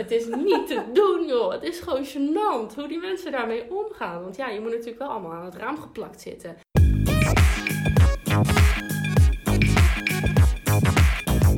het 0.00 0.10
is 0.10 0.26
niet 0.26 0.66
te 0.66 0.82
doen, 0.92 1.26
joh. 1.26 1.52
Het 1.52 1.62
is 1.62 1.80
gewoon 1.80 2.04
gênant 2.04 2.74
hoe 2.74 2.88
die 2.88 2.98
mensen 2.98 3.32
daarmee 3.32 3.70
omgaan. 3.70 4.22
Want 4.22 4.36
ja, 4.36 4.48
je 4.48 4.60
moet 4.60 4.70
natuurlijk 4.70 4.98
wel 4.98 5.08
allemaal 5.08 5.32
aan 5.32 5.44
het 5.44 5.54
raam 5.54 5.78
geplakt 5.78 6.20
zitten. 6.20 6.56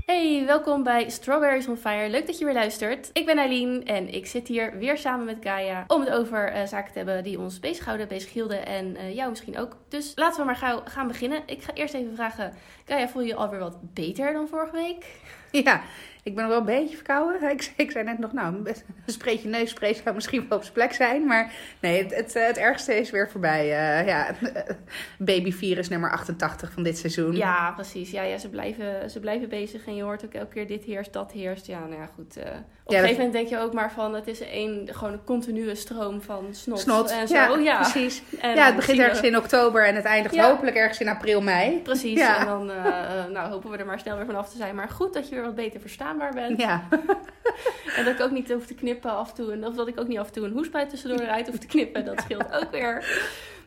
Hey, 0.05 0.43
welkom 0.47 0.83
bij 0.83 1.11
Strawberries 1.11 1.67
on 1.67 1.77
Fire. 1.77 2.11
Leuk 2.11 2.27
dat 2.27 2.39
je 2.39 2.45
weer 2.45 2.55
luistert. 2.55 3.11
Ik 3.13 3.27
ben 3.27 3.39
Eileen 3.39 3.85
en 3.85 4.15
ik 4.15 4.27
zit 4.27 4.49
hier 4.49 4.79
weer 4.79 4.99
samen 4.99 5.25
met 5.25 5.39
Gaia 5.41 5.85
om 5.87 6.01
het 6.01 6.11
over 6.11 6.49
eh, 6.49 6.67
zaken 6.67 6.93
te 6.93 6.99
hebben 6.99 7.25
die 7.25 7.39
ons 7.39 7.61
bezighouden, 7.61 8.09
bezighielden 8.09 8.67
en 8.67 8.97
eh, 8.97 9.15
jou 9.15 9.31
misschien 9.31 9.59
ook. 9.59 9.77
Dus 9.89 10.13
laten 10.15 10.41
we 10.41 10.47
maar 10.47 10.57
gauw 10.57 10.83
gaan 10.85 11.09
beginnen. 11.09 11.43
Ik 11.47 11.63
ga 11.63 11.75
eerst 11.75 11.95
even 11.95 12.15
vragen, 12.15 12.55
Gaia, 12.85 13.09
voel 13.09 13.23
je 13.23 13.29
je 13.29 13.35
alweer 13.35 13.59
wat 13.59 13.79
beter 13.95 14.33
dan 14.33 14.49
vorige 14.49 14.77
week? 14.77 15.05
Ja, 15.53 15.83
ik 16.23 16.35
ben 16.35 16.49
wel 16.49 16.59
een 16.59 16.65
beetje 16.65 16.97
verkouden. 16.97 17.51
Ik, 17.77 17.91
zei 17.91 18.05
net 18.05 18.19
nog, 18.19 18.33
nou, 18.33 18.55
een 18.65 19.13
spreetje 19.13 19.49
neusspray 19.49 19.95
zou 19.95 20.15
misschien 20.15 20.49
wel 20.49 20.59
op 20.59 20.63
zijn 20.63 20.75
plek 20.75 20.93
zijn. 20.93 21.27
Maar 21.27 21.53
nee, 21.81 22.03
het, 22.03 22.15
het, 22.15 22.35
het 22.35 22.59
ergste 22.59 22.95
is 22.95 23.11
weer 23.11 23.31
voorbij. 23.31 23.65
Uh, 23.65 24.07
ja, 24.07 24.35
babyvirus 25.19 25.89
nummer 25.89 26.11
88 26.11 26.73
van 26.73 26.83
dit 26.83 26.99
seizoen. 26.99 27.37
Ja, 27.37 27.71
precies. 27.71 28.11
Ja, 28.11 28.23
ja 28.23 28.39
ze, 28.39 28.49
blijven, 28.49 29.11
ze 29.11 29.21
blijven 29.21 29.49
bezig 29.49 29.87
en 29.87 29.95
je 29.95 30.03
hoort 30.03 30.25
ook 30.25 30.35
elke 30.35 30.53
keer 30.53 30.67
dit 30.67 30.85
heerst, 30.85 31.13
dat 31.13 31.33
heerst. 31.33 31.67
Ja, 31.67 31.79
nou 31.79 31.95
ja, 32.01 32.07
goed. 32.15 32.39
Uh, 32.39 32.45
op 32.85 32.93
ja, 32.93 32.99
een 32.99 33.05
gegeven 33.05 33.25
moment 33.25 33.33
denk 33.33 33.49
je 33.49 33.67
ook 33.67 33.73
maar 33.73 33.93
van, 33.93 34.15
het 34.15 34.27
is 34.27 34.41
een, 34.41 34.89
gewoon 34.93 35.13
een 35.13 35.25
continue 35.25 35.75
stroom 35.75 36.23
van 36.23 36.47
snot, 36.51 36.81
snot. 36.81 37.11
en 37.11 37.29
zo. 37.29 37.35
Ja, 37.35 37.59
ja. 37.59 37.79
precies. 37.91 38.23
En 38.41 38.55
ja, 38.55 38.67
het 38.67 38.77
begint 38.77 38.99
ergens 38.99 39.21
we... 39.21 39.27
in 39.27 39.37
oktober 39.37 39.87
en 39.87 39.95
het 39.95 40.05
eindigt 40.05 40.35
ja. 40.35 40.51
hopelijk 40.51 40.77
ergens 40.77 41.01
in 41.01 41.09
april, 41.09 41.41
mei. 41.41 41.79
Precies. 41.79 42.19
Ja. 42.19 42.39
En 42.39 42.47
dan 42.47 42.71
uh, 42.71 43.27
nou, 43.33 43.51
hopen 43.51 43.71
we 43.71 43.77
er 43.77 43.87
maar 43.87 43.99
snel 43.99 44.17
weer 44.17 44.27
vanaf 44.27 44.51
te 44.51 44.57
zijn. 44.57 44.75
Maar 44.75 44.89
goed 44.89 45.15
dat 45.15 45.29
je 45.29 45.35
weer 45.35 45.45
wat 45.45 45.55
beter 45.55 45.81
verstaanbaar 45.81 46.33
bent. 46.35 46.61
Ja. 46.61 46.89
en 47.97 48.05
dat 48.05 48.15
ik 48.15 48.21
ook 48.21 48.31
niet 48.31 48.53
hoef 48.53 48.67
te 48.67 48.75
knippen 48.75 49.11
af 49.11 49.29
en 49.29 49.35
toe. 49.35 49.53
En 49.53 49.67
of 49.67 49.75
dat 49.75 49.89
ik 49.89 50.01
ook 50.01 50.09
niet 50.09 50.19
af 50.19 50.27
en 50.27 50.33
toe 50.33 50.45
een 50.45 50.53
hoespuit 50.53 50.91
tussendoor 50.91 51.21
eruit 51.21 51.47
hoef 51.47 51.59
te 51.59 51.67
knippen. 51.67 52.05
Dat 52.05 52.21
scheelt 52.21 52.53
ook 52.53 52.71
weer. 52.71 53.05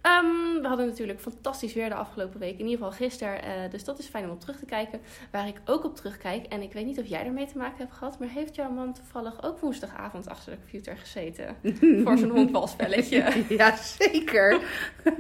Um, 0.06 0.62
we 0.62 0.68
hadden 0.68 0.88
natuurlijk 0.88 1.20
fantastisch 1.20 1.74
weer 1.74 1.90
de 1.90 1.96
afgelopen 1.96 2.40
week. 2.40 2.60
In 2.60 2.66
ieder 2.66 2.78
geval 2.78 2.92
gisteren. 2.92 3.36
Uh, 3.46 3.72
dus 3.72 3.84
dat 3.84 4.00
is 4.00 4.08
fijn 4.08 4.26
om 4.26 4.32
op 4.32 4.40
terug 4.40 4.58
te 4.60 4.66
kijken. 4.66 5.02
Waar 5.32 5.48
ik 5.48 5.62
ook 5.66 5.84
op 5.84 5.96
terugkijk. 5.96 6.46
En 6.46 6.62
ik 6.62 6.74
weet 6.74 6.86
niet 6.86 7.00
of 7.00 7.06
jij 7.06 7.26
ermee 7.26 7.46
te 7.46 7.58
maken 7.58 7.78
hebt 7.78 7.94
gehad. 7.94 8.20
Maar 8.20 8.30
heeft 8.30 8.56
jouw 8.56 8.70
man 8.70 8.94
toevallig 8.94 9.44
ook 9.44 9.60
woensdagavond 9.60 10.30
achter 10.30 10.52
de 10.52 10.58
computer 10.58 10.98
gezeten? 10.98 11.56
voor 12.04 12.18
zo'n 12.18 12.30
honkbalspelletje? 12.30 13.44
ja, 13.58 13.76
zeker. 13.76 14.60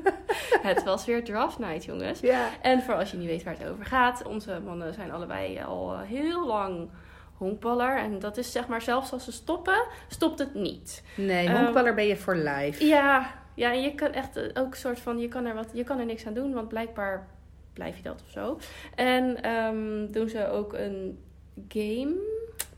het 0.69 0.83
was 0.83 1.06
weer 1.06 1.23
draft 1.23 1.59
night, 1.59 1.86
jongens. 1.86 2.19
Ja. 2.19 2.50
En 2.61 2.83
voor 2.83 2.94
als 2.94 3.11
je 3.11 3.17
niet 3.17 3.28
weet 3.28 3.44
waar 3.44 3.58
het 3.58 3.67
over 3.67 3.86
gaat. 3.86 4.23
Onze 4.23 4.61
mannen 4.66 4.94
zijn 4.94 5.11
allebei 5.11 5.63
al 5.63 6.00
heel 6.00 6.45
lang 6.45 6.89
honkballer. 7.38 7.97
En 7.97 8.19
dat 8.19 8.38
is 8.38 8.52
zeg 8.52 8.67
maar, 8.67 8.81
zelfs 8.81 9.11
als 9.11 9.23
ze 9.23 9.31
stoppen, 9.31 9.86
stopt 10.08 10.39
het 10.39 10.53
niet. 10.53 11.03
Nee, 11.16 11.52
honkballer 11.52 11.89
um, 11.89 11.95
ben 11.95 12.08
je 12.08 12.17
voor 12.17 12.36
life. 12.36 12.86
Ja, 12.86 13.44
ja, 13.55 13.71
en 13.71 13.81
je 13.81 13.95
kan 13.95 14.11
echt 14.11 14.57
ook 14.57 14.71
een 14.71 14.77
soort 14.77 14.99
van, 14.99 15.19
je 15.19 15.27
kan 15.27 15.45
er, 15.45 15.53
wat, 15.53 15.69
je 15.73 15.83
kan 15.83 15.99
er 15.99 16.05
niks 16.05 16.25
aan 16.25 16.33
doen, 16.33 16.53
want 16.53 16.67
blijkbaar 16.67 17.27
blijf 17.73 17.97
je 17.97 18.03
dat 18.03 18.21
of 18.25 18.31
zo. 18.31 18.59
En 18.95 19.49
um, 19.49 20.11
doen 20.11 20.29
ze 20.29 20.47
ook 20.47 20.73
een 20.73 21.19
game, 21.67 22.15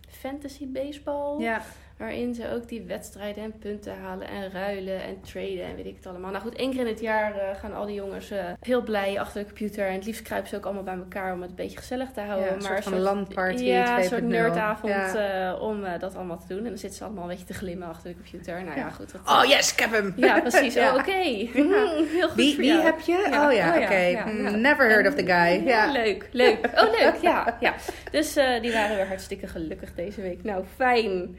fantasy 0.09 0.71
baseball. 0.71 1.39
Ja. 1.39 1.61
Waarin 1.97 2.35
ze 2.35 2.51
ook 2.53 2.67
die 2.67 2.81
wedstrijden 2.81 3.43
en 3.43 3.53
punten 3.59 3.97
halen 4.01 4.27
en 4.27 4.51
ruilen 4.51 5.03
en 5.03 5.21
traden 5.21 5.63
en 5.63 5.75
weet 5.75 5.85
ik 5.85 5.95
het 5.95 6.05
allemaal. 6.05 6.31
Nou 6.31 6.43
goed, 6.43 6.55
één 6.55 6.71
keer 6.71 6.79
in 6.79 6.87
het 6.87 6.99
jaar 6.99 7.35
uh, 7.35 7.59
gaan 7.59 7.73
al 7.73 7.85
die 7.85 7.95
jongens 7.95 8.31
uh, 8.31 8.39
heel 8.59 8.81
blij 8.81 9.19
achter 9.19 9.41
de 9.41 9.45
computer. 9.45 9.87
En 9.87 9.93
het 9.93 10.05
liefst 10.05 10.21
kruipen 10.21 10.49
ze 10.49 10.55
ook 10.55 10.65
allemaal 10.65 10.83
bij 10.83 10.95
elkaar 10.95 11.33
om 11.33 11.41
het 11.41 11.49
een 11.49 11.55
beetje 11.55 11.77
gezellig 11.77 12.11
te 12.11 12.21
houden. 12.21 12.45
Ja, 12.45 12.53
een 12.53 12.57
maar 12.57 12.67
soort 12.67 12.83
van 12.83 12.93
een 12.93 12.99
landparty 12.99 13.63
Ja, 13.63 13.97
een 13.97 14.03
soort 14.03 14.23
nerdavond 14.23 14.93
ja. 14.93 15.53
uh, 15.53 15.61
om 15.61 15.83
dat 15.99 16.15
allemaal 16.15 16.39
te 16.39 16.47
doen. 16.47 16.57
En 16.57 16.63
dan 16.63 16.77
zitten 16.77 16.97
ze 16.97 17.03
allemaal 17.03 17.23
een 17.23 17.29
beetje 17.29 17.45
te 17.45 17.53
glimmen 17.53 17.87
achter 17.87 18.09
de 18.09 18.15
computer. 18.15 18.63
Nou 18.63 18.77
ja, 18.77 18.85
ja 18.85 18.89
goed. 18.89 19.11
Dat, 19.11 19.21
oh 19.25 19.45
yes, 19.45 19.71
ik 19.71 19.79
heb 19.79 19.91
hem! 19.91 20.13
Ja, 20.15 20.39
precies. 20.39 20.73
ja. 20.83 20.87
Oh, 20.87 20.99
oké. 20.99 21.09
Okay. 21.09 21.49
heel 21.53 22.27
goed 22.27 22.35
Wie, 22.35 22.53
voor 22.53 22.63
wie 22.63 22.71
jou. 22.71 22.83
heb 22.83 22.99
je? 22.99 23.25
Oh 23.31 23.53
ja, 23.53 23.75
oké. 23.75 23.83
Okay. 23.83 24.13
Never 24.55 24.89
heard 24.89 25.07
of 25.07 25.13
the 25.13 25.25
guy. 25.25 25.67
Ja. 25.67 25.91
Leuk, 25.91 26.29
leuk. 26.31 26.69
Oh 26.75 26.91
leuk, 26.99 27.15
ja. 27.21 27.57
ja. 27.59 27.73
Dus 28.11 28.33
die 28.33 28.71
waren 28.71 28.95
weer 28.95 29.07
hartstikke 29.07 29.47
gelukkig 29.47 29.93
deze 29.93 30.21
week. 30.21 30.43
Nou, 30.43 30.63
fijn. 30.75 31.37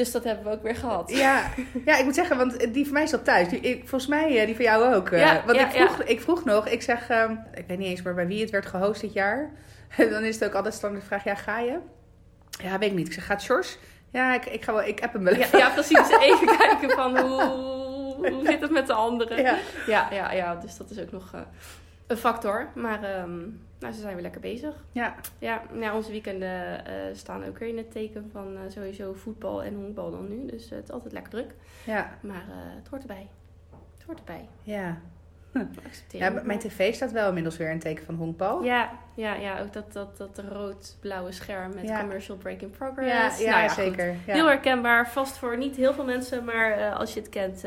Dus 0.00 0.10
dat 0.10 0.24
hebben 0.24 0.44
we 0.44 0.50
ook 0.50 0.62
weer 0.62 0.76
gehad. 0.76 1.10
Ja, 1.10 1.50
ja 1.84 1.96
ik 1.96 2.04
moet 2.04 2.14
zeggen, 2.14 2.36
want 2.36 2.74
die 2.74 2.84
van 2.84 2.92
mij 2.92 3.06
zat 3.06 3.24
thuis. 3.24 3.48
Die, 3.48 3.60
ik, 3.60 3.78
volgens 3.78 4.06
mij 4.06 4.46
die 4.46 4.54
van 4.54 4.64
jou 4.64 4.94
ook. 4.94 5.08
Ja, 5.08 5.42
want 5.46 5.58
ja, 5.58 5.64
ik, 5.64 5.70
vroeg, 5.70 5.98
ja. 5.98 6.04
ik 6.04 6.20
vroeg 6.20 6.44
nog, 6.44 6.68
ik 6.68 6.82
zeg, 6.82 7.10
um, 7.10 7.44
ik 7.54 7.64
weet 7.66 7.78
niet 7.78 7.88
eens 7.88 8.02
meer 8.02 8.14
bij 8.14 8.26
wie 8.26 8.40
het 8.40 8.50
werd 8.50 8.66
gehost 8.66 9.00
dit 9.00 9.12
jaar. 9.12 9.50
Dan 10.10 10.22
is 10.22 10.34
het 10.34 10.44
ook 10.44 10.54
altijd 10.54 10.74
standaard 10.74 11.02
de 11.02 11.08
vraag, 11.08 11.24
ja, 11.24 11.34
ga 11.34 11.58
je? 11.58 11.78
Ja, 12.62 12.78
weet 12.78 12.90
ik 12.90 12.96
niet. 12.96 13.06
Ik 13.06 13.12
zeg, 13.12 13.26
gaat 13.26 13.42
Sjors? 13.42 13.78
Ja, 14.10 14.34
ik, 14.34 14.46
ik 14.46 14.64
ga 14.64 14.72
wel, 14.72 14.84
ik 14.84 14.98
heb 14.98 15.12
hem 15.12 15.24
wel 15.24 15.34
ja, 15.34 15.46
ja, 15.52 15.70
precies. 15.70 16.08
Even 16.20 16.56
kijken 16.56 16.90
van 16.90 17.18
hoe, 17.18 17.42
hoe 18.30 18.46
zit 18.46 18.60
het 18.60 18.70
met 18.70 18.86
de 18.86 18.92
anderen. 18.92 19.42
Ja, 19.42 19.58
ja, 19.86 20.08
ja, 20.12 20.32
ja 20.32 20.54
dus 20.54 20.76
dat 20.76 20.90
is 20.90 20.98
ook 21.00 21.12
nog 21.12 21.32
uh, 21.34 21.40
een 22.10 22.16
factor. 22.16 22.68
Maar 22.74 23.20
um, 23.22 23.60
nou, 23.80 23.92
ze 23.92 24.00
zijn 24.00 24.12
weer 24.12 24.22
lekker 24.22 24.40
bezig. 24.40 24.74
Ja. 24.92 25.14
Ja, 25.38 25.62
nou, 25.72 25.96
onze 25.96 26.10
weekenden 26.10 26.84
uh, 26.88 26.94
staan 27.12 27.44
ook 27.44 27.58
weer 27.58 27.68
in 27.68 27.76
het 27.76 27.90
teken 27.90 28.28
van 28.32 28.52
uh, 28.52 28.60
sowieso 28.68 29.12
voetbal 29.12 29.62
en 29.62 29.74
honkbal 29.74 30.10
dan 30.10 30.28
nu. 30.28 30.46
Dus 30.46 30.64
uh, 30.64 30.70
het 30.70 30.84
is 30.84 30.90
altijd 30.90 31.12
lekker 31.12 31.30
druk. 31.30 31.54
Ja. 31.84 32.10
Maar 32.20 32.44
het 32.76 32.88
hoort 32.88 33.02
erbij. 33.02 33.28
Het 33.96 34.06
hoort 34.06 34.18
erbij. 34.18 34.48
Ja. 34.62 34.98
Hm. 35.52 35.64
Ja, 36.10 36.30
mijn 36.44 36.58
tv 36.58 36.94
staat 36.94 37.12
wel 37.12 37.28
inmiddels 37.28 37.56
weer 37.56 37.66
in 37.66 37.72
het 37.72 37.82
teken 37.82 38.04
van 38.04 38.14
honkbal. 38.14 38.62
Ja, 38.64 38.90
ja, 39.14 39.34
ja 39.34 39.60
ook 39.60 39.72
dat, 39.72 39.92
dat, 39.92 40.16
dat 40.16 40.38
rood-blauwe 40.38 41.32
scherm 41.32 41.74
met 41.74 41.88
ja. 41.88 42.00
commercial 42.00 42.36
break 42.36 42.60
in 42.60 42.70
progress. 42.70 43.38
Ja, 43.38 43.44
ja, 43.44 43.50
nou, 43.50 43.62
ja 43.62 43.68
zeker. 43.68 44.06
Ja. 44.06 44.34
Heel 44.34 44.46
herkenbaar, 44.46 45.08
vast 45.08 45.38
voor 45.38 45.56
niet 45.56 45.76
heel 45.76 45.92
veel 45.92 46.04
mensen, 46.04 46.44
maar 46.44 46.92
als 46.92 47.14
je 47.14 47.20
het 47.20 47.28
kent, 47.28 47.64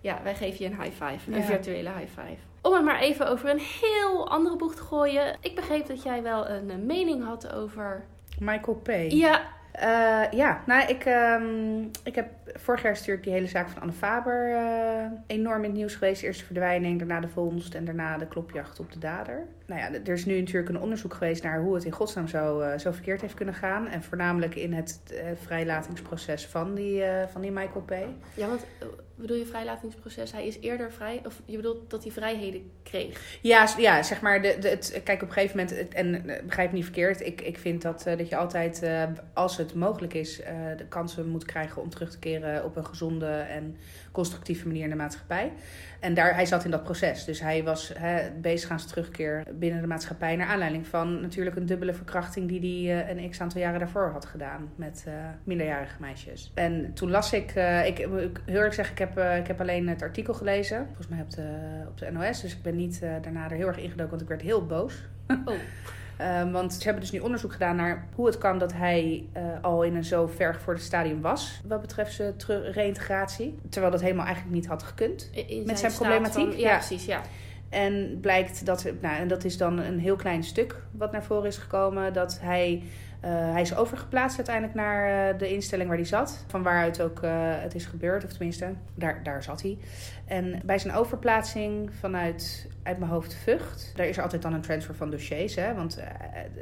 ja, 0.00 0.22
wij 0.22 0.34
geven 0.34 0.64
je 0.64 0.70
een 0.70 0.82
high 0.82 1.04
five, 1.04 1.32
een 1.32 1.44
virtuele 1.44 1.90
high 1.90 2.20
five. 2.20 2.47
Om 2.68 2.74
het 2.74 2.84
maar 2.84 3.00
even 3.00 3.28
over 3.28 3.50
een 3.50 3.60
heel 3.80 4.30
andere 4.30 4.56
boeg 4.56 4.74
te 4.74 4.82
gooien. 4.82 5.36
Ik 5.40 5.54
begreep 5.54 5.86
dat 5.86 6.02
jij 6.02 6.22
wel 6.22 6.48
een 6.48 6.86
mening 6.86 7.24
had 7.24 7.52
over... 7.52 8.06
Michael 8.38 8.76
P. 8.76 8.90
Ja. 9.08 9.57
Uh, 9.82 10.22
ja, 10.30 10.62
nou, 10.66 10.88
ik, 10.88 11.04
um, 11.06 11.90
ik 12.04 12.14
heb 12.14 12.28
vorig 12.54 12.82
jaar 12.82 12.92
natuurlijk 12.92 13.22
die 13.24 13.32
hele 13.32 13.46
zaak 13.46 13.68
van 13.68 13.80
Anne 13.80 13.92
Faber 13.92 14.50
uh, 14.50 15.18
enorm 15.26 15.58
in 15.58 15.70
het 15.70 15.78
nieuws 15.78 15.94
geweest. 15.94 16.22
Eerst 16.22 16.38
de 16.40 16.46
verdwijning, 16.46 16.98
daarna 16.98 17.20
de 17.20 17.28
vondst 17.28 17.74
en 17.74 17.84
daarna 17.84 18.18
de 18.18 18.26
klopjacht 18.26 18.80
op 18.80 18.92
de 18.92 18.98
dader. 18.98 19.46
Nou 19.66 19.80
ja, 19.80 19.92
er 20.04 20.12
is 20.12 20.24
nu 20.24 20.38
natuurlijk 20.38 20.68
een 20.68 20.80
onderzoek 20.80 21.14
geweest 21.14 21.42
naar 21.42 21.60
hoe 21.60 21.74
het 21.74 21.84
in 21.84 21.92
godsnaam 21.92 22.28
zo, 22.28 22.60
uh, 22.60 22.78
zo 22.78 22.92
verkeerd 22.92 23.20
heeft 23.20 23.34
kunnen 23.34 23.54
gaan. 23.54 23.88
En 23.88 24.02
voornamelijk 24.02 24.54
in 24.54 24.72
het 24.72 25.00
vrijlatingsproces 25.42 26.46
van 26.46 26.74
die, 26.74 27.02
van 27.32 27.40
die 27.40 27.50
Michael 27.50 27.84
P. 27.84 27.92
Ja, 28.34 28.46
want 28.48 28.66
bedoel 29.14 29.36
je 29.36 29.46
vrijlatingsproces? 29.46 30.32
Hij 30.32 30.46
is 30.46 30.58
eerder 30.60 30.92
vrij, 30.92 31.22
of 31.26 31.40
je 31.44 31.56
bedoelt 31.56 31.90
dat 31.90 32.02
hij 32.02 32.12
vrijheden 32.12 32.70
kreeg? 32.82 33.38
Ja, 33.42 33.68
ja 33.78 34.02
zeg 34.02 34.20
maar, 34.20 34.42
de, 34.42 34.56
de, 34.60 34.68
het, 34.68 35.00
kijk 35.04 35.22
op 35.22 35.28
een 35.28 35.34
gegeven 35.34 35.56
moment, 35.56 35.88
en 35.88 36.22
begrijp 36.46 36.70
me 36.70 36.76
niet 36.76 36.84
verkeerd, 36.84 37.26
ik, 37.26 37.40
ik 37.40 37.58
vind 37.58 37.82
dat, 37.82 38.02
dat 38.16 38.28
je 38.28 38.36
altijd, 38.36 38.90
als 39.32 39.56
het 39.56 39.67
mogelijk 39.74 40.14
is, 40.14 40.36
de 40.76 40.84
kansen 40.88 41.28
moet 41.28 41.44
krijgen 41.44 41.82
om 41.82 41.90
terug 41.90 42.10
te 42.10 42.18
keren 42.18 42.64
op 42.64 42.76
een 42.76 42.86
gezonde 42.86 43.26
en 43.26 43.76
constructieve 44.12 44.66
manier 44.66 44.84
in 44.84 44.90
de 44.90 44.96
maatschappij. 44.96 45.52
En 46.00 46.14
daar, 46.14 46.34
hij 46.34 46.46
zat 46.46 46.64
in 46.64 46.70
dat 46.70 46.82
proces. 46.82 47.24
Dus 47.24 47.40
hij 47.40 47.64
was 47.64 47.92
hè, 47.98 48.30
bezig 48.40 48.70
aan 48.70 48.78
zijn 48.78 48.90
terugkeer 48.90 49.44
binnen 49.52 49.80
de 49.80 49.86
maatschappij. 49.86 50.36
Naar 50.36 50.46
aanleiding 50.46 50.86
van 50.86 51.20
natuurlijk 51.20 51.56
een 51.56 51.66
dubbele 51.66 51.94
verkrachting 51.94 52.48
die 52.48 52.88
hij 52.88 53.16
uh, 53.16 53.22
een 53.22 53.30
x 53.30 53.40
aantal 53.40 53.60
jaren 53.60 53.78
daarvoor 53.78 54.10
had 54.10 54.24
gedaan 54.24 54.72
met 54.76 55.04
uh, 55.08 55.14
minderjarige 55.44 55.96
meisjes. 56.00 56.52
En 56.54 56.92
toen 56.94 57.10
las 57.10 57.32
ik, 57.32 57.54
ik, 57.84 57.98
ik 57.98 58.40
heel 58.44 58.60
erg 58.60 58.74
zeggen, 58.74 58.92
ik 58.94 58.98
heb, 58.98 59.38
ik 59.40 59.46
heb 59.46 59.60
alleen 59.60 59.88
het 59.88 60.02
artikel 60.02 60.34
gelezen. 60.34 60.84
Volgens 60.86 61.08
mij 61.08 61.20
op 61.20 61.30
de, 61.30 61.48
op 61.88 61.98
de 61.98 62.10
NOS. 62.10 62.40
Dus 62.40 62.52
ik 62.52 62.62
ben 62.62 62.76
niet 62.76 63.00
daarna 63.00 63.44
er 63.44 63.56
heel 63.56 63.66
erg 63.66 63.78
ingedoken, 63.78 64.10
want 64.10 64.22
ik 64.22 64.28
werd 64.28 64.42
heel 64.42 64.66
boos. 64.66 64.94
Oh. 65.28 65.54
Um, 66.20 66.52
want 66.52 66.72
ze 66.72 66.82
hebben 66.82 67.02
dus 67.02 67.10
nu 67.10 67.18
onderzoek 67.18 67.52
gedaan 67.52 67.76
naar 67.76 68.06
hoe 68.14 68.26
het 68.26 68.38
kan 68.38 68.58
dat 68.58 68.72
hij 68.72 69.26
uh, 69.36 69.42
al 69.62 69.82
in 69.82 69.96
een 69.96 70.04
zo 70.04 70.26
ver 70.26 70.54
gevorderd 70.54 70.86
stadium 70.86 71.20
was. 71.20 71.60
Wat 71.68 71.80
betreft 71.80 72.12
zijn 72.12 72.34
reïntegratie. 72.72 73.58
Terwijl 73.68 73.92
dat 73.92 74.00
helemaal 74.00 74.26
eigenlijk 74.26 74.54
niet 74.54 74.66
had 74.66 74.82
gekund. 74.82 75.30
Met 75.34 75.46
zijn, 75.48 75.76
zijn 75.76 75.92
problematiek. 75.92 76.52
Van, 76.52 76.60
ja, 76.60 76.68
ja, 76.68 76.76
precies, 76.76 77.04
ja. 77.04 77.20
En 77.68 78.18
blijkt 78.20 78.66
dat, 78.66 78.92
nou, 79.00 79.16
en 79.16 79.28
dat 79.28 79.44
is 79.44 79.56
dan 79.56 79.78
een 79.78 79.98
heel 79.98 80.16
klein 80.16 80.42
stuk 80.42 80.82
wat 80.90 81.12
naar 81.12 81.24
voren 81.24 81.46
is 81.46 81.56
gekomen, 81.56 82.12
dat 82.12 82.38
hij. 82.40 82.82
Uh, 83.24 83.30
hij 83.30 83.60
is 83.60 83.76
overgeplaatst 83.76 84.36
uiteindelijk 84.36 84.74
naar 84.74 85.32
uh, 85.32 85.38
de 85.38 85.48
instelling 85.48 85.88
waar 85.88 85.98
hij 85.98 86.06
zat. 86.06 86.44
Van 86.46 86.62
waaruit 86.62 87.02
ook 87.02 87.22
uh, 87.22 87.30
het 87.34 87.74
is 87.74 87.86
gebeurd, 87.86 88.24
of 88.24 88.30
tenminste, 88.30 88.72
daar, 88.94 89.22
daar 89.22 89.42
zat 89.42 89.62
hij. 89.62 89.78
En 90.24 90.60
bij 90.64 90.78
zijn 90.78 90.94
overplaatsing 90.94 91.90
vanuit 92.00 92.68
uit 92.88 92.98
mijn 92.98 93.10
hoofd 93.10 93.34
Vught. 93.34 93.92
Daar 93.94 94.06
is 94.06 94.18
altijd 94.18 94.42
dan 94.42 94.52
een 94.52 94.60
transfer 94.60 94.94
van 94.94 95.10
dossiers. 95.10 95.54
Hè? 95.54 95.74
Want 95.74 95.98
uh, 95.98 96.04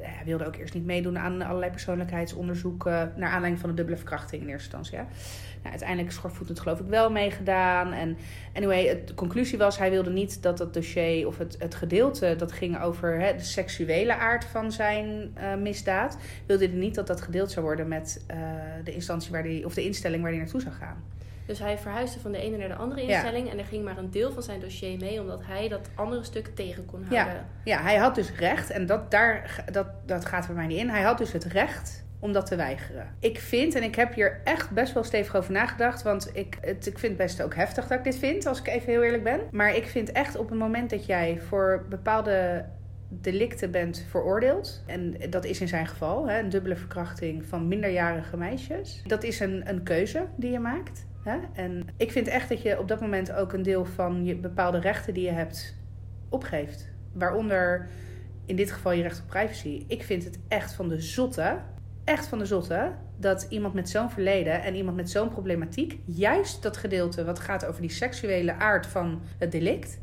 hij 0.01 0.25
wilde 0.25 0.47
ook 0.47 0.57
eerst 0.57 0.75
niet 0.75 0.85
meedoen 0.85 1.19
aan 1.19 1.43
allerlei 1.43 1.71
persoonlijkheidsonderzoeken. 1.71 3.13
naar 3.17 3.31
aanleiding 3.31 3.61
van 3.61 3.71
de 3.71 3.77
dubbele 3.77 3.97
verkrachting 3.97 4.43
in 4.43 4.49
eerste 4.49 4.77
instantie. 4.77 4.97
Ja? 4.97 5.03
Nou, 5.57 5.71
uiteindelijk 5.71 6.09
is 6.09 6.15
Schorvoet 6.15 6.61
geloof 6.61 6.81
ik 6.81 6.87
wel 6.87 7.11
meegedaan. 7.11 7.93
En 7.93 8.17
anyway, 8.53 9.03
de 9.05 9.15
conclusie 9.15 9.59
was: 9.59 9.79
hij 9.79 9.91
wilde 9.91 10.11
niet 10.11 10.43
dat 10.43 10.59
dat 10.59 10.75
dossier 10.75 11.27
of 11.27 11.39
het, 11.39 11.57
het 11.59 11.75
gedeelte 11.75 12.35
dat 12.39 12.53
ging 12.53 12.81
over 12.81 13.21
hè, 13.21 13.37
de 13.37 13.43
seksuele 13.43 14.15
aard 14.15 14.45
van 14.45 14.73
zijn 14.73 15.35
uh, 15.39 15.55
misdaad. 15.55 16.19
wilde 16.47 16.67
hij 16.67 16.75
niet 16.75 16.95
dat 16.95 17.07
dat 17.07 17.21
gedeeld 17.21 17.51
zou 17.51 17.65
worden 17.67 17.89
met 17.89 18.25
de 18.85 18.95
instantie 18.95 19.33
waar 19.33 19.43
die, 19.43 19.65
of 19.65 19.75
de 19.75 19.85
instelling 19.85 20.23
waar 20.23 20.31
hij 20.31 20.41
naartoe 20.41 20.61
zou 20.61 20.75
gaan. 20.75 21.16
Dus 21.47 21.59
hij 21.59 21.79
verhuisde 21.79 22.21
van 22.21 22.33
de 22.33 22.39
ene 22.39 22.57
naar 22.57 22.69
de 22.69 22.75
andere 22.75 23.03
instelling. 23.03 23.51
En 23.51 23.59
er 23.59 23.65
ging 23.65 23.85
maar 23.85 23.99
een 23.99 24.11
deel 24.11 24.33
van 24.33 24.43
zijn 24.43 24.61
dossier 24.61 24.99
mee, 24.99 25.21
omdat 25.21 25.41
hij 25.45 25.69
dat 25.69 25.89
andere 25.95 26.25
stuk 26.25 26.51
tegen 26.55 26.85
kon 26.85 27.05
houden. 27.05 27.35
Ja, 27.35 27.47
ja 27.65 27.83
hij 27.83 27.97
had 27.97 28.15
dus 28.15 28.33
recht, 28.33 28.71
en 28.71 28.87
dat, 28.87 29.11
daar, 29.11 29.65
dat, 29.73 29.87
dat 30.07 30.25
gaat 30.25 30.47
bij 30.47 30.57
mij 30.57 30.67
niet 30.67 30.79
in. 30.79 30.89
Hij 30.89 31.03
had 31.03 31.19
dus 31.19 31.33
het 31.33 31.45
recht 31.45 32.05
om 32.19 32.33
dat 32.33 32.47
te 32.47 32.57
weigeren. 32.57 33.15
Ik 33.21 33.41
vind, 33.41 33.75
en 33.75 33.83
ik 33.83 33.95
heb 33.95 34.15
hier 34.15 34.41
echt 34.45 34.71
best 34.71 34.93
wel 34.93 35.05
stevig 35.05 35.37
over 35.37 35.53
nagedacht, 35.53 36.03
want 36.03 36.31
ik, 36.33 36.59
het, 36.61 36.87
ik 36.87 36.99
vind 36.99 37.13
het 37.13 37.27
best 37.27 37.43
ook 37.43 37.55
heftig 37.55 37.87
dat 37.87 37.99
ik 37.99 38.05
dit 38.05 38.17
vind, 38.17 38.47
als 38.47 38.59
ik 38.59 38.67
even 38.67 38.93
heel 38.93 39.03
eerlijk 39.03 39.25
ben. 39.25 39.41
Maar 39.51 39.77
ik 39.77 39.87
vind 39.87 40.13
echt 40.13 40.37
op 40.37 40.49
het 40.49 40.59
moment 40.59 40.91
dat 40.91 41.07
jij 41.07 41.41
voor 41.49 41.87
bepaalde 41.89 42.65
delicten 43.09 43.71
bent 43.71 44.07
veroordeeld. 44.09 44.83
En 44.87 45.17
dat 45.31 45.45
is 45.45 45.61
in 45.61 45.69
zijn 45.69 45.87
geval 45.87 46.29
hè, 46.29 46.39
een 46.39 46.49
dubbele 46.49 46.77
verkrachting 46.77 47.47
van 47.47 47.69
minderjarige 47.69 48.37
meisjes. 48.37 49.03
Dat 49.07 49.23
is 49.23 49.41
een, 49.41 49.63
een 49.69 49.83
keuze 49.83 50.27
die 50.37 50.51
je 50.51 50.59
maakt. 50.59 51.07
En 51.53 51.87
ik 51.97 52.13
vind 52.13 52.29
echt 52.29 52.49
dat 52.49 52.63
je 52.63 52.79
op 52.79 52.89
dat 52.89 53.01
moment 53.01 53.33
ook 53.33 53.53
een 53.53 53.63
deel 53.63 53.85
van 53.85 54.25
je 54.25 54.37
bepaalde 54.37 54.79
rechten 54.79 55.15
die 55.15 55.25
je 55.25 55.31
hebt 55.31 55.77
opgeeft. 56.29 56.89
Waaronder 57.13 57.89
in 58.47 58.57
dit 58.57 58.73
geval 58.73 58.93
je 58.93 59.03
recht 59.03 59.21
op 59.21 59.27
privacy. 59.27 59.85
Ik 59.87 60.03
vind 60.03 60.25
het 60.25 60.39
echt 60.49 60.73
van 60.73 60.89
de 60.89 61.01
zotte, 61.01 61.59
echt 62.05 62.27
van 62.27 62.39
de 62.39 62.47
zotte, 62.47 62.93
dat 63.17 63.47
iemand 63.49 63.75
met 63.75 63.89
zo'n 63.89 64.11
verleden 64.11 64.63
en 64.63 64.75
iemand 64.75 64.97
met 64.97 65.11
zo'n 65.11 65.29
problematiek, 65.29 65.99
juist 66.05 66.63
dat 66.63 66.77
gedeelte 66.77 67.25
wat 67.25 67.39
gaat 67.39 67.67
over 67.67 67.81
die 67.81 67.91
seksuele 67.91 68.55
aard 68.55 68.87
van 68.87 69.23
het 69.39 69.53
delict, 69.53 69.99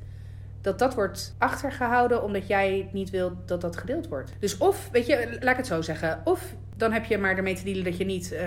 dat 0.61 0.79
dat 0.79 0.93
wordt 0.93 1.35
achtergehouden 1.37 2.23
omdat 2.23 2.47
jij 2.47 2.89
niet 2.91 3.09
wilt 3.09 3.47
dat 3.47 3.61
dat 3.61 3.77
gedeeld 3.77 4.07
wordt. 4.07 4.33
Dus 4.39 4.57
of, 4.57 4.89
weet 4.91 5.05
je, 5.05 5.37
laat 5.39 5.51
ik 5.51 5.57
het 5.57 5.67
zo 5.67 5.81
zeggen, 5.81 6.21
of 6.23 6.55
dan 6.77 6.91
heb 6.91 7.05
je 7.05 7.17
maar 7.17 7.37
ermee 7.37 7.55
te 7.55 7.63
dealen 7.63 7.83
dat 7.83 7.97
je 7.97 8.05
niet 8.05 8.31
uh, 8.33 8.39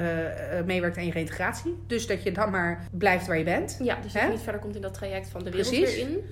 meewerkt 0.66 0.96
aan 0.96 1.06
je 1.06 1.12
reintegratie. 1.12 1.76
Dus 1.86 2.06
dat 2.06 2.22
je 2.22 2.32
dan 2.32 2.50
maar 2.50 2.88
blijft 2.90 3.26
waar 3.26 3.38
je 3.38 3.44
bent. 3.44 3.78
Ja, 3.82 3.98
dus 4.02 4.12
dat 4.12 4.22
je 4.22 4.28
niet 4.28 4.40
verder 4.40 4.60
komt 4.60 4.74
in 4.74 4.82
dat 4.82 4.94
traject 4.94 5.28
van 5.28 5.44
de 5.44 5.50
wereld 5.50 5.70
Precies. 5.70 5.96
weer 5.96 6.08
in. 6.08 6.24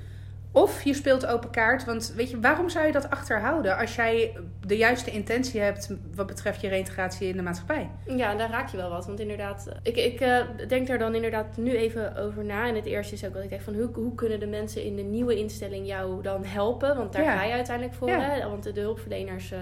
Of 0.54 0.82
je 0.82 0.94
speelt 0.94 1.26
open 1.26 1.50
kaart. 1.50 1.84
Want 1.84 2.12
weet 2.16 2.30
je, 2.30 2.40
waarom 2.40 2.68
zou 2.68 2.86
je 2.86 2.92
dat 2.92 3.10
achterhouden 3.10 3.76
als 3.76 3.94
jij 3.94 4.36
de 4.66 4.76
juiste 4.76 5.10
intentie 5.10 5.60
hebt 5.60 5.96
wat 6.14 6.26
betreft 6.26 6.60
je 6.60 6.68
reintegratie 6.68 7.28
in 7.28 7.36
de 7.36 7.42
maatschappij? 7.42 7.90
Ja, 8.06 8.34
daar 8.34 8.50
raak 8.50 8.68
je 8.68 8.76
wel 8.76 8.90
wat. 8.90 9.06
Want 9.06 9.20
inderdaad, 9.20 9.68
ik, 9.82 9.96
ik 9.96 10.20
uh, 10.20 10.40
denk 10.68 10.86
daar 10.86 10.98
dan 10.98 11.14
inderdaad 11.14 11.56
nu 11.56 11.76
even 11.76 12.16
over 12.16 12.44
na. 12.44 12.68
En 12.68 12.74
het 12.74 12.86
eerste 12.86 13.14
is 13.14 13.24
ook 13.24 13.34
dat 13.34 13.42
ik 13.42 13.48
denk 13.48 13.62
van 13.62 13.74
hoe, 13.74 13.88
hoe 13.92 14.14
kunnen 14.14 14.40
de 14.40 14.46
mensen 14.46 14.84
in 14.84 14.96
de 14.96 15.02
nieuwe 15.02 15.38
instelling 15.38 15.86
jou 15.86 16.22
dan 16.22 16.44
helpen? 16.44 16.96
Want 16.96 17.12
daar 17.12 17.24
ga 17.24 17.44
je 17.44 17.52
uiteindelijk 17.52 17.96
voor. 17.96 18.08
Hè? 18.08 18.48
Want 18.48 18.74
de 18.74 18.80
hulpverleners 18.80 19.52
uh, 19.52 19.58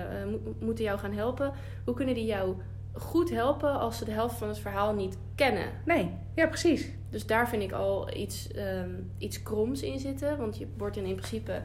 moeten 0.61 0.85
jou 0.85 0.99
gaan 0.99 1.12
helpen. 1.12 1.53
Hoe 1.85 1.94
kunnen 1.94 2.15
die 2.15 2.27
jou 2.27 2.56
goed 2.93 3.31
helpen 3.31 3.79
als 3.81 3.99
ze 3.99 4.05
de 4.05 4.11
helft 4.11 4.37
van 4.37 4.49
het 4.49 4.59
verhaal 4.59 4.94
niet 4.94 5.19
kennen? 5.35 5.67
Nee, 5.85 6.11
ja, 6.35 6.47
precies. 6.47 6.91
Dus 7.12 7.26
daar 7.26 7.49
vind 7.49 7.62
ik 7.62 7.73
al 7.73 8.14
iets, 8.17 8.49
um, 8.56 9.11
iets 9.19 9.43
kroms 9.43 9.82
in 9.82 9.99
zitten. 9.99 10.38
Want 10.38 10.59
je 10.59 10.67
wordt 10.76 10.97
in, 10.97 11.05
in 11.05 11.14
principe 11.14 11.62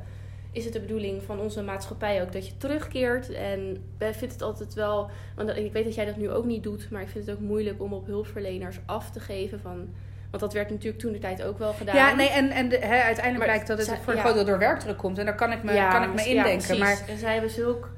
is 0.51 0.63
het 0.63 0.73
de 0.73 0.79
bedoeling 0.79 1.23
van 1.23 1.39
onze 1.39 1.61
maatschappij 1.63 2.21
ook 2.21 2.31
dat 2.31 2.47
je 2.47 2.57
terugkeert. 2.57 3.29
En 3.29 3.83
wij 3.97 4.11
vinden 4.11 4.37
het 4.37 4.41
altijd 4.41 4.73
wel. 4.73 5.09
Want 5.35 5.57
ik 5.57 5.73
weet 5.73 5.83
dat 5.83 5.95
jij 5.95 6.05
dat 6.05 6.17
nu 6.17 6.29
ook 6.29 6.45
niet 6.45 6.63
doet, 6.63 6.89
maar 6.89 7.01
ik 7.01 7.09
vind 7.09 7.25
het 7.25 7.35
ook 7.35 7.41
moeilijk 7.41 7.81
om 7.81 7.93
op 7.93 8.05
hulpverleners 8.05 8.79
af 8.85 9.11
te 9.11 9.19
geven 9.19 9.59
van. 9.59 9.89
Want 10.29 10.43
dat 10.43 10.53
werd 10.53 10.69
natuurlijk 10.69 11.01
toen 11.01 11.11
de 11.11 11.19
tijd 11.19 11.43
ook 11.43 11.57
wel 11.57 11.73
gedaan. 11.73 11.95
Ja, 11.95 12.15
nee, 12.15 12.29
en, 12.29 12.49
en 12.49 12.69
de, 12.69 12.77
he, 12.77 13.01
uiteindelijk 13.01 13.45
blijkt 13.45 13.67
dat 13.67 13.77
het 13.77 13.99
voor 14.03 14.13
een 14.13 14.19
groot 14.19 14.33
deel 14.33 14.45
door 14.45 14.59
werkdruk 14.59 14.97
komt. 14.97 15.17
En 15.17 15.25
daar 15.25 15.35
kan 15.35 15.51
ik 15.51 15.63
me, 15.63 15.87
kan 15.91 16.03
ik 16.03 16.13
me 16.13 16.25
indenken. 16.25 16.75
Ja, 16.75 16.83
maar... 16.83 17.03
En 17.07 17.17
zij 17.17 17.33
hebben 17.33 17.51
zulk 17.51 17.89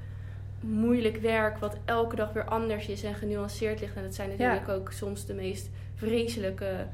moeilijk 0.60 1.18
werk, 1.18 1.58
wat 1.58 1.78
elke 1.86 2.16
dag 2.16 2.34
weer 2.34 2.46
anders 2.46 2.88
is 2.88 3.04
en 3.04 3.16
genuanceerd 3.16 3.80
ligt. 3.80 3.96
En 3.96 4.04
dat 4.04 4.16
zijn 4.16 4.30
natuurlijk 4.30 4.70
ook 4.70 4.92
soms 4.92 5.26
de 5.26 5.34
meest 5.34 5.70
vreselijke 5.96 6.86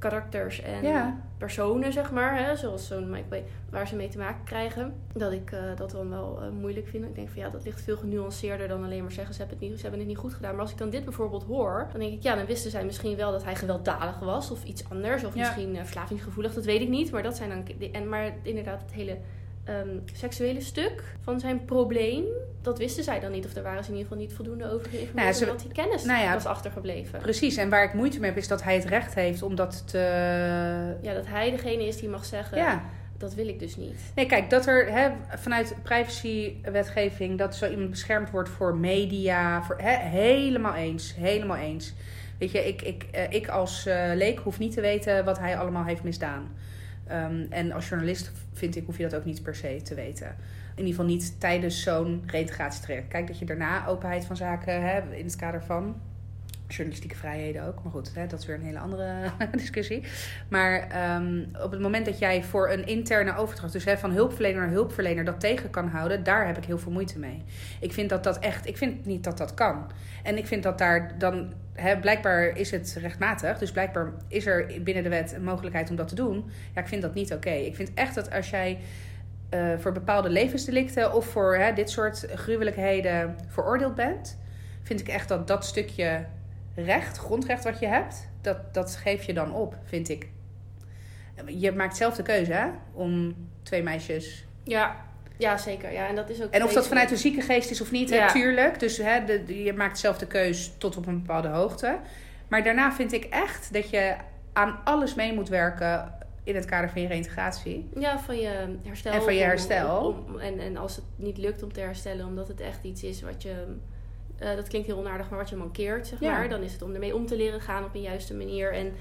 karakters 0.00 0.60
en 0.62 1.22
personen, 1.38 1.92
zeg 1.92 2.10
maar. 2.10 2.44
Hè, 2.44 2.56
zoals 2.56 2.86
zo'n 2.86 3.10
Mike 3.10 3.42
waar 3.70 3.88
ze 3.88 3.96
mee 3.96 4.08
te 4.08 4.18
maken 4.18 4.44
krijgen. 4.44 4.94
Dat 5.12 5.32
ik 5.32 5.50
uh, 5.52 5.60
dat 5.76 5.90
dan 5.90 6.10
wel 6.10 6.38
uh, 6.42 6.48
moeilijk 6.60 6.88
vind. 6.88 7.04
Ik 7.04 7.14
denk 7.14 7.28
van 7.28 7.42
ja, 7.42 7.48
dat 7.48 7.64
ligt 7.64 7.80
veel 7.80 7.96
genuanceerder 7.96 8.68
dan 8.68 8.84
alleen 8.84 9.02
maar 9.02 9.12
zeggen 9.12 9.34
ze 9.34 9.40
hebben, 9.40 9.58
het 9.58 9.68
niet, 9.68 9.76
ze 9.76 9.82
hebben 9.82 10.00
het 10.00 10.08
niet 10.08 10.18
goed 10.18 10.34
gedaan. 10.34 10.52
Maar 10.52 10.60
als 10.60 10.70
ik 10.70 10.78
dan 10.78 10.90
dit 10.90 11.04
bijvoorbeeld 11.04 11.44
hoor, 11.44 11.88
dan 11.90 12.00
denk 12.00 12.12
ik 12.12 12.22
ja, 12.22 12.34
dan 12.34 12.46
wisten 12.46 12.70
zij 12.70 12.84
misschien 12.84 13.16
wel 13.16 13.32
dat 13.32 13.44
hij 13.44 13.56
gewelddadig 13.56 14.18
was 14.18 14.50
of 14.50 14.64
iets 14.64 14.88
anders. 14.88 15.24
Of 15.24 15.34
misschien 15.34 15.74
uh, 15.74 15.80
verslavingsgevoelig, 15.80 16.54
dat 16.54 16.64
weet 16.64 16.80
ik 16.80 16.88
niet. 16.88 17.10
Maar 17.10 17.22
dat 17.22 17.36
zijn 17.36 17.48
dan. 17.48 17.90
En, 17.92 18.08
maar 18.08 18.32
inderdaad, 18.42 18.80
het 18.80 18.92
hele 18.92 19.18
um, 19.70 20.02
seksuele 20.12 20.60
stuk 20.60 21.02
van 21.20 21.40
zijn 21.40 21.64
probleem. 21.64 22.24
Dat 22.62 22.78
wisten 22.78 23.04
zij 23.04 23.20
dan 23.20 23.30
niet. 23.30 23.44
Of 23.44 23.52
daar 23.52 23.62
waren 23.62 23.84
ze 23.84 23.90
in 23.90 23.96
ieder 23.96 24.10
geval 24.10 24.26
niet 24.26 24.36
voldoende 24.36 24.64
over 24.64 24.88
geïnformeerd. 24.90 25.40
Nou 25.40 25.46
ja, 25.46 25.52
dat 25.52 25.62
hij 25.62 25.72
kennis 25.72 26.04
nou 26.04 26.22
ja, 26.22 26.32
was 26.32 26.46
achtergebleven. 26.46 27.20
Precies. 27.20 27.56
En 27.56 27.68
waar 27.68 27.84
ik 27.84 27.94
moeite 27.94 28.20
mee 28.20 28.30
heb 28.30 28.38
is 28.38 28.48
dat 28.48 28.62
hij 28.62 28.74
het 28.74 28.84
recht 28.84 29.14
heeft 29.14 29.42
om 29.42 29.54
dat 29.54 29.88
te... 29.88 29.98
Ja, 31.02 31.14
dat 31.14 31.26
hij 31.26 31.50
degene 31.50 31.86
is 31.86 31.96
die 31.96 32.08
mag 32.08 32.24
zeggen... 32.24 32.58
Ja. 32.58 32.82
Dat 33.18 33.34
wil 33.34 33.48
ik 33.48 33.58
dus 33.58 33.76
niet. 33.76 34.00
Nee, 34.14 34.26
kijk, 34.26 34.50
dat 34.50 34.66
er 34.66 34.92
hè, 34.92 35.10
vanuit 35.28 35.74
privacywetgeving... 35.82 37.38
dat 37.38 37.54
zo 37.54 37.70
iemand 37.70 37.90
beschermd 37.90 38.30
wordt 38.30 38.48
voor 38.48 38.76
media... 38.76 39.62
Voor, 39.62 39.76
hè, 39.78 39.96
helemaal 39.96 40.74
eens. 40.74 41.14
Helemaal 41.14 41.56
eens. 41.56 41.94
Weet 42.38 42.50
je, 42.50 42.66
ik, 42.66 42.82
ik, 42.82 43.06
uh, 43.14 43.30
ik 43.30 43.48
als 43.48 43.86
uh, 43.86 44.10
leek 44.14 44.38
hoef 44.38 44.58
niet 44.58 44.72
te 44.72 44.80
weten 44.80 45.24
wat 45.24 45.38
hij 45.38 45.58
allemaal 45.58 45.84
heeft 45.84 46.02
misdaan. 46.02 46.48
Um, 47.12 47.46
en 47.50 47.72
als 47.72 47.88
journalist 47.88 48.32
vind 48.52 48.76
ik, 48.76 48.86
hoef 48.86 48.96
je 48.96 49.02
dat 49.02 49.14
ook 49.14 49.24
niet 49.24 49.42
per 49.42 49.54
se 49.54 49.80
te 49.82 49.94
weten. 49.94 50.26
In 50.70 50.86
ieder 50.86 50.90
geval 50.90 51.04
niet 51.04 51.40
tijdens 51.40 51.82
zo'n 51.82 52.22
reintegratietraject. 52.26 53.08
Kijk 53.08 53.26
dat 53.26 53.38
je 53.38 53.44
daarna 53.44 53.86
openheid 53.86 54.24
van 54.24 54.36
zaken 54.36 54.82
hebt 54.82 55.12
in 55.12 55.24
het 55.24 55.36
kader 55.36 55.64
van 55.64 56.00
journalistieke 56.70 57.16
vrijheden 57.16 57.66
ook. 57.66 57.82
Maar 57.82 57.92
goed, 57.92 58.14
hè, 58.14 58.26
dat 58.26 58.38
is 58.38 58.46
weer 58.46 58.56
een 58.56 58.64
hele 58.64 58.78
andere 58.78 59.14
discussie. 59.52 60.02
Maar 60.48 60.86
um, 61.16 61.50
op 61.62 61.70
het 61.70 61.80
moment 61.80 62.06
dat 62.06 62.18
jij 62.18 62.42
voor 62.42 62.70
een 62.70 62.86
interne 62.86 63.36
overdracht, 63.36 63.72
dus 63.72 63.84
hè, 63.84 63.98
van 63.98 64.10
hulpverlener 64.10 64.60
naar 64.60 64.70
hulpverlener, 64.70 65.24
dat 65.24 65.40
tegen 65.40 65.70
kan 65.70 65.88
houden, 65.88 66.24
daar 66.24 66.46
heb 66.46 66.56
ik 66.56 66.64
heel 66.64 66.78
veel 66.78 66.92
moeite 66.92 67.18
mee. 67.18 67.42
Ik 67.80 67.92
vind 67.92 68.08
dat 68.08 68.24
dat 68.24 68.38
echt, 68.38 68.66
ik 68.66 68.76
vind 68.76 69.06
niet 69.06 69.24
dat 69.24 69.38
dat 69.38 69.54
kan. 69.54 69.90
En 70.22 70.38
ik 70.38 70.46
vind 70.46 70.62
dat 70.62 70.78
daar 70.78 71.14
dan, 71.18 71.52
hè, 71.72 71.98
blijkbaar 71.98 72.56
is 72.56 72.70
het 72.70 72.96
rechtmatig, 73.00 73.58
dus 73.58 73.72
blijkbaar 73.72 74.12
is 74.28 74.46
er 74.46 74.82
binnen 74.82 75.02
de 75.02 75.08
wet 75.08 75.32
een 75.32 75.44
mogelijkheid 75.44 75.90
om 75.90 75.96
dat 75.96 76.08
te 76.08 76.14
doen. 76.14 76.50
Ja, 76.74 76.80
ik 76.80 76.88
vind 76.88 77.02
dat 77.02 77.14
niet 77.14 77.32
oké. 77.32 77.50
Ik 77.50 77.76
vind 77.76 77.94
echt 77.94 78.14
dat 78.14 78.32
als 78.32 78.50
jij 78.50 78.78
uh, 79.54 79.78
voor 79.78 79.92
bepaalde 79.92 80.28
levensdelicten 80.28 81.14
of 81.14 81.26
voor 81.26 81.56
hè, 81.56 81.72
dit 81.72 81.90
soort 81.90 82.26
gruwelijkheden 82.34 83.36
veroordeeld 83.48 83.94
bent, 83.94 84.38
vind 84.82 85.00
ik 85.00 85.08
echt 85.08 85.28
dat 85.28 85.46
dat 85.46 85.64
stukje 85.64 86.24
recht, 86.84 87.16
grondrecht 87.16 87.64
wat 87.64 87.78
je 87.78 87.86
hebt, 87.86 88.28
dat, 88.40 88.74
dat 88.74 88.96
geef 88.96 89.22
je 89.22 89.32
dan 89.32 89.52
op, 89.52 89.76
vind 89.84 90.08
ik. 90.08 90.28
Je 91.46 91.72
maakt 91.72 91.96
zelf 91.96 92.16
de 92.16 92.22
keuze, 92.22 92.52
hè? 92.52 92.66
Om 92.92 93.34
twee 93.62 93.82
meisjes. 93.82 94.46
Ja, 94.64 94.96
ja 95.38 95.56
zeker. 95.56 95.92
Ja, 95.92 96.08
en, 96.08 96.14
dat 96.14 96.30
is 96.30 96.42
ook 96.42 96.50
en 96.50 96.64
of 96.64 96.72
dat 96.72 96.88
vanuit 96.88 97.10
een 97.10 97.16
zieke 97.16 97.40
geest 97.40 97.70
is 97.70 97.80
of 97.80 97.90
niet, 97.90 98.10
natuurlijk. 98.10 98.80
Dus 98.80 98.96
hè, 98.96 99.24
de, 99.24 99.62
je 99.62 99.72
maakt 99.72 99.98
zelf 99.98 100.18
de 100.18 100.26
keuze 100.26 100.78
tot 100.78 100.96
op 100.96 101.06
een 101.06 101.18
bepaalde 101.18 101.48
hoogte. 101.48 101.98
Maar 102.48 102.64
daarna 102.64 102.92
vind 102.92 103.12
ik 103.12 103.24
echt 103.24 103.72
dat 103.72 103.90
je 103.90 104.16
aan 104.52 104.78
alles 104.84 105.14
mee 105.14 105.32
moet 105.32 105.48
werken 105.48 106.14
in 106.44 106.54
het 106.54 106.64
kader 106.64 106.90
van 106.90 107.02
je 107.02 107.08
reintegratie. 107.08 107.88
Ja, 107.98 108.18
van 108.18 108.36
je 108.36 108.76
herstel. 108.82 109.12
En 109.12 109.22
van 109.22 109.34
je 109.34 109.42
herstel. 109.42 110.24
en, 110.40 110.58
en 110.58 110.76
als 110.76 110.96
het 110.96 111.04
niet 111.16 111.38
lukt 111.38 111.62
om 111.62 111.72
te 111.72 111.80
herstellen, 111.80 112.26
omdat 112.26 112.48
het 112.48 112.60
echt 112.60 112.84
iets 112.84 113.02
is 113.02 113.22
wat 113.22 113.42
je 113.42 113.76
uh, 114.42 114.54
dat 114.56 114.68
klinkt 114.68 114.86
heel 114.86 114.98
onaardig, 114.98 115.30
maar 115.30 115.38
wat 115.38 115.48
je 115.48 115.56
mankeert, 115.56 116.06
zeg 116.06 116.20
maar. 116.20 116.48
Dan 116.48 116.62
is 116.62 116.72
het 116.72 116.82
om 116.82 116.92
ermee 116.92 117.14
om 117.14 117.26
te 117.26 117.36
leren 117.36 117.60
gaan 117.60 117.84
op 117.84 117.94
een 117.94 118.00
juiste 118.00 118.34
manier. 118.34 118.72
En 118.72 118.92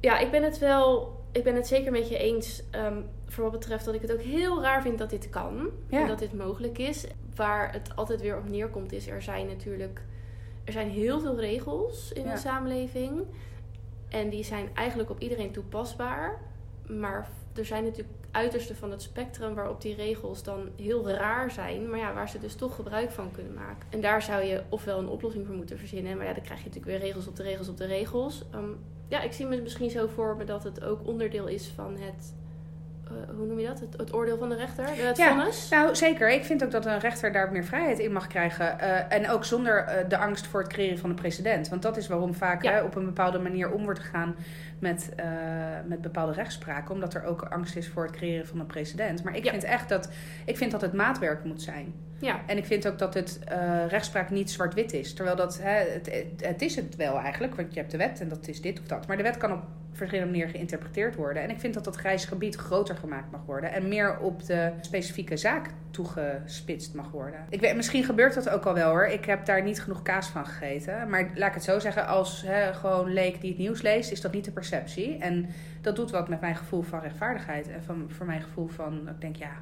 ja, 0.00 0.18
ik 0.18 0.30
ben 0.30 0.42
het 0.42 0.58
wel, 0.58 1.16
ik 1.32 1.44
ben 1.44 1.54
het 1.54 1.66
zeker 1.66 1.92
met 1.92 2.08
je 2.08 2.18
eens 2.18 2.62
um, 2.74 3.04
voor 3.26 3.44
wat 3.44 3.52
betreft 3.52 3.84
dat 3.84 3.94
ik 3.94 4.02
het 4.02 4.12
ook 4.12 4.20
heel 4.20 4.62
raar 4.62 4.82
vind 4.82 4.98
dat 4.98 5.10
dit 5.10 5.28
kan. 5.28 5.70
En 5.88 6.06
dat 6.06 6.18
dit 6.18 6.36
mogelijk 6.36 6.78
is. 6.78 7.06
Waar 7.34 7.72
het 7.72 7.96
altijd 7.96 8.20
weer 8.20 8.38
op 8.38 8.48
neerkomt 8.48 8.92
is, 8.92 9.06
er 9.06 9.22
zijn 9.22 9.46
natuurlijk, 9.46 10.02
er 10.64 10.72
zijn 10.72 10.88
heel 10.88 11.20
veel 11.20 11.40
regels 11.40 12.12
in 12.12 12.24
ja. 12.24 12.32
de 12.32 12.38
samenleving. 12.38 13.22
En 14.08 14.28
die 14.28 14.44
zijn 14.44 14.68
eigenlijk 14.74 15.10
op 15.10 15.20
iedereen 15.20 15.50
toepasbaar. 15.50 16.40
Maar 16.86 17.28
er 17.54 17.64
zijn 17.64 17.84
natuurlijk 17.84 18.19
uiterste 18.30 18.74
van 18.74 18.90
het 18.90 19.02
spectrum 19.02 19.54
waarop 19.54 19.80
die 19.80 19.94
regels 19.94 20.42
dan 20.42 20.68
heel 20.76 21.08
raar 21.10 21.50
zijn, 21.50 21.90
maar 21.90 21.98
ja, 21.98 22.12
waar 22.14 22.28
ze 22.28 22.38
dus 22.38 22.54
toch 22.54 22.74
gebruik 22.74 23.10
van 23.10 23.30
kunnen 23.32 23.54
maken. 23.54 23.86
En 23.90 24.00
daar 24.00 24.22
zou 24.22 24.44
je 24.44 24.62
ofwel 24.68 24.98
een 24.98 25.08
oplossing 25.08 25.46
voor 25.46 25.54
moeten 25.54 25.78
verzinnen, 25.78 26.16
maar 26.16 26.26
ja, 26.26 26.32
dan 26.32 26.42
krijg 26.42 26.58
je 26.62 26.66
natuurlijk 26.68 26.98
weer 26.98 27.06
regels 27.08 27.26
op 27.26 27.36
de 27.36 27.42
regels 27.42 27.68
op 27.68 27.76
de 27.76 27.86
regels. 27.86 28.44
Um, 28.54 28.78
ja, 29.08 29.20
ik 29.20 29.32
zie 29.32 29.46
me 29.46 29.60
misschien 29.60 29.90
zo 29.90 30.06
voor 30.06 30.36
me 30.36 30.44
dat 30.44 30.64
het 30.64 30.84
ook 30.84 31.06
onderdeel 31.06 31.46
is 31.46 31.72
van 31.74 31.96
het 31.98 32.34
eh, 33.04 33.34
hoe 33.36 33.46
noem 33.46 33.58
je 33.58 33.66
dat? 33.66 33.80
Het, 33.80 33.96
het 33.96 34.14
oordeel 34.14 34.38
van 34.38 34.48
de 34.48 34.54
rechter? 34.56 34.84
Het 35.06 35.16
Ja. 35.16 35.28
vonnis? 35.28 35.68
Nou, 35.68 35.94
zeker. 35.96 36.30
Ik 36.30 36.44
vind 36.44 36.64
ook 36.64 36.70
dat 36.70 36.86
een 36.86 36.98
rechter 36.98 37.32
daar 37.32 37.52
meer 37.52 37.64
vrijheid 37.64 37.98
in 37.98 38.12
mag 38.12 38.26
krijgen. 38.26 38.78
eh, 38.78 39.12
en 39.18 39.28
ook 39.30 39.44
zonder 39.44 39.84
eh, 39.84 40.08
de 40.08 40.16
angst 40.18 40.46
voor 40.46 40.60
het 40.60 40.68
creëren 40.72 40.98
van 40.98 41.10
een 41.10 41.16
precedent. 41.16 41.68
Want 41.68 41.82
dat 41.82 41.96
is 41.96 42.08
waarom 42.08 42.34
vaak 42.34 42.62
Ja. 42.62 42.72
hè, 42.72 42.82
op 42.82 42.94
een 42.94 43.04
bepaalde 43.04 43.38
manier 43.38 43.70
om 43.72 43.84
wordt 43.84 44.00
gegaan 44.00 44.36
met, 44.80 45.10
eh, 45.16 45.26
met 45.86 46.00
bepaalde 46.00 46.32
rechtspraken. 46.32 46.94
Omdat 46.94 47.14
er 47.14 47.24
ook 47.24 47.42
angst 47.42 47.76
is 47.76 47.88
voor 47.88 48.02
het 48.02 48.12
creëren 48.16 48.46
van 48.46 48.60
een 48.60 48.66
precedent. 48.66 49.22
Maar 49.24 49.36
ik 49.36 49.44
Ja. 49.44 49.50
vind 49.50 49.64
echt 49.64 49.88
dat, 49.88 50.10
ik 50.44 50.56
vind 50.56 50.70
dat 50.70 50.80
het 50.80 50.92
maatwerk 50.92 51.44
moet 51.44 51.62
zijn. 51.62 51.94
Ja. 52.18 52.40
En 52.46 52.56
ik 52.56 52.64
vind 52.64 52.88
ook 52.88 52.98
dat 52.98 53.14
het 53.14 53.38
eh, 53.44 53.86
rechtspraak 53.88 54.30
niet 54.30 54.50
zwart-wit 54.50 54.92
is. 54.92 55.14
Terwijl 55.14 55.36
dat, 55.36 55.60
hè, 55.62 55.70
het, 55.92 56.24
het 56.42 56.62
is 56.62 56.76
het 56.76 56.96
wel 56.96 57.18
eigenlijk. 57.18 57.54
Want 57.54 57.74
je 57.74 57.80
hebt 57.80 57.90
de 57.92 57.98
wet 57.98 58.20
en 58.20 58.28
dat 58.28 58.48
is 58.48 58.60
dit 58.60 58.80
of 58.80 58.86
dat. 58.86 59.06
Maar 59.06 59.16
de 59.16 59.22
wet 59.22 59.36
kan 59.36 59.52
op 59.52 59.62
verschillende 59.92 60.30
manieren 60.30 60.54
geïnterpreteerd 60.54 61.14
worden. 61.14 61.42
En 61.42 61.50
ik 61.50 61.60
vind 61.60 61.74
dat 61.74 61.84
dat 61.84 61.96
grijs 61.96 62.24
gebied 62.24 62.56
groter 62.56 62.96
gemaakt 62.96 63.30
mag 63.30 63.40
worden. 63.46 63.72
En 63.72 63.88
meer 63.88 64.18
op 64.18 64.46
de 64.46 64.72
specifieke 64.80 65.36
zaak 65.36 65.70
toegespitst 65.90 66.94
mag 66.94 67.10
worden. 67.10 67.46
Ik 67.48 67.60
weet, 67.60 67.76
misschien 67.76 68.04
gebeurt 68.04 68.34
dat 68.34 68.48
ook 68.48 68.64
al 68.64 68.74
wel 68.74 68.90
hoor. 68.90 69.06
Ik 69.06 69.24
heb 69.24 69.46
daar 69.46 69.62
niet 69.62 69.82
genoeg 69.82 70.02
kaas 70.02 70.28
van 70.28 70.46
gegeten. 70.46 71.08
Maar 71.08 71.30
laat 71.34 71.48
ik 71.48 71.54
het 71.54 71.64
zo 71.64 71.78
zeggen. 71.78 72.06
Als 72.06 72.44
gewoon 72.72 73.12
leek 73.12 73.40
die 73.40 73.50
het 73.50 73.58
nieuws 73.58 73.82
leest, 73.82 74.10
is 74.10 74.20
dat 74.20 74.32
niet 74.32 74.44
de 74.44 74.50
perceptie. 74.50 75.18
En 75.18 75.48
dat 75.80 75.96
doet 75.96 76.10
wat 76.10 76.28
met 76.28 76.40
mijn 76.40 76.56
gevoel 76.56 76.82
van 76.82 77.00
rechtvaardigheid. 77.00 77.68
En 77.68 77.82
van, 77.82 78.04
voor 78.08 78.26
mijn 78.26 78.42
gevoel 78.42 78.68
van, 78.68 79.08
ik 79.08 79.20
denk 79.20 79.36
ja, 79.36 79.52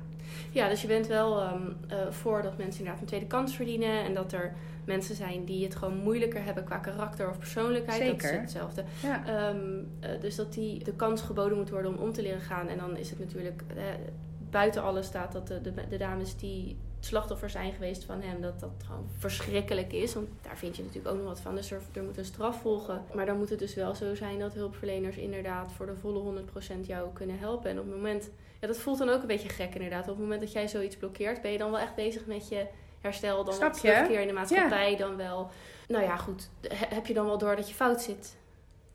Ja, 0.51 0.69
dus 0.69 0.83
je 0.83 0.89
bent 0.89 1.07
wel 1.07 1.41
ehm, 1.41 1.63
eh, 1.89 2.11
voor 2.11 2.43
dat 2.43 2.59
mensen 2.59 2.79
inderdaad 2.79 3.01
een 3.01 3.09
tweede 3.09 3.27
kans 3.27 3.57
verdienen. 3.57 4.05
En 4.05 4.15
dat 4.15 4.33
er 4.33 4.53
mensen 4.89 5.15
zijn 5.15 5.45
die 5.45 5.65
het 5.65 5.77
gewoon 5.77 5.97
moeilijker 5.97 6.45
hebben 6.45 6.65
qua 6.65 6.79
karakter 6.79 7.29
of 7.29 7.39
persoonlijkheid. 7.39 8.21
Dat 8.21 8.31
is 8.31 8.39
hetzelfde. 8.39 8.85
ja. 9.03 9.27
Ehm, 9.27 9.83
eh, 10.01 10.21
dus 10.21 10.37
dat 10.37 10.53
die 10.53 10.85
de 10.85 10.93
kans 10.93 11.23
geboden 11.23 11.59
moet 11.59 11.71
worden 11.71 11.97
om 11.97 12.03
om 12.03 12.13
te 12.13 12.23
leren 12.23 12.41
gaan. 12.41 12.69
En 12.69 12.79
dan 12.79 12.97
is 12.97 13.11
het 13.11 13.19
natuurlijk 13.19 13.63
eh, 13.77 13.83
buiten 14.51 14.83
alles 14.83 15.07
staat 15.07 15.33
dat 15.33 15.47
de, 15.47 15.61
de, 15.61 15.73
de 15.89 15.97
dames 15.97 16.37
die 16.37 16.77
slachtoffer 17.01 17.51
zijn 17.51 17.73
geweest 17.73 18.05
van 18.05 18.23
hem, 18.23 18.41
dat 18.41 18.61
dat 18.61 18.71
gewoon 18.87 19.09
verschrikkelijk 19.19 19.93
is. 19.93 20.15
Want 20.15 20.29
daar 20.43 20.57
vind 20.59 20.77
je 20.77 20.83
natuurlijk 20.83 21.15
ook 21.15 21.21
nog 21.21 21.29
wat 21.29 21.41
van. 21.41 21.55
Dus 21.55 21.71
er, 21.71 21.81
er 21.93 22.03
moet 22.03 22.19
een 22.19 22.25
straf 22.25 22.61
volgen. 22.61 23.03
Maar 23.15 23.27
dan 23.27 23.39
moet 23.39 23.51
het 23.51 23.59
dus 23.59 23.75
wel 23.75 23.95
zo 23.95 24.15
zijn 24.15 24.39
dat 24.39 24.55
hulpverleners 24.55 25.17
inderdaad 25.17 25.73
voor 25.73 25.87
de 25.87 25.97
volle 25.97 26.43
100% 26.83 26.87
jou 26.87 27.13
kunnen 27.13 27.39
helpen. 27.39 27.71
En 27.71 27.79
op 27.79 27.85
het 27.85 27.95
moment, 27.95 28.31
ja, 28.61 28.67
dat 28.67 28.79
voelt 28.79 28.99
dan 28.99 29.09
ook 29.09 29.21
een 29.21 29.27
beetje 29.27 29.49
gek 29.49 29.75
inderdaad. 29.75 30.03
Op 30.03 30.09
het 30.09 30.19
moment 30.19 30.41
dat 30.41 30.53
jij 30.53 30.69
zoiets 30.69 30.97
blokkeert, 30.97 31.43
ben 31.43 31.53
je 31.53 31.59
dan 31.59 31.71
wel 31.71 31.81
echt 31.81 31.95
bezig 31.95 32.27
met 32.27 32.49
je 32.49 32.67
herstel, 33.01 33.45
dan 33.45 33.55
Snap 33.55 33.73
terugkeer 33.73 34.21
in 34.21 34.27
de 34.27 34.33
maatschappij, 34.33 34.97
dan 34.97 35.17
wel. 35.17 35.51
Nou 35.89 36.05
ja, 36.05 36.17
goed. 36.17 36.51
He- 36.63 36.95
Heb 36.95 37.07
je 37.07 37.15
dan 37.15 37.27
wel 37.27 37.39
door 37.39 37.57
dat 37.57 37.69
je 37.69 37.75
fout 37.75 38.03
zit? 38.03 38.37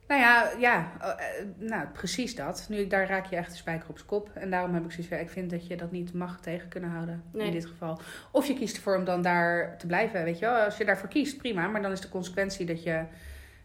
Nou 0.07 0.21
ja, 0.21 0.51
ja 0.59 0.91
eh, 1.01 1.09
eh, 1.09 1.45
nou, 1.57 1.87
precies 1.87 2.35
dat. 2.35 2.65
Nu, 2.69 2.87
daar 2.87 3.07
raak 3.07 3.25
je 3.25 3.35
echt 3.35 3.51
de 3.51 3.57
spijker 3.57 3.89
op 3.89 3.95
zijn 3.97 4.09
kop. 4.09 4.29
En 4.33 4.49
daarom 4.49 4.73
heb 4.73 4.83
ik 4.85 4.91
zoiets 4.91 5.07
van, 5.09 5.17
ik 5.17 5.29
vind 5.29 5.49
dat 5.49 5.67
je 5.67 5.77
dat 5.77 5.91
niet 5.91 6.13
mag 6.13 6.39
tegen 6.41 6.69
kunnen 6.69 6.89
houden 6.89 7.23
Nee. 7.31 7.45
in 7.47 7.51
dit 7.51 7.65
geval. 7.65 7.99
Of 8.31 8.45
je 8.45 8.53
kiest 8.53 8.75
ervoor 8.75 8.95
om 8.97 9.03
dan 9.03 9.21
daar 9.21 9.77
te 9.77 9.87
blijven, 9.87 10.23
weet 10.23 10.39
je 10.39 10.45
wel. 10.45 10.55
Als 10.55 10.77
je 10.77 10.85
daarvoor 10.85 11.09
kiest, 11.09 11.37
prima. 11.37 11.67
Maar 11.67 11.81
dan 11.81 11.91
is 11.91 12.01
de 12.01 12.09
consequentie 12.09 12.65
dat 12.65 12.83
je, 12.83 13.03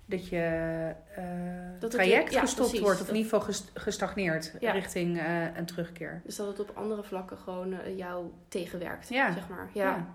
dat 0.04 0.28
je 0.28 0.92
eh, 1.14 1.88
traject 1.88 2.32
ja, 2.32 2.40
gestopt 2.40 2.68
precies. 2.68 2.80
wordt. 2.86 3.00
Of 3.00 3.08
in 3.08 3.14
ieder 3.16 3.30
geval 3.30 3.46
gest- 3.46 3.70
gestagneerd 3.74 4.54
Ja. 4.60 4.72
richting 4.72 5.18
eh, 5.18 5.56
een 5.56 5.66
terugkeer. 5.66 6.20
Dus 6.24 6.36
dat 6.36 6.46
het 6.46 6.60
op 6.60 6.70
andere 6.76 7.02
vlakken 7.02 7.38
gewoon 7.38 7.96
jou 7.96 8.26
tegenwerkt, 8.48 9.08
Ja. 9.08 9.32
zeg 9.32 9.48
maar. 9.48 9.68
Ja, 9.72 10.06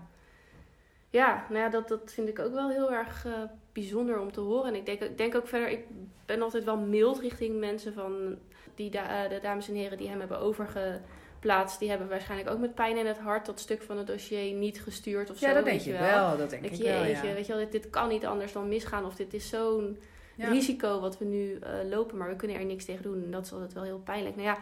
ja. 1.14 1.46
nou 1.48 1.60
ja, 1.60 1.68
dat, 1.68 1.88
dat 1.88 2.12
vind 2.12 2.28
ik 2.28 2.38
ook 2.38 2.52
wel 2.52 2.70
heel 2.70 2.92
erg 2.92 3.26
eh, 3.26 3.32
bijzonder 3.72 4.20
om 4.20 4.32
te 4.32 4.40
horen. 4.40 4.68
En 4.68 4.74
ik 4.74 4.86
denk, 4.86 5.00
ik 5.00 5.18
denk 5.18 5.34
ook 5.34 5.46
verder, 5.48 5.68
ik 5.68 5.84
ben 6.26 6.42
altijd 6.42 6.64
wel 6.64 6.76
mild 6.76 7.18
richting 7.18 7.58
mensen 7.58 7.92
van 7.92 8.38
die 8.74 8.90
da- 8.90 9.24
eh, 9.24 9.30
de 9.30 9.38
dames 9.40 9.68
en 9.68 9.74
heren 9.74 9.98
die 9.98 10.08
hem 10.08 10.18
hebben 10.18 10.38
overgeplaatst. 10.38 11.78
Die 11.78 11.88
hebben 11.88 12.08
waarschijnlijk 12.08 12.50
ook 12.50 12.58
met 12.58 12.74
pijn 12.74 12.96
in 12.96 13.06
het 13.06 13.18
hart 13.18 13.46
dat 13.46 13.60
stuk 13.60 13.82
van 13.82 13.98
het 13.98 14.06
dossier 14.06 14.52
niet 14.52 14.80
gestuurd 14.82 15.30
of 15.30 15.38
zo. 15.38 15.46
Ja, 15.46 15.54
dat 15.54 15.64
weet 15.64 15.84
denk 15.84 15.96
je 15.98 16.04
wel. 16.04 16.36
Dat 16.36 16.50
denk 16.50 16.62
Denk 16.62 16.74
ik 16.74 16.78
je, 16.78 16.84
wel, 16.92 17.04
ja. 17.04 17.20
weet 17.34 17.46
je 17.46 17.52
wel, 17.52 17.62
dit, 17.62 17.72
dit 17.72 17.90
kan 17.90 18.08
niet 18.08 18.26
anders 18.26 18.52
dan 18.52 18.68
misgaan. 18.68 19.04
Of 19.04 19.14
dit 19.14 19.34
is 19.34 19.48
zo'n 19.48 19.98
Ja. 20.36 20.48
risico 20.48 21.00
wat 21.00 21.18
we 21.18 21.24
nu 21.24 21.58
eh, 21.58 21.72
lopen, 21.90 22.16
maar 22.16 22.28
we 22.28 22.36
kunnen 22.36 22.56
er 22.56 22.64
niks 22.64 22.84
tegen 22.84 23.02
doen. 23.02 23.22
En 23.24 23.30
dat 23.30 23.44
is 23.44 23.52
altijd 23.52 23.72
wel 23.72 23.82
heel 23.82 24.00
pijnlijk. 24.04 24.36
Nou 24.36 24.48
ja, 24.48 24.58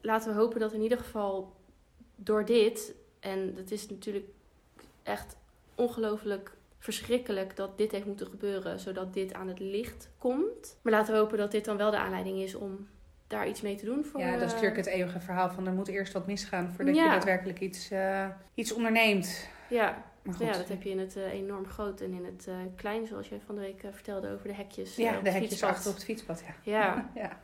laten 0.00 0.32
we 0.34 0.38
hopen 0.40 0.60
dat 0.60 0.72
in 0.72 0.82
ieder 0.82 0.98
geval 0.98 1.52
door 2.16 2.44
dit, 2.44 2.94
en 3.20 3.54
het 3.56 3.70
is 3.70 3.88
natuurlijk 3.88 4.26
echt 5.02 5.36
ongelooflijk 5.74 6.52
verschrikkelijk 6.78 7.56
dat 7.56 7.78
dit 7.78 7.92
heeft 7.92 8.06
moeten 8.06 8.26
gebeuren, 8.26 8.80
zodat 8.80 9.14
dit 9.14 9.32
aan 9.34 9.48
het 9.48 9.58
licht 9.58 10.10
komt. 10.18 10.76
Maar 10.82 10.92
laten 10.92 11.12
we 11.12 11.18
hopen 11.20 11.38
dat 11.38 11.50
dit 11.50 11.64
dan 11.64 11.76
wel 11.76 11.90
de 11.90 11.96
aanleiding 11.98 12.38
is 12.38 12.54
om 12.54 12.88
daar 13.26 13.48
iets 13.48 13.60
mee 13.60 13.76
te 13.76 13.84
doen 13.84 14.04
voor. 14.04 14.20
Ja, 14.20 14.30
dat 14.32 14.40
is 14.40 14.46
eh, 14.46 14.52
natuurlijk 14.52 14.76
het 14.76 14.86
eeuwige 14.86 15.20
verhaal 15.20 15.50
van 15.50 15.66
er 15.66 15.72
moet 15.72 15.88
eerst 15.88 16.12
wat 16.12 16.26
misgaan 16.26 16.72
voordat 16.76 16.96
je 16.96 17.02
daadwerkelijk 17.02 17.60
iets, 17.60 17.90
eh, 17.90 18.26
iets 18.54 18.72
onderneemt. 18.72 19.48
Ja, 19.68 20.02
Maar 20.22 20.34
goed. 20.34 20.46
ja, 20.46 20.52
dat 20.52 20.68
heb 20.68 20.82
je 20.82 20.90
in 20.90 20.98
het 20.98 21.16
eh, 21.16 21.32
enorm 21.32 21.66
groot 21.66 22.00
en 22.00 22.12
in 22.12 22.24
het 22.24 22.46
eh, 22.48 22.54
klein, 22.76 23.06
zoals 23.06 23.28
jij 23.28 23.40
van 23.46 23.54
de 23.54 23.60
week 23.60 23.82
vertelde 23.92 24.32
over 24.32 24.48
de 24.48 24.54
hekjes. 24.54 24.96
Ja, 24.96 25.20
de 25.20 25.30
hekjes 25.30 25.48
fietspad. 25.48 25.70
achter 25.70 25.88
op 25.90 25.94
het 25.96 26.04
fietspad, 26.04 26.42
ja. 26.46 26.72
Ja, 26.72 27.10
ja. 27.22 27.38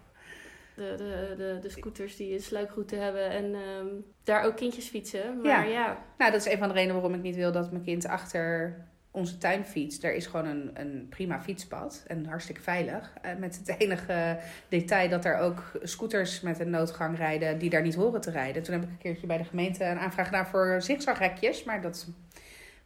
De, 0.76 0.94
de, 0.96 1.34
de, 1.36 1.58
de 1.60 1.68
scooters 1.68 2.16
die 2.16 2.32
een 2.34 2.40
sluikroute 2.42 2.96
hebben 2.96 3.30
en 3.30 3.54
ehm, 3.54 3.86
daar 4.24 4.44
ook 4.44 4.56
kindjes 4.56 4.88
fietsen. 4.88 5.40
Maar 5.40 5.68
ja, 5.68 5.98
Nou, 6.18 6.32
dat 6.32 6.46
is 6.46 6.52
een 6.52 6.58
van 6.58 6.68
de 6.68 6.74
redenen 6.74 6.94
waarom 6.94 7.14
ik 7.14 7.22
niet 7.22 7.36
wil 7.36 7.52
dat 7.52 7.70
mijn 7.70 7.84
kind 7.84 8.06
achter 8.06 8.74
onze 9.12 9.38
tuin 9.38 9.64
fietst. 9.64 10.04
Er 10.04 10.14
is 10.14 10.26
gewoon 10.26 10.46
een, 10.46 10.70
een 10.74 11.06
prima 11.08 11.40
fietspad 11.40 12.04
en 12.06 12.26
hartstikke 12.26 12.60
veilig. 12.60 13.12
Eh, 13.22 13.30
met 13.38 13.56
het 13.56 13.78
enige 13.78 14.38
detail 14.68 15.08
dat 15.08 15.24
er 15.24 15.38
ook 15.38 15.62
scooters 15.82 16.40
met 16.40 16.60
een 16.60 16.70
noodgang 16.70 17.16
rijden 17.16 17.58
die 17.58 17.70
daar 17.70 17.82
niet 17.82 17.94
horen 17.94 18.20
te 18.20 18.30
rijden. 18.30 18.62
Toen 18.62 18.74
heb 18.74 18.82
ik 18.82 18.88
een 18.90 18.98
keertje 18.98 19.26
bij 19.26 19.38
de 19.38 19.44
gemeente 19.44 19.84
een 19.84 19.98
aanvraag 19.98 20.26
gedaan 20.26 20.46
voor 20.46 20.82
zigzaghekjes, 20.82 21.64
maar 21.64 21.80
dat 21.82 22.08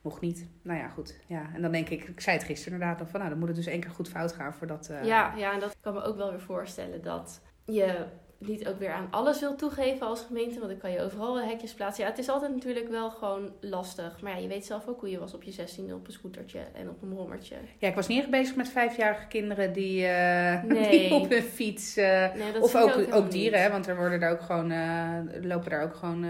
mocht 0.01 0.21
niet. 0.21 0.47
Nou 0.63 0.79
ja, 0.79 0.89
goed. 0.89 1.15
Ja, 1.27 1.51
en 1.55 1.63
dan 1.63 1.73
denk 1.73 1.89
ik, 1.89 2.05
ik 2.05 2.21
zei 2.21 2.37
het 2.37 2.47
gisteren 2.47 2.81
inderdaad 2.81 3.11
van, 3.11 3.19
nou, 3.19 3.31
dan 3.31 3.39
moet 3.39 3.49
het 3.49 3.57
dus 3.57 3.67
één 3.67 3.81
keer 3.81 3.91
goed 3.91 4.09
fout 4.09 4.33
gaan 4.33 4.55
voordat... 4.55 4.89
eh, 4.89 5.05
ja, 5.05 5.35
ja, 5.37 5.53
en 5.53 5.61
dat 5.61 5.77
kan 5.81 5.95
me 5.95 6.03
ook 6.03 6.17
wel 6.17 6.31
weer 6.31 6.41
voorstellen 6.41 7.03
dat 7.03 7.41
je 7.65 8.05
niet 8.47 8.69
ook 8.69 8.79
weer 8.79 8.93
aan 8.93 9.09
alles 9.11 9.41
wil 9.41 9.55
toegeven 9.55 10.07
als 10.07 10.23
gemeente. 10.23 10.59
Want 10.59 10.71
dan 10.71 10.81
kan 10.81 10.91
je 10.91 11.01
overal 11.01 11.41
hekjes 11.41 11.75
plaatsen. 11.75 12.05
Ja, 12.05 12.11
het 12.11 12.19
is 12.19 12.29
altijd 12.29 12.55
natuurlijk 12.55 12.89
wel 12.89 13.11
gewoon 13.11 13.53
lastig. 13.61 14.21
Maar 14.21 14.33
ja, 14.33 14.39
je 14.39 14.49
weet 14.49 14.67
zelf 14.67 14.89
ook 14.89 15.01
hoe 15.01 15.11
je 15.11 15.19
was 15.19 15.35
op 15.35 15.43
je 15.43 15.53
16 15.53 15.95
op 15.95 16.07
een 16.07 16.13
scootertje 16.13 16.59
en 16.75 16.89
op 16.89 17.03
een 17.03 17.09
brommertje. 17.09 17.57
Ja, 17.79 17.89
ik 17.89 17.95
was 17.95 18.07
niet 18.07 18.19
echt 18.19 18.31
bezig 18.31 18.57
met 18.57 18.69
vijfjarige 18.69 19.27
kinderen 19.27 19.73
die, 19.73 20.07
eh, 20.07 20.63
Nee. 20.73 20.91
die 20.91 21.15
op 21.15 21.29
hun 21.29 21.43
fiets... 21.43 21.97
eh, 21.97 22.35
Nee, 22.35 22.53
dat 22.53 22.63
of 22.63 22.77
ook, 22.77 22.83
ook, 22.89 22.95
helemaal 22.95 23.29
dieren, 23.29 23.63
hè, 23.63 23.71
want 23.71 23.87
er 23.87 23.97
worden 23.97 24.21
daar 24.21 24.33
ook 24.33 24.43
gewoon, 24.43 24.71
eh, 24.71 25.19
lopen 25.43 25.71
daar 25.71 25.83
ook 25.83 25.95
gewoon 25.95 26.27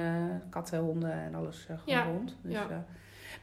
katten, 0.51 0.79
honden 0.79 1.13
en 1.13 1.35
alles 1.35 1.65
gewoon 1.65 1.81
Ja, 1.85 2.05
rond. 2.05 2.37
Dus, 2.43 2.53
ja. 2.53 2.85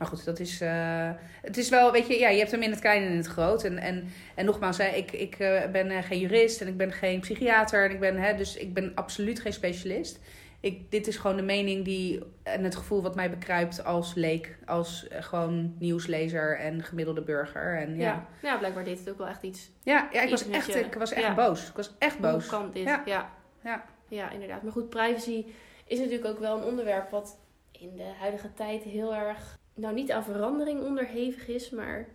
Maar 0.01 0.09
goed, 0.09 0.25
dat 0.25 0.39
is, 0.39 0.61
eh, 0.61 1.09
het 1.41 1.57
is 1.57 1.69
wel, 1.69 1.91
weet 1.91 2.07
je, 2.07 2.19
ja, 2.19 2.29
je 2.29 2.37
hebt 2.39 2.51
hem 2.51 2.61
in 2.61 2.69
het 2.71 2.79
klein 2.79 3.03
en 3.03 3.09
in 3.11 3.17
het 3.17 3.27
groot. 3.27 3.63
En, 3.63 3.77
en, 3.77 4.07
en 4.35 4.45
nogmaals, 4.45 4.77
hè, 4.77 4.87
ik, 4.87 5.11
ik 5.11 5.35
eh, 5.39 5.71
ben 5.71 5.89
eh, 5.91 6.03
geen 6.03 6.19
jurist 6.19 6.61
en 6.61 6.67
ik 6.67 6.77
ben 6.77 6.91
geen 6.91 7.19
psychiater. 7.19 7.85
En 7.85 7.91
ik 7.91 7.99
ben, 7.99 8.17
hè, 8.17 8.35
dus 8.35 8.55
ik 8.57 8.73
ben 8.73 8.91
absoluut 8.95 9.39
geen 9.39 9.53
specialist. 9.53 10.19
Ik, 10.59 10.91
dit 10.91 11.07
is 11.07 11.17
gewoon 11.17 11.35
de 11.35 11.41
mening 11.43 11.85
die 11.85 12.23
en 12.43 12.63
het 12.63 12.75
gevoel 12.75 13.01
wat 13.01 13.15
mij 13.15 13.29
bekruipt 13.29 13.83
als 13.85 14.13
leek, 14.13 14.57
als 14.65 15.07
gewoon 15.09 15.75
nieuwslezer 15.79 16.59
en 16.59 16.83
gemiddelde 16.83 17.21
burger. 17.21 17.77
En, 17.77 17.95
ja. 17.95 18.01
Ja. 18.01 18.27
ja, 18.41 18.57
blijkbaar 18.57 18.83
deed 18.83 18.99
het 18.99 19.09
ook 19.09 19.17
wel 19.17 19.27
echt 19.27 19.43
iets. 19.43 19.71
Ja, 19.83 20.09
ja, 20.11 20.21
ik 20.21 20.29
was 20.29 20.45
Iets 20.45 20.55
echt, 20.57 20.65
je- 20.73 20.79
ik 20.79 20.93
was 20.93 21.11
echt 21.11 21.25
ja. 21.25 21.33
boos. 21.33 21.67
Ik 21.69 21.75
was 21.75 21.91
echt 21.99 22.19
boos. 22.19 22.49
Hoe 22.49 22.59
kan 22.59 22.71
dit? 22.73 22.83
Ja. 22.83 23.01
Ja. 23.05 23.29
Ja. 23.63 23.83
ja. 24.07 24.29
inderdaad. 24.31 24.63
Maar 24.63 24.71
goed, 24.71 24.89
privacy 24.89 25.45
is 25.85 25.99
natuurlijk 25.99 26.25
ook 26.25 26.39
wel 26.39 26.57
een 26.57 26.63
onderwerp 26.63 27.09
wat 27.09 27.39
in 27.71 27.95
de 27.95 28.11
huidige 28.19 28.53
tijd 28.53 28.83
heel 28.83 29.15
erg, 29.15 29.59
nou 29.73 29.93
niet 29.93 30.11
aan 30.11 30.23
verandering 30.23 30.81
onderhevig 30.83 31.47
is, 31.47 31.69
maar 31.69 32.07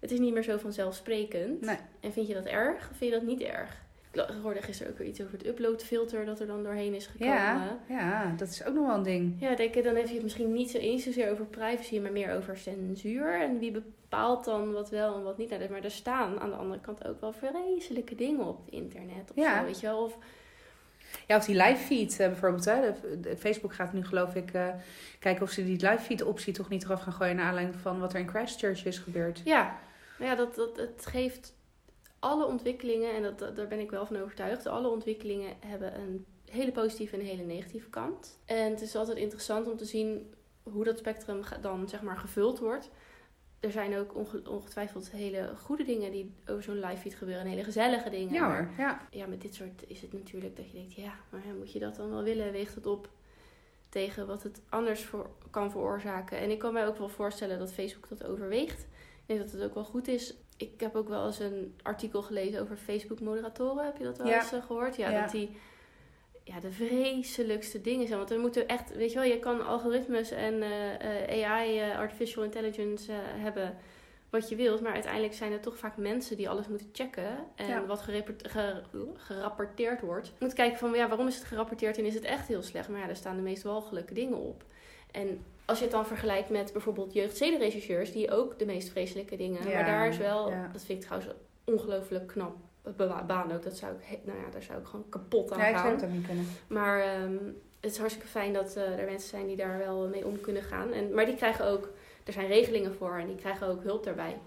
het 0.00 0.10
is 0.12 0.18
niet 0.18 0.32
meer 0.32 0.42
zo 0.42 0.56
vanzelfsprekend. 0.56 1.60
Nee. 1.60 1.76
En 2.00 2.12
vind 2.12 2.26
je 2.26 2.34
dat 2.34 2.44
erg 2.46 2.90
of 2.90 2.96
vind 2.96 3.12
je 3.12 3.18
dat 3.18 3.26
niet 3.26 3.40
erg? 3.40 3.82
Ik 4.12 4.24
hoorde 4.42 4.62
gisteren 4.62 4.92
ook 4.92 4.98
weer 4.98 5.06
iets 5.08 5.20
over 5.20 5.32
het 5.32 5.46
uploadfilter 5.46 6.24
dat 6.24 6.40
er 6.40 6.46
dan 6.46 6.62
doorheen 6.62 6.94
is 6.94 7.06
gekomen. 7.06 7.34
Ja, 7.34 7.78
ja, 7.88 8.34
dat 8.36 8.48
is 8.48 8.64
ook 8.64 8.74
nog 8.74 8.86
wel 8.86 8.96
een 8.96 9.02
ding. 9.02 9.36
Ja, 9.40 9.54
denk 9.54 9.74
ik, 9.74 9.84
dan 9.84 9.96
heb 9.96 10.06
je 10.06 10.14
het 10.14 10.22
misschien 10.22 10.52
niet 10.52 10.70
zo 10.70 10.78
eens 10.78 11.02
zozeer 11.02 11.30
over 11.30 11.44
privacy, 11.46 11.98
maar 11.98 12.12
meer 12.12 12.34
over 12.36 12.56
censuur. 12.56 13.40
En 13.40 13.58
wie 13.58 13.70
bepaalt 13.70 14.44
dan 14.44 14.72
wat 14.72 14.90
wel 14.90 15.14
en 15.16 15.22
wat 15.22 15.38
niet. 15.38 15.50
Nou, 15.50 15.70
maar 15.70 15.84
er 15.84 15.90
staan 15.90 16.40
aan 16.40 16.50
de 16.50 16.56
andere 16.56 16.80
kant 16.80 17.06
ook 17.08 17.20
wel 17.20 17.32
vreselijke 17.32 18.14
dingen 18.14 18.46
op 18.46 18.64
het 18.64 18.74
internet. 18.74 19.30
Of 19.30 19.36
Ja. 19.36 19.58
zo, 19.58 19.64
weet 19.64 19.80
je 19.80 19.86
wel. 19.86 20.02
Of, 20.02 20.18
Ja, 21.26 21.36
of 21.36 21.44
die 21.44 21.56
live 21.56 21.76
feed 21.84 22.10
eh, 22.20 22.26
bijvoorbeeld. 22.26 22.64
Hè. 22.64 22.80
Facebook 23.38 23.74
gaat 23.74 23.92
nu 23.92 24.04
geloof 24.04 24.34
ik 24.34 24.50
eh, 24.52 24.68
kijken 25.20 25.42
of 25.42 25.50
ze 25.50 25.64
die 25.64 25.88
live 25.90 25.98
feed 26.02 26.22
optie 26.22 26.52
toch 26.52 26.68
niet 26.68 26.84
eraf 26.84 27.00
gaan 27.00 27.12
gooien. 27.12 27.36
Naar 27.36 27.46
aanleiding 27.46 27.76
van 27.80 28.00
wat 28.00 28.12
er 28.12 28.18
in 28.20 28.28
Christchurch 28.28 28.84
is 28.84 28.98
gebeurd. 28.98 29.40
ja, 29.44 29.78
nou 30.18 30.30
ja 30.30 30.36
dat, 30.36 30.54
dat, 30.54 30.76
het 30.76 31.06
geeft 31.06 31.54
alle 32.18 32.44
ontwikkelingen, 32.46 33.14
en 33.14 33.22
dat, 33.22 33.38
dat- 33.38 33.56
daar 33.56 33.66
ben 33.68 33.80
ik 33.80 33.90
wel 33.90 34.06
van 34.06 34.16
overtuigd. 34.22 34.66
Alle 34.66 34.88
ontwikkelingen 34.88 35.52
hebben 35.66 35.94
een 36.00 36.24
hele 36.50 36.72
positieve 36.72 37.14
en 37.14 37.20
een 37.20 37.26
hele 37.26 37.42
negatieve 37.42 37.88
kant. 37.90 38.38
En 38.44 38.70
het 38.70 38.80
is 38.80 38.96
altijd 38.96 39.16
interessant 39.18 39.70
om 39.70 39.76
te 39.76 39.84
zien 39.84 40.34
hoe 40.62 40.84
dat 40.84 40.98
spectrum 40.98 41.40
dan 41.60 41.88
zeg 41.88 42.02
maar 42.02 42.16
gevuld 42.18 42.58
wordt. 42.58 42.90
Er 43.64 43.70
zijn 43.70 43.96
ook 43.96 44.14
onge- 44.16 44.42
ongetwijfeld 44.50 45.10
hele 45.10 45.50
goede 45.62 45.84
dingen 45.84 46.10
die 46.10 46.32
over 46.48 46.62
zo'n 46.62 46.80
live 46.80 46.96
feed 46.96 47.14
gebeuren. 47.14 47.44
En 47.44 47.50
hele 47.50 47.64
gezellige 47.64 48.10
dingen. 48.10 48.32
Ja 48.34 48.48
Maar 48.48 48.64
hoor, 48.64 48.74
ja. 48.78 49.06
ja, 49.10 49.26
met 49.26 49.40
dit 49.42 49.54
soort 49.54 49.84
is 49.86 50.00
het 50.00 50.12
natuurlijk 50.12 50.56
dat 50.56 50.66
je 50.70 50.72
denkt, 50.76 50.92
ja, 50.94 51.12
maar 51.30 51.40
moet 51.58 51.72
je 51.72 51.78
dat 51.78 51.96
dan 51.96 52.10
wel 52.10 52.22
willen? 52.22 52.52
Weegt 52.52 52.74
het 52.74 52.86
op 52.86 53.08
tegen 53.88 54.26
wat 54.26 54.42
het 54.42 54.60
anders 54.68 55.04
voor, 55.04 55.30
kan 55.50 55.70
veroorzaken? 55.70 56.38
En 56.38 56.50
ik 56.50 56.58
kan 56.58 56.72
mij 56.72 56.86
ook 56.86 56.98
wel 56.98 57.08
voorstellen 57.08 57.58
dat 57.58 57.72
Facebook 57.72 58.08
dat 58.08 58.24
overweegt. 58.24 58.80
Ik 58.82 59.26
denk 59.26 59.40
dat 59.40 59.50
het 59.50 59.62
ook 59.62 59.74
wel 59.74 59.84
goed 59.84 60.08
is. 60.08 60.34
Ik 60.56 60.80
heb 60.80 60.94
ook 60.94 61.08
wel 61.08 61.26
eens 61.26 61.38
een 61.38 61.74
artikel 61.82 62.22
gelezen 62.22 62.60
over 62.60 62.76
Facebook-moderatoren. 62.76 63.84
Heb 63.84 63.96
je 63.98 64.04
dat 64.04 64.18
wel 64.18 64.26
Ja. 64.26 64.36
eens 64.40 64.52
eh, 64.52 64.62
gehoord? 64.66 64.96
Ja, 64.96 65.10
Ja. 65.10 65.20
dat 65.20 65.30
die 65.30 65.56
ja, 66.44 66.60
de 66.60 66.72
vreselijkste 66.72 67.80
dingen 67.80 68.06
zijn. 68.06 68.18
Want 68.18 68.30
er 68.30 68.38
moeten 68.38 68.68
echt, 68.68 68.94
weet 68.96 69.12
je 69.12 69.18
wel, 69.18 69.28
je 69.28 69.38
kan 69.38 69.66
algoritmes 69.66 70.30
en 70.30 70.62
eh, 70.62 71.42
eh, 71.42 71.50
AI, 71.50 71.78
eh, 71.80 71.98
artificial 71.98 72.44
intelligence, 72.44 73.12
hebben 73.36 73.76
wat 74.30 74.48
je 74.48 74.56
wilt. 74.56 74.80
Maar 74.80 74.92
uiteindelijk 74.92 75.34
zijn 75.34 75.52
het 75.52 75.62
toch 75.62 75.78
vaak 75.78 75.96
mensen 75.96 76.36
die 76.36 76.48
alles 76.48 76.68
moeten 76.68 76.88
checken. 76.92 77.36
En 77.54 77.66
Ja. 77.68 77.86
wat 77.86 78.00
ge- 78.00 78.82
gerapporteerd 79.16 80.00
wordt. 80.00 80.26
Je 80.26 80.32
moet 80.38 80.52
kijken 80.52 80.78
van, 80.78 80.92
ja, 80.94 81.08
waarom 81.08 81.26
is 81.26 81.34
het 81.36 81.44
gerapporteerd 81.44 81.98
en 81.98 82.04
is 82.04 82.14
het 82.14 82.24
echt 82.24 82.48
heel 82.48 82.62
slecht? 82.62 82.88
Maar 82.88 83.00
ja, 83.00 83.08
er 83.08 83.16
staan 83.16 83.36
de 83.36 83.42
meest 83.42 83.62
walgelijke 83.62 84.14
dingen 84.14 84.38
op. 84.38 84.64
En 85.10 85.44
als 85.64 85.78
je 85.78 85.84
het 85.84 85.92
dan 85.92 86.06
vergelijkt 86.06 86.48
met 86.50 86.72
bijvoorbeeld 86.72 87.12
jeugdzedenrechercheurs, 87.12 88.12
die 88.12 88.30
ook 88.30 88.58
de 88.58 88.66
meest 88.66 88.88
vreselijke 88.90 89.36
dingen. 89.36 89.68
Ja, 89.68 89.74
maar 89.74 89.84
daar 89.84 90.08
is 90.08 90.16
wel, 90.18 90.50
ja. 90.50 90.68
dat 90.72 90.84
vind 90.84 90.98
ik 91.02 91.04
trouwens 91.08 91.32
ongelooflijk 91.64 92.26
knap. 92.26 92.56
Baan 93.26 93.52
ook, 93.52 93.62
dat 93.62 93.76
zou 93.76 93.92
ik, 94.10 94.18
nou 94.24 94.38
ja, 94.38 94.50
daar 94.50 94.62
zou 94.62 94.80
ik 94.80 94.86
gewoon 94.86 95.08
kapot 95.08 95.52
aan 95.52 95.58
Ja, 95.58 95.66
ik 95.66 95.74
gaan. 95.74 95.82
zou 95.84 95.94
het 95.94 96.04
ook 96.04 96.10
niet 96.10 96.26
kunnen. 96.26 96.46
Maar 96.66 97.00
ehm, 97.00 97.36
het 97.80 97.90
is 97.92 97.98
hartstikke 97.98 98.28
fijn 98.28 98.52
dat 98.52 98.76
eh, 98.76 98.98
er 98.98 99.04
mensen 99.04 99.28
zijn 99.28 99.46
die 99.46 99.56
daar 99.56 99.78
wel 99.78 100.08
mee 100.08 100.26
om 100.26 100.40
kunnen 100.40 100.62
gaan. 100.62 100.92
En, 100.92 101.14
maar 101.14 101.26
die 101.26 101.36
krijgen 101.36 101.64
ook, 101.66 101.88
er 102.24 102.32
zijn 102.32 102.46
regelingen 102.46 102.94
voor 102.94 103.16
en 103.18 103.26
die 103.26 103.36
krijgen 103.36 103.66
ook 103.66 103.82
hulp 103.82 104.04
daarbij. 104.04 104.38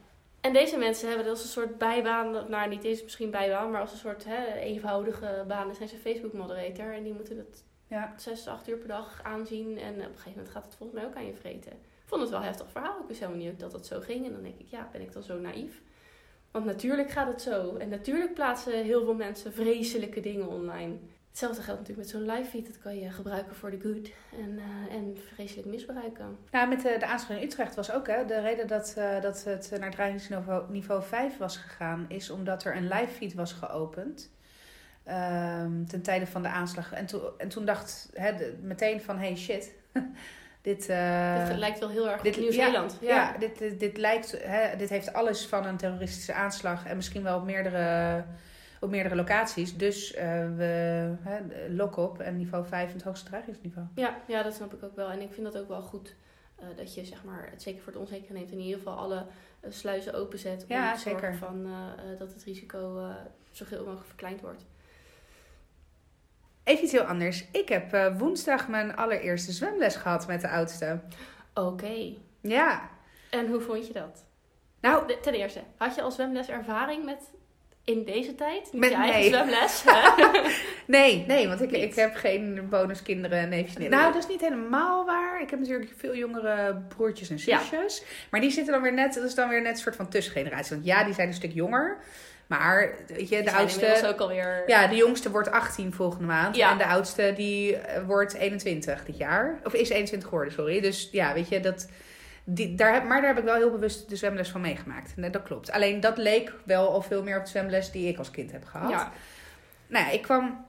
En 0.41 0.53
deze 0.53 0.77
mensen 0.77 1.07
hebben 1.07 1.25
dat 1.25 1.35
als 1.35 1.43
een 1.43 1.49
soort 1.51 1.77
bijbaan, 1.77 2.33
dat- 2.33 2.49
nou 2.49 2.69
niet 2.69 2.83
eens 2.83 3.03
misschien 3.03 3.31
bijbaan, 3.31 3.71
maar 3.71 3.81
als 3.81 3.91
een 3.91 3.97
soort 3.97 4.25
hè, 4.25 4.53
eenvoudige 4.53 5.43
baan. 5.47 5.65
Dan 5.67 5.75
zijn 5.75 5.89
ze 5.89 5.97
Facebook 5.97 6.33
moderator 6.33 6.93
en 6.93 7.03
die 7.03 7.13
moeten 7.13 7.37
het 7.37 7.63
Ja. 7.87 8.13
zes, 8.17 8.47
acht 8.47 8.69
uur 8.69 8.77
per 8.77 8.87
dag 8.87 9.19
aanzien. 9.23 9.77
En 9.79 9.93
op 9.93 9.97
een 9.99 10.03
gegeven 10.05 10.31
moment 10.31 10.49
gaat 10.49 10.63
het 10.63 10.75
volgens 10.75 10.99
mij 10.99 11.07
ook 11.09 11.15
aan 11.15 11.25
je 11.25 11.35
vreten. 11.35 11.71
Ik 11.71 12.13
vond 12.13 12.21
het 12.21 12.29
wel 12.31 12.39
een 12.39 12.45
heftig 12.45 12.69
verhaal. 12.71 12.99
Ik 13.01 13.07
wist 13.07 13.19
helemaal 13.19 13.41
niet 13.41 13.59
dat 13.59 13.71
dat 13.71 13.85
zo 13.85 13.99
ging. 13.99 14.25
En 14.25 14.31
dan 14.31 14.41
denk 14.41 14.59
ik, 14.59 14.67
ja, 14.67 14.89
ben 14.91 15.01
ik 15.01 15.13
dan 15.13 15.23
zo 15.23 15.37
naïef? 15.39 15.81
Want 16.57 16.69
natuurlijk 16.69 17.11
gaat 17.11 17.27
het 17.27 17.41
zo. 17.41 17.75
En 17.75 17.89
natuurlijk 17.89 18.33
plaatsen 18.33 18.83
heel 18.83 19.03
veel 19.03 19.13
mensen 19.13 19.53
vreselijke 19.53 20.19
dingen 20.19 20.47
online. 20.47 20.95
Hetzelfde 21.29 21.61
geldt 21.61 21.79
natuurlijk 21.79 22.07
met 22.07 22.17
zo'n 22.17 22.35
live 22.35 22.49
feed. 22.49 22.65
Dat 22.65 22.79
kan 22.79 22.99
je 22.99 23.11
gebruiken 23.11 23.55
voor 23.55 23.71
de 23.71 23.79
good 23.79 24.11
en, 24.39 24.59
eh, 24.59 24.95
en 24.95 25.17
vreselijk 25.33 25.67
misbruiken. 25.67 26.37
Nou, 26.51 26.69
met 26.69 26.81
de, 26.81 27.05
aanslag 27.05 27.37
in 27.37 27.43
Utrecht 27.43 27.75
was 27.75 27.91
ook 27.91 28.07
hè, 28.07 28.25
de 28.25 28.39
reden 28.39 28.67
dat, 28.67 28.93
eh, 28.97 29.21
dat 29.21 29.43
het 29.43 29.71
naar 29.79 29.91
dreigingsniveau 29.91 30.71
niveau 30.71 31.03
5 31.03 31.37
was 31.37 31.57
gegaan, 31.57 32.05
is 32.07 32.29
omdat 32.29 32.63
er 32.63 32.75
een 32.75 32.87
live 32.87 33.11
feed 33.11 33.33
was 33.33 33.53
geopend. 33.53 34.35
ehm, 35.03 35.85
ten 35.85 36.01
tijde 36.01 36.27
van 36.27 36.41
de 36.41 36.47
aanslag. 36.47 36.91
En, 36.93 37.07
en 37.37 37.49
toen 37.49 37.65
dacht 37.65 38.09
hè, 38.13 38.33
meteen 38.61 39.01
van 39.01 39.17
hey 39.17 39.35
shit, 39.35 39.73
dit, 40.61 40.89
eh, 40.89 41.47
Dit 41.47 41.57
lijkt 41.57 41.79
wel 41.79 41.89
heel 41.89 42.09
erg 42.09 42.21
dit- 42.21 42.35
op 42.35 42.41
Nieuw-Zeeland. 42.41 42.97
ja, 43.01 43.07
ja, 43.15 43.37
dit, 43.37 43.57
dit, 43.57 43.79
dit 43.79 43.97
lijkt, 43.97 44.31
hè, 44.43 44.75
dit 44.77 44.89
heeft 44.89 45.13
alles 45.13 45.45
van 45.45 45.65
een 45.65 45.77
terroristische 45.77 46.33
aanslag 46.33 46.85
en 46.85 46.95
misschien 46.95 47.23
wel 47.23 47.37
op 47.37 47.43
meerdere, 47.45 48.23
op 48.79 48.89
meerdere 48.89 49.15
locaties. 49.15 49.77
Dus 49.77 50.13
eh, 50.13 50.25
we 50.55 50.63
hè, 51.21 51.39
lock 51.69 51.97
op 51.97 52.19
en 52.19 52.37
niveau 52.37 52.65
5 52.65 52.93
het 52.93 53.01
hoogste 53.03 53.25
dreigingsniveau. 53.25 53.87
Ja, 53.95 54.15
ja, 54.27 54.43
dat 54.43 54.53
snap 54.53 54.73
ik 54.73 54.83
ook 54.83 54.95
wel. 54.95 55.09
En 55.09 55.21
ik 55.21 55.33
vind 55.33 55.45
dat 55.51 55.57
ook 55.61 55.67
wel 55.67 55.81
goed. 55.81 56.15
eh, 56.59 56.65
dat 56.75 56.93
je 56.95 57.05
zeg 57.05 57.23
maar, 57.23 57.47
het 57.51 57.61
zeker 57.61 57.81
voor 57.81 57.91
het 57.93 58.01
onzekere 58.01 58.33
neemt. 58.33 58.51
En 58.51 58.57
in 58.57 58.63
ieder 58.63 58.77
geval 58.77 58.97
alle 58.97 59.25
sluizen 59.69 60.13
openzet. 60.13 60.61
Om 60.63 60.75
Ja, 60.75 60.93
te 60.93 60.99
zorgen 60.99 61.21
zeker. 61.33 61.35
van, 61.47 61.67
dat 62.17 62.33
het 62.33 62.43
risico 62.43 63.09
zo 63.51 63.65
veel 63.65 63.83
mogelijk 63.83 64.05
verkleind 64.07 64.41
wordt. 64.41 64.65
Even 66.67 66.83
iets 66.83 66.91
heel 66.91 67.01
anders. 67.01 67.45
Ik 67.51 67.69
heb 67.69 67.93
eh, 67.93 68.17
woensdag 68.17 68.67
mijn 68.67 68.95
allereerste 68.95 69.51
zwemles 69.51 69.95
gehad 69.95 70.27
met 70.27 70.41
de 70.41 70.49
oudste. 70.49 70.99
Oké. 71.53 72.13
Ja. 72.41 72.89
En 73.29 73.47
hoe 73.47 73.59
vond 73.61 73.87
je 73.87 73.93
dat? 73.93 74.25
Nou, 74.81 75.11
ten 75.21 75.33
eerste, 75.33 75.59
had 75.77 75.95
je 75.95 76.01
al 76.01 76.11
zwemles 76.11 76.49
ervaring 76.49 77.05
met 77.05 77.17
in 77.83 78.03
deze 78.05 78.35
tijd? 78.35 78.63
Niet 78.71 78.81
Met- 78.81 78.89
je 78.89 78.95
eigen 78.95 79.19
nee. 79.19 79.29
zwemles? 79.29 79.83
nee, 80.97 81.23
nee, 81.27 81.47
want 81.47 81.61
ik, 81.61 81.71
Niet. 81.71 81.83
ik 81.83 81.95
heb 81.95 82.15
geen 82.15 82.67
bonuskinderen 82.69 83.37
en 83.39 83.49
neefjes. 83.49 83.77
Nee. 83.77 83.89
Nou, 83.89 84.13
dat 84.13 84.23
is 84.23 84.29
niet 84.29 84.41
helemaal 84.41 85.05
waar. 85.05 85.41
Ik 85.41 85.49
heb 85.49 85.59
natuurlijk 85.59 85.91
veel 85.97 86.15
jongere 86.15 86.75
broertjes 86.95 87.29
en 87.29 87.37
Ja. 87.45 87.59
zusjes. 87.59 88.03
Maar 88.31 88.41
die 88.41 88.51
zitten 88.51 88.73
dan 88.73 88.81
weer 88.81 88.93
net, 88.93 89.13
dat 89.13 89.23
is 89.23 89.35
dan 89.35 89.49
weer 89.49 89.61
net 89.61 89.71
een 89.71 89.77
soort 89.81 89.95
van 89.95 90.09
tussengeneratie. 90.09 90.73
Want 90.75 90.85
ja, 90.87 91.03
die 91.03 91.13
zijn 91.13 91.27
een 91.27 91.33
stuk 91.33 91.53
jonger. 91.53 91.97
Maar 92.47 92.91
weet 93.07 93.29
je, 93.29 93.43
de 93.43 93.51
oudste... 93.51 94.01
ook 94.07 94.19
alweer... 94.19 94.63
Ja, 94.67 94.87
de 94.87 94.95
jongste 94.95 95.31
wordt 95.31 95.51
18 95.51 95.93
volgende 95.93 96.25
maand. 96.25 96.55
Ja. 96.55 96.71
En 96.71 96.77
de 96.77 96.85
oudste 96.85 97.33
die 97.35 97.77
eh, 97.77 98.03
wordt 98.03 98.33
21 98.33 99.05
dit 99.05 99.17
jaar. 99.17 99.59
Of 99.63 99.73
is 99.73 99.89
21 99.89 100.29
geworden, 100.29 100.53
sorry. 100.53 100.81
Dus 100.81 101.09
ja, 101.11 101.33
weet 101.33 101.49
je, 101.49 101.59
dat... 101.59 101.87
Die, 102.43 102.75
daar 102.75 102.93
heb, 102.93 103.03
maar 103.03 103.19
daar 103.21 103.29
heb 103.29 103.37
ik 103.37 103.43
wel 103.43 103.55
heel 103.55 103.71
bewust 103.71 104.09
de 104.09 104.15
zwemles 104.15 104.49
van 104.49 104.61
meegemaakt. 104.61 105.13
Nee, 105.15 105.29
dat 105.29 105.43
klopt. 105.43 105.71
Alleen 105.71 105.99
dat 105.99 106.17
leek 106.17 106.53
wel 106.63 106.89
al 106.89 107.01
veel 107.01 107.23
meer 107.23 107.37
op 107.37 107.43
de 107.43 107.49
zwemles 107.49 107.91
die 107.91 108.07
ik 108.07 108.17
als 108.17 108.31
kind 108.31 108.51
heb 108.51 108.65
gehad. 108.65 108.89
Ja. 108.89 109.11
Nou 109.87 110.05
ja, 110.05 110.11
ik 110.11 110.21
kwam 110.21 110.65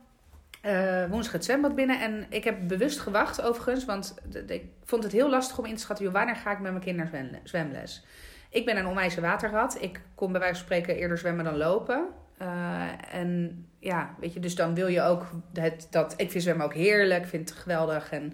eh, 0.62 1.04
woensdag 1.10 1.32
het 1.32 1.44
zwembad 1.44 1.74
binnen 1.74 2.00
en 2.00 2.26
ik 2.28 2.44
heb 2.44 2.56
bewust 2.62 3.00
gewacht 3.00 3.42
overigens. 3.42 3.84
Want 3.84 4.14
ik 4.46 4.64
vond 4.84 5.02
het 5.02 5.12
heel 5.12 5.30
lastig 5.30 5.58
om 5.58 5.64
in 5.64 5.74
te 5.74 5.80
schatten, 5.80 6.04
joh, 6.04 6.14
wanneer 6.14 6.36
ga 6.36 6.50
ik 6.52 6.58
met 6.58 6.70
mijn 6.72 6.84
kind 6.84 6.96
naar 6.96 7.06
zwemle- 7.06 7.40
zwemles. 7.44 8.04
Ik 8.50 8.64
ben 8.64 8.76
een 8.76 8.86
onwijze 8.86 9.20
waterrat. 9.20 9.76
Ik 9.80 10.00
kon 10.14 10.32
bij 10.32 10.40
wijze 10.40 10.54
van 10.54 10.64
spreken 10.64 10.96
eerder 10.96 11.18
zwemmen 11.18 11.44
dan 11.44 11.56
lopen. 11.56 12.08
Eh, 12.38 13.14
en 13.14 13.62
ja, 13.78 14.14
weet 14.20 14.32
je, 14.32 14.40
dus 14.40 14.54
dan 14.54 14.74
wil 14.74 14.86
je 14.86 15.02
ook 15.02 15.26
het, 15.52 15.86
dat. 15.90 16.14
Ik 16.16 16.30
vind 16.30 16.42
zwemmen 16.42 16.64
ook 16.64 16.74
heerlijk, 16.74 17.22
ik 17.22 17.28
vind 17.28 17.48
het 17.48 17.58
geweldig. 17.58 18.10
En 18.10 18.26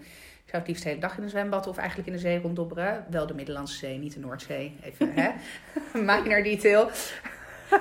ik 0.45 0.51
zou 0.51 0.59
het 0.63 0.67
liefst 0.67 0.83
de 0.83 0.89
hele 0.89 1.01
dag 1.01 1.17
in 1.17 1.23
een 1.23 1.29
zwembad 1.29 1.67
of 1.67 1.77
eigenlijk 1.77 2.09
in 2.09 2.15
de 2.15 2.21
zee 2.21 2.41
ronddobberen. 2.41 3.05
Wel 3.11 3.27
de 3.27 3.35
Middellandse 3.35 3.77
Zee, 3.77 3.99
niet 3.99 4.15
de 4.15 4.21
Noordzee. 4.21 4.77
Even, 4.83 5.13
hè? 5.15 5.31
Minor 6.09 6.43
detail. 6.43 6.91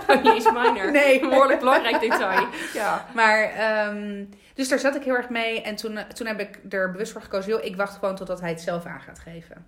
Niet 0.08 0.34
eens 0.34 0.52
minor. 0.52 0.92
Nee. 1.02 1.20
Behoorlijk 1.20 1.60
belangrijk 1.60 2.00
detail. 2.00 2.48
Ja. 2.74 3.06
Maar, 3.14 3.44
ehm, 3.44 4.26
dus 4.54 4.70
daar 4.70 4.80
zat 4.80 4.96
ik 4.96 5.04
heel 5.04 5.16
erg 5.16 5.30
mee. 5.30 5.62
En 5.62 5.76
toen, 5.76 5.98
eh, 5.98 6.06
toen 6.06 6.28
heb 6.28 6.40
ik 6.40 6.60
er 6.70 6.92
bewust 6.92 7.12
voor 7.12 7.22
gekozen. 7.22 7.52
Joh, 7.52 7.64
ik 7.64 7.76
wacht 7.76 7.98
gewoon 7.98 8.16
totdat 8.16 8.40
hij 8.40 8.50
het 8.50 8.62
zelf 8.62 8.86
aan 8.86 9.02
gaat 9.02 9.20
geven. 9.20 9.66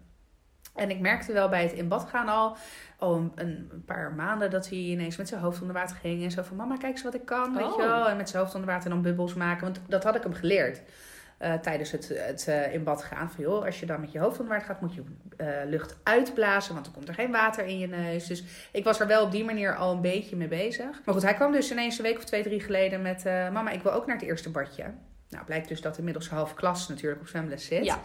En 0.76 0.90
ik 0.90 1.00
merkte 1.00 1.34
wel 1.34 1.50
bij 1.50 1.64
het 1.64 1.72
in 1.74 1.88
bad 1.88 2.06
gaan 2.10 2.28
al, 2.28 2.58
al 2.98 3.16
een, 3.16 3.32
een 3.36 3.84
paar 3.86 4.14
maanden, 4.14 4.50
dat 4.52 4.70
hij 4.70 4.78
ineens 4.78 5.18
met 5.18 5.28
zijn 5.28 5.42
hoofd 5.42 5.62
onder 5.62 5.76
water 5.76 5.96
ging. 5.96 6.24
En 6.24 6.32
zo 6.32 6.42
van, 6.44 6.56
mama, 6.58 6.78
kijk 6.78 6.92
eens 6.92 7.04
wat 7.04 7.14
ik 7.14 7.26
kan, 7.26 7.56
weet 7.56 7.66
Oh. 7.66 7.76
je 7.76 7.82
wel. 7.88 8.10
En 8.10 8.18
met 8.18 8.30
zijn 8.30 8.42
hoofd 8.44 8.56
onder 8.56 8.70
water 8.70 8.86
en 8.86 8.92
dan 8.92 9.02
bubbels 9.02 9.34
maken. 9.34 9.64
Want 9.64 9.80
dat 9.88 10.04
had 10.04 10.16
ik 10.16 10.24
hem 10.24 10.34
geleerd. 10.34 10.82
eh, 11.38 11.54
tijdens 11.54 11.92
het, 11.92 12.08
het 12.14 12.48
eh, 12.48 12.74
in 12.74 12.84
bad 12.84 13.04
gaan. 13.04 13.32
Van 13.32 13.44
joh, 13.44 13.66
als 13.66 13.80
je 13.80 13.86
dan 13.86 14.00
met 14.02 14.12
je 14.12 14.20
hoofd 14.20 14.40
onder 14.40 14.54
water 14.54 14.68
gaat, 14.74 14.82
moet 14.82 14.94
je 14.94 15.04
eh, 15.38 15.48
lucht 15.66 15.98
uitblazen. 16.04 16.74
Want 16.74 16.86
dan 16.86 16.94
komt 16.94 17.08
er 17.08 17.14
geen 17.14 17.32
water 17.32 17.66
in 17.66 17.80
je 17.80 17.88
neus. 17.88 18.28
Dus 18.28 18.44
ik 18.72 18.84
was 18.84 19.00
er 19.00 19.08
wel 19.08 19.24
op 19.24 19.32
die 19.32 19.44
manier 19.46 19.76
al 19.76 19.92
een 19.94 20.02
beetje 20.02 20.36
mee 20.36 20.48
bezig. 20.48 21.02
Maar 21.06 21.14
goed, 21.14 21.24
hij 21.24 21.34
kwam 21.34 21.52
dus 21.52 21.72
ineens 21.72 21.98
een 21.98 22.04
week 22.04 22.18
of 22.18 22.24
twee, 22.24 22.44
drie 22.44 22.60
geleden 22.60 23.02
met... 23.02 23.24
mama, 23.24 23.70
ik 23.70 23.82
wil 23.84 23.92
ook 23.94 24.06
naar 24.06 24.16
het 24.16 24.26
eerste 24.26 24.50
badje. 24.52 24.84
Nou, 25.30 25.46
blijkt 25.46 25.68
dus 25.68 25.82
dat 25.82 25.98
inmiddels 25.98 26.30
half 26.30 26.54
klas 26.54 26.88
natuurlijk 26.88 27.22
op 27.22 27.28
zwemles 27.28 27.66
zit. 27.66 27.86
Ja. 27.86 28.00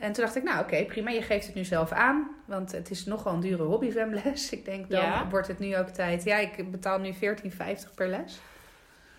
En 0.00 0.12
toen 0.12 0.24
dacht 0.24 0.36
ik, 0.36 0.42
nou 0.42 0.60
oké, 0.60 0.84
prima, 0.84 1.10
je 1.10 1.22
geeft 1.22 1.46
het 1.46 1.54
nu 1.54 1.64
zelf 1.64 1.92
aan. 1.92 2.28
Want 2.44 2.72
het 2.72 2.90
is 2.90 3.04
nogal 3.04 3.32
een 3.34 3.40
dure 3.40 3.62
hobby 3.62 3.90
zwemles. 3.90 4.50
Ik 4.58 4.64
denk, 4.64 4.90
dan 4.90 5.00
Ja. 5.00 5.28
wordt 5.28 5.48
het 5.48 5.58
nu 5.58 5.76
ook 5.76 5.88
tijd. 5.88 6.24
Ja, 6.24 6.36
ik 6.36 6.70
betaal 6.70 6.98
nu 6.98 7.12
14,50 7.14 7.18
per 7.94 8.08
les. 8.08 8.40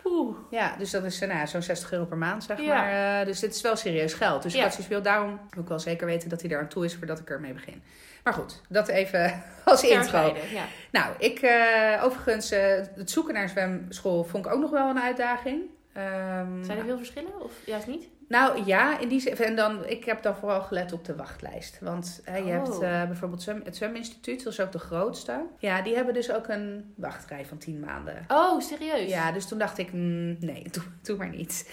Oeh. 0.06 0.36
Ja, 0.50 0.76
dus 0.78 0.92
dat 0.92 1.04
is 1.04 1.22
eh, 1.22 1.30
nou, 1.30 1.48
zo'n 1.48 1.62
60 1.62 1.92
euro 1.92 2.06
per 2.06 2.18
maand, 2.18 2.44
zeg 2.44 2.60
Ja. 2.62 2.66
maar. 2.76 3.20
Eh, 3.20 3.26
dus 3.26 3.40
dit 3.40 3.56
is 3.56 3.62
wel 3.62 3.76
serieus 3.76 4.14
geld. 4.14 4.44
Dus 4.44 4.54
Ja. 4.54 4.66
ik 4.66 4.88
wil 4.88 5.02
daarom 5.02 5.40
ik 5.58 5.68
wel 5.68 5.80
zeker 5.80 6.06
weten 6.08 6.30
dat 6.30 6.40
hij 6.42 6.50
daar 6.50 6.60
aan 6.60 6.68
toe 6.68 6.86
is 6.86 6.96
voordat 6.96 7.20
ik 7.20 7.30
ermee 7.30 7.54
begin. 7.54 7.84
Maar 8.24 8.34
goed, 8.34 8.62
dat 8.70 8.88
even 8.88 9.44
als 9.66 9.84
intro. 9.84 10.36
Ja. 10.52 10.64
Nou, 10.92 11.14
ik 11.20 11.40
eh, 11.40 12.04
overigens, 12.04 12.50
het 12.96 13.12
zoeken 13.12 13.34
naar 13.34 13.44
een 13.44 13.50
zwemschool 13.50 14.24
vond 14.24 14.46
ik 14.46 14.52
ook 14.54 14.62
nog 14.62 14.70
wel 14.72 14.90
een 14.90 15.02
uitdaging. 15.02 15.62
Ehm, 15.94 16.64
Zijn 16.64 16.78
er 16.78 16.86
veel 16.86 16.98
verschillen 16.98 17.42
of 17.42 17.52
juist 17.66 17.88
niet? 17.88 18.08
nou 18.28 18.66
ja, 18.66 19.00
in 19.00 19.08
die. 19.08 19.30
En 19.36 19.56
dan, 19.56 19.86
ik 19.86 20.06
heb 20.06 20.22
dan 20.24 20.36
vooral 20.36 20.62
gelet 20.62 20.92
op 20.94 21.06
de 21.06 21.16
wachtlijst. 21.16 21.80
Want 21.82 22.22
hè, 22.24 22.38
je 22.38 22.44
Oh. 22.44 22.50
hebt 22.52 22.80
eh, 22.80 23.06
bijvoorbeeld 23.06 23.42
zwem, 23.42 23.62
het 23.64 23.76
Zweminstituut, 23.76 24.44
dat 24.44 24.54
is 24.54 24.60
ook 24.60 24.72
de 24.72 24.80
grootste. 24.80 25.46
Ja, 25.58 25.82
die 25.82 25.96
hebben 25.96 26.14
dus 26.14 26.32
ook 26.32 26.48
een 26.48 26.94
wachtrij 26.96 27.46
van 27.46 27.58
10 27.58 27.80
maanden. 27.80 28.26
Oh, 28.28 28.60
serieus? 28.62 29.10
Ja, 29.10 29.32
dus 29.32 29.48
toen 29.48 29.58
dacht 29.60 29.78
ik, 29.78 29.94
mm, 29.94 30.38
nee, 30.40 30.64
doe, 30.72 30.84
doe 31.02 31.18
maar 31.18 31.30
niet. 31.30 31.70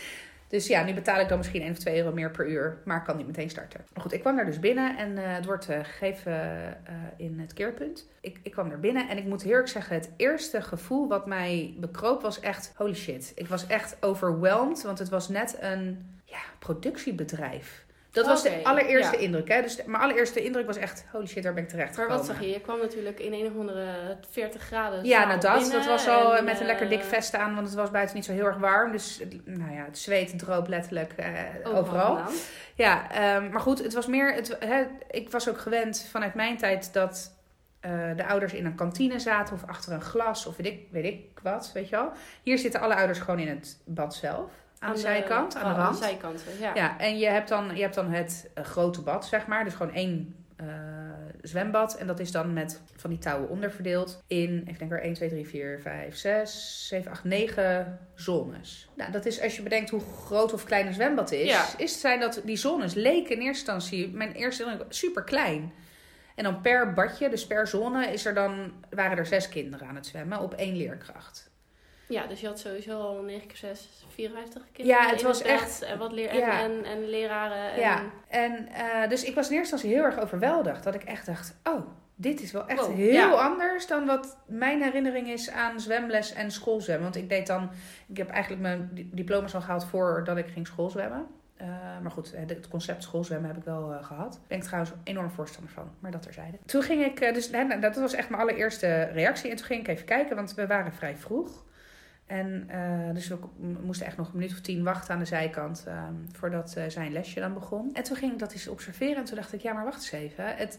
Dus 0.49 0.67
ja, 0.67 0.85
nu 0.85 0.95
betaal 0.95 1.21
ik 1.21 1.29
dan 1.29 1.39
misschien 1.39 1.63
1 1.63 1.71
of 1.71 1.79
2 1.79 1.97
euro 1.97 2.13
meer 2.13 2.31
per 2.31 2.49
uur, 2.49 2.79
maar 2.85 3.05
kan 3.05 3.17
niet 3.17 3.27
meteen 3.27 3.51
starten. 3.51 3.85
Maar 3.93 4.03
goed, 4.03 4.13
ik 4.13 4.21
kwam 4.21 4.37
daar 4.37 4.47
dus 4.47 4.61
binnen 4.61 4.97
en 4.97 5.19
eh, 5.19 5.35
het 5.35 5.45
wordt 5.45 5.69
eh, 5.69 5.79
gegeven 5.85 6.33
eh, 6.33 6.95
in 7.17 7.39
het 7.41 7.53
keerpunt. 7.53 8.09
Ik, 8.21 8.41
ik 8.43 8.53
kwam 8.53 8.69
daar 8.69 8.81
binnen 8.81 9.09
en 9.09 9.19
ik 9.19 9.25
moet 9.25 9.43
eerlijk 9.43 9.69
zeggen, 9.69 9.95
het 9.95 10.11
eerste 10.17 10.63
gevoel 10.63 11.09
wat 11.09 11.27
mij 11.27 11.75
bekroop 11.79 12.23
was 12.23 12.41
echt, 12.41 12.73
holy 12.77 12.95
shit. 12.95 13.33
Ik 13.35 13.49
was 13.49 13.67
echt 13.67 13.97
overwhelmed, 14.01 14.83
want 14.83 14.99
het 14.99 15.09
was 15.09 15.29
net 15.29 15.57
een 15.61 16.19
ja, 16.25 16.41
productiebedrijf. 16.59 17.87
Dat 18.13 18.27
was 18.27 18.43
de 18.43 18.61
allereerste 18.63 19.17
ja. 19.17 19.23
indruk. 19.23 19.49
Hè? 19.49 19.63
Dus 19.63 19.85
mijn 19.87 20.03
allereerste 20.03 20.43
indruk 20.45 20.67
was 20.67 20.77
echt, 20.77 21.05
holy 21.13 21.27
shit, 21.27 21.43
daar 21.43 21.55
ben 21.55 21.63
ik 21.63 21.69
terecht 21.69 21.97
Maar 21.97 22.05
gekomen. 22.07 22.27
wat 22.27 22.37
zag 22.37 22.45
je? 22.45 22.51
Je 22.51 22.61
kwam 22.61 22.79
natuurlijk 22.79 23.21
in 23.21 23.33
een 23.33 23.47
of 23.47 23.59
andere 23.59 24.17
40 24.31 24.63
graden. 24.63 25.05
Ja, 25.05 25.27
nou 25.27 25.41
dat. 25.41 25.53
binnen 25.59 25.73
Dat 25.79 25.87
was 25.87 26.09
al 26.09 26.37
en, 26.37 26.45
met 26.45 26.61
een 26.61 26.67
lekker 26.67 26.85
eh, 26.85 26.91
dik 26.91 27.03
vest 27.03 27.35
aan, 27.35 27.55
want 27.55 27.67
het 27.67 27.77
was 27.77 27.91
buiten 27.91 28.17
niet 28.17 28.25
zo 28.25 28.33
heel 28.33 28.45
erg 28.47 28.57
warm. 28.57 28.93
Dus 28.93 29.19
het- 29.19 29.47
nou 29.47 29.73
ja, 29.73 29.85
het 29.85 29.99
zweet 29.99 30.39
droop 30.39 30.69
letterlijk 30.69 31.13
eh, 31.17 31.77
overal. 31.77 32.19
Ja, 32.75 33.11
ehm, 33.11 33.51
maar 33.51 33.61
goed, 33.61 33.79
het 33.83 33.95
was 33.95 34.07
meer. 34.07 34.35
Het, 34.35 34.57
hè, 34.61 34.85
ik 35.11 35.31
was 35.31 35.49
ook 35.49 35.59
gewend 35.59 36.07
vanuit 36.11 36.35
mijn 36.35 36.57
tijd 36.57 36.93
dat 36.93 37.37
eh, 37.81 37.91
de 38.17 38.27
ouders 38.27 38.53
in 38.53 38.65
een 38.67 38.75
kantine 38.75 39.19
zaten 39.19 39.55
of 39.55 39.63
achter 39.67 39.93
een 39.93 40.01
glas 40.03 40.47
of 40.47 40.57
weet 40.57 40.67
ik, 40.67 40.87
weet 40.91 41.05
ik 41.05 41.25
wat, 41.43 41.71
weet 41.75 41.89
je 41.89 41.97
wel. 41.97 42.13
Hier 42.43 42.59
zitten 42.59 42.81
alle 42.81 42.95
ouders 42.95 43.19
gewoon 43.19 43.39
in 43.39 43.49
het 43.49 43.79
bad 43.85 44.15
zelf, 44.15 44.51
aan, 44.79 44.93
de, 44.93 44.99
zijkant, 44.99 45.57
aan 45.57 45.75
de 45.75 45.81
rand. 45.81 45.97
zijkanten, 45.97 46.59
ja. 46.61 46.75
Ja, 46.75 46.99
en 46.99 47.19
je 47.19 47.27
hebt 47.27 47.49
dan, 47.49 47.77
je 47.77 47.83
hebt 47.83 47.95
dan 47.95 48.11
het 48.11 48.51
eh, 48.55 48.65
grote 48.65 49.03
bad, 49.03 49.27
zeg 49.27 49.47
maar. 49.47 49.65
Dus 49.65 49.75
gewoon 49.75 49.95
één 49.95 50.35
eh, 50.57 50.67
zwembad. 51.43 51.97
En 51.97 52.07
dat 52.07 52.19
is 52.21 52.31
dan 52.33 52.53
met 52.53 52.81
van 52.97 53.11
die 53.11 53.19
touwen 53.19 53.49
onderverdeeld 53.49 54.23
in, 54.27 54.63
even 54.67 54.79
denken, 54.79 55.03
1, 55.03 55.15
2, 55.15 55.29
3, 55.29 55.47
4, 55.49 55.81
5, 55.83 56.17
6, 56.17 56.89
7, 56.89 57.11
8, 57.11 57.25
9 57.25 57.99
zones. 58.15 58.89
Nou, 58.95 59.13
dat 59.13 59.27
is 59.27 59.41
als 59.43 59.57
je 59.57 59.63
bedenkt 59.63 59.91
hoe 59.91 60.01
groot 60.25 60.53
of 60.53 60.65
klein 60.65 60.87
een 60.87 60.95
zwembad 60.95 61.33
is, 61.33 61.49
Ja. 61.49 61.65
is 61.77 62.01
zijn 62.01 62.21
dat 62.21 62.41
die 62.45 62.57
zones 62.57 62.95
leken 62.95 63.35
in 63.37 63.43
eerste 63.43 63.73
instantie, 63.73 64.09
mijn 64.09 64.33
eerste 64.33 64.65
indruk, 64.65 64.93
super 64.93 65.25
klein. 65.25 65.73
En 66.35 66.45
dan 66.45 66.61
per 66.61 66.93
badje, 66.93 67.29
dus 67.29 67.47
per 67.47 67.67
zone, 67.67 68.07
is 68.07 68.25
er 68.27 68.35
dan, 68.35 68.73
waren 68.91 69.19
er 69.19 69.27
zes 69.27 69.49
kinderen 69.49 69.89
aan 69.89 69.95
het 69.95 70.07
zwemmen 70.07 70.41
op 70.41 70.55
één 70.55 70.77
leerkracht. 70.77 71.48
Ja, 72.09 72.27
dus 72.27 72.41
je 72.41 72.47
had 72.47 72.59
sowieso 72.59 73.01
al 73.01 73.23
9 73.23 73.47
keer 73.47 73.57
6, 73.57 73.89
54 74.09 74.63
kinderen. 74.73 75.01
Ja, 75.03 75.09
het 75.11 75.23
was 75.23 75.43
echt- 75.43 75.83
En 75.83 75.99
wat 75.99 76.13
leer 76.13 76.29
en, 76.29 76.37
ja. 76.39 76.61
en, 76.61 76.85
en 76.85 77.09
leraren. 77.09 77.73
En, 77.73 77.81
Ja, 77.81 78.03
en 78.29 78.69
eh, 78.69 79.09
dus 79.09 79.25
ik 79.25 79.35
was 79.35 79.51
in 79.51 79.57
eerste 79.57 79.73
instantie 79.75 79.91
heel 79.99 80.05
erg 80.05 80.21
overweldigd. 80.21 80.85
Dat 80.85 80.95
ik 80.95 81.05
echt 81.05 81.27
dacht, 81.27 81.57
oh, 81.65 81.81
dit 82.15 82.41
is 82.43 82.53
wel 82.53 82.67
echt 82.67 82.81
Wow, 82.87 82.95
heel 82.97 83.13
ja. 83.13 83.31
anders 83.31 83.87
dan 83.87 84.07
wat 84.07 84.37
mijn 84.47 84.83
herinnering 84.83 85.29
is 85.29 85.51
aan 85.51 85.81
zwemles 85.81 86.33
en 86.33 86.51
schoolzwemmen. 86.51 87.05
Want 87.05 87.17
ik 87.17 87.29
deed 87.29 87.47
dan, 87.47 87.71
ik 88.09 88.17
heb 88.17 88.29
eigenlijk 88.31 88.63
mijn 88.63 88.89
di- 88.93 89.11
diploma's 89.13 89.55
al 89.55 89.61
gehaald 89.61 89.85
voordat 89.85 90.37
ik 90.37 90.47
ging 90.49 90.67
schoolzwemmen. 90.67 91.27
Eh, 91.57 91.67
maar 92.03 92.11
goed, 92.11 92.33
het 92.37 92.51
het 92.51 92.69
concept 92.69 93.03
schoolzwemmen 93.03 93.49
heb 93.49 93.57
ik 93.59 93.65
wel 93.65 93.93
eh, 93.93 94.05
gehad. 94.05 94.41
Ben 94.47 94.59
ik 94.59 94.65
trouwens 94.65 94.93
enorm 95.05 95.31
voorstander 95.31 95.73
van, 95.73 95.91
maar 95.99 96.11
dat 96.11 96.23
terzijde. 96.23 96.59
Toen 96.67 96.83
ging 96.83 97.05
ik, 97.05 97.21
eh, 97.21 97.35
dus 97.35 97.51
nou, 97.51 97.81
dat 97.81 97.97
was 97.97 98.13
echt 98.13 98.29
mijn 98.29 98.43
allereerste 98.43 99.03
reactie. 99.03 99.51
En 99.51 99.57
toen 99.57 99.67
ging 99.67 99.81
ik 99.81 99.89
even 99.89 100.05
kijken, 100.05 100.37
want 100.37 100.55
we 100.55 100.67
waren 100.67 100.93
vrij 100.93 101.17
vroeg. 101.17 101.67
En 102.29 102.65
eh, 102.69 103.15
dus 103.15 103.29
we 103.29 103.37
moesten 103.83 104.07
echt 104.07 104.17
nog 104.17 104.27
een 104.27 104.33
minuut 104.37 104.53
of 104.53 104.61
tien 104.61 104.85
wachten 104.85 105.15
aan 105.15 105.21
de 105.21 105.25
zijkant 105.27 105.85
ehm, 105.87 106.15
voordat 106.33 106.75
eh, 106.77 106.85
zijn 106.89 107.13
lesje 107.13 107.41
dan 107.41 107.55
begon. 107.55 107.91
En 107.93 108.03
toen 108.03 108.17
ging 108.17 108.33
ik 108.33 108.39
dat 108.39 108.53
eens 108.53 108.69
observeren 108.69 109.17
en 109.17 109.25
toen 109.25 109.37
dacht 109.37 109.53
ik, 109.53 109.61
ja 109.61 109.73
maar 109.73 109.85
wacht 109.85 109.97
eens 109.97 110.13
even. 110.13 110.57
Het, 110.57 110.79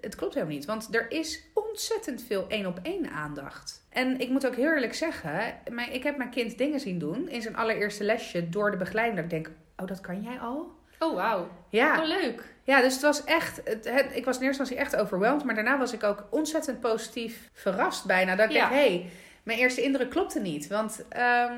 het 0.00 0.14
klopt 0.14 0.34
helemaal 0.34 0.54
niet, 0.54 0.64
want 0.64 0.94
er 0.94 1.10
is 1.10 1.44
ontzettend 1.54 2.22
veel 2.22 2.44
één 2.48 2.66
op 2.66 2.78
één 2.82 3.10
aandacht. 3.10 3.86
En 3.90 4.20
ik 4.20 4.28
moet 4.28 4.46
ook 4.46 4.54
heel 4.56 4.72
eerlijk 4.72 4.94
zeggen, 4.94 5.54
mijn, 5.70 5.92
ik 5.92 6.02
heb 6.02 6.16
mijn 6.16 6.30
kind 6.30 6.58
dingen 6.58 6.80
zien 6.80 6.98
doen 6.98 7.28
in 7.28 7.42
zijn 7.42 7.56
allereerste 7.56 8.04
lesje 8.04 8.48
door 8.48 8.70
de 8.70 8.76
begeleiding. 8.76 9.16
Dat 9.16 9.24
ik 9.32 9.44
denk, 9.44 9.56
oh 9.76 9.86
dat 9.86 10.00
kan 10.00 10.22
jij 10.22 10.38
al? 10.38 10.78
Oh, 10.98 11.14
wauw. 11.14 11.48
Ja, 11.68 12.00
Oh, 12.00 12.06
leuk. 12.06 12.54
ja, 12.64 12.80
dus 12.80 12.92
het 12.92 13.02
was 13.02 13.24
echt. 13.24 13.60
Het, 13.64 13.90
het- 13.90 14.16
ik 14.16 14.24
was 14.24 14.36
in 14.38 14.42
eerste 14.42 14.62
instantie 14.62 14.76
echt 14.76 14.96
overweldigd. 14.96 15.44
Maar 15.44 15.54
daarna 15.54 15.78
was 15.78 15.92
ik 15.92 16.02
ook 16.04 16.26
ontzettend 16.30 16.80
positief 16.80 17.50
verrast 17.52 18.06
bijna. 18.06 18.36
Dat 18.36 18.46
ik 18.48 18.52
Ja. 18.54 18.68
denk, 18.68 18.80
hé, 18.80 18.88
hey, 18.88 19.10
mijn 19.50 19.62
eerste 19.62 19.82
indruk 19.82 20.10
klopte 20.10 20.40
niet. 20.40 20.66
Want 20.68 21.04
ehm, 21.08 21.54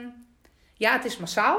ja, 0.75 0.93
het 0.93 1.05
is 1.05 1.17
massaal 1.17 1.59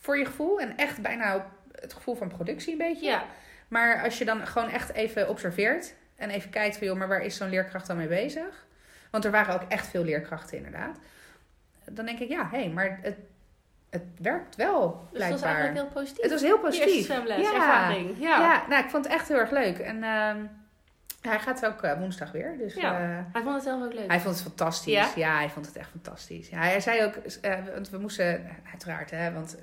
voor 0.00 0.18
je 0.18 0.24
gevoel. 0.24 0.60
En 0.60 0.76
echt 0.76 1.02
bijna 1.02 1.46
het 1.80 1.92
gevoel 1.92 2.14
van 2.14 2.28
productie 2.28 2.72
een 2.72 2.78
beetje. 2.78 3.06
Ja. 3.06 3.24
Maar 3.68 4.02
als 4.02 4.18
je 4.18 4.24
dan 4.24 4.46
gewoon 4.46 4.68
echt 4.70 4.92
even 4.92 5.28
observeert. 5.28 5.94
En 6.16 6.30
even 6.30 6.50
kijkt 6.50 6.76
van, 6.76 6.86
joh, 6.86 6.96
maar 6.96 7.08
waar 7.08 7.24
is 7.24 7.36
zo'n 7.36 7.48
leerkracht 7.48 7.86
dan 7.86 7.96
mee 7.96 8.06
bezig? 8.08 8.66
Want 9.10 9.24
er 9.24 9.30
waren 9.30 9.54
ook 9.54 9.68
echt 9.68 9.86
veel 9.86 10.04
leerkrachten 10.04 10.56
inderdaad. 10.56 10.98
Dan 11.90 12.04
denk 12.06 12.18
ik, 12.18 12.28
ja, 12.28 12.48
hé, 12.50 12.58
hey, 12.58 12.68
maar 12.68 12.98
het, 13.02 13.16
het 13.90 14.02
werkt 14.20 14.56
wel, 14.56 14.88
Dus 14.90 14.98
dat 15.00 15.10
blijkbaar. 15.12 15.30
was 15.40 15.42
eigenlijk 15.42 15.76
heel 15.76 16.02
positief. 16.02 16.22
Het 16.22 16.30
was 16.32 16.40
heel 16.42 16.64
Eerste 16.64 16.80
positief. 16.80 17.04
zwemles, 17.04 17.40
Ja. 17.40 17.54
ervaring. 17.54 18.16
Ja. 18.18 18.40
Ja. 18.40 18.64
nou, 18.68 18.84
ik 18.84 18.90
vond 18.90 19.04
het 19.04 19.12
echt 19.14 19.28
heel 19.28 19.38
erg 19.38 19.50
leuk. 19.50 19.78
En 19.78 20.02
ehm, 20.02 20.44
hij 21.28 21.38
gaat 21.38 21.66
ook 21.66 21.82
eh, 21.82 21.98
woensdag 21.98 22.32
weer. 22.32 22.54
Dus 22.58 22.74
Ja. 22.74 23.00
eh, 23.00 23.08
Hij 23.32 23.42
vond 23.42 23.54
het 23.54 23.62
zelf 23.64 23.82
ook 23.84 23.92
leuk. 23.92 24.06
hij 24.08 24.20
vond 24.20 24.34
het 24.34 24.44
fantastisch. 24.44 24.92
Ja? 24.94 25.08
Ja? 25.16 25.36
hij 25.36 25.48
vond 25.50 25.66
het 25.66 25.76
echt 25.76 25.90
fantastisch. 25.90 26.48
Ja, 26.48 26.58
hij 26.58 26.80
zei 26.80 27.04
ook, 27.04 27.14
eh, 27.14 27.54
want 27.74 27.90
we 27.90 27.98
moesten, 27.98 28.46
uiteraard, 28.70 29.10
hè, 29.10 29.32
want 29.32 29.56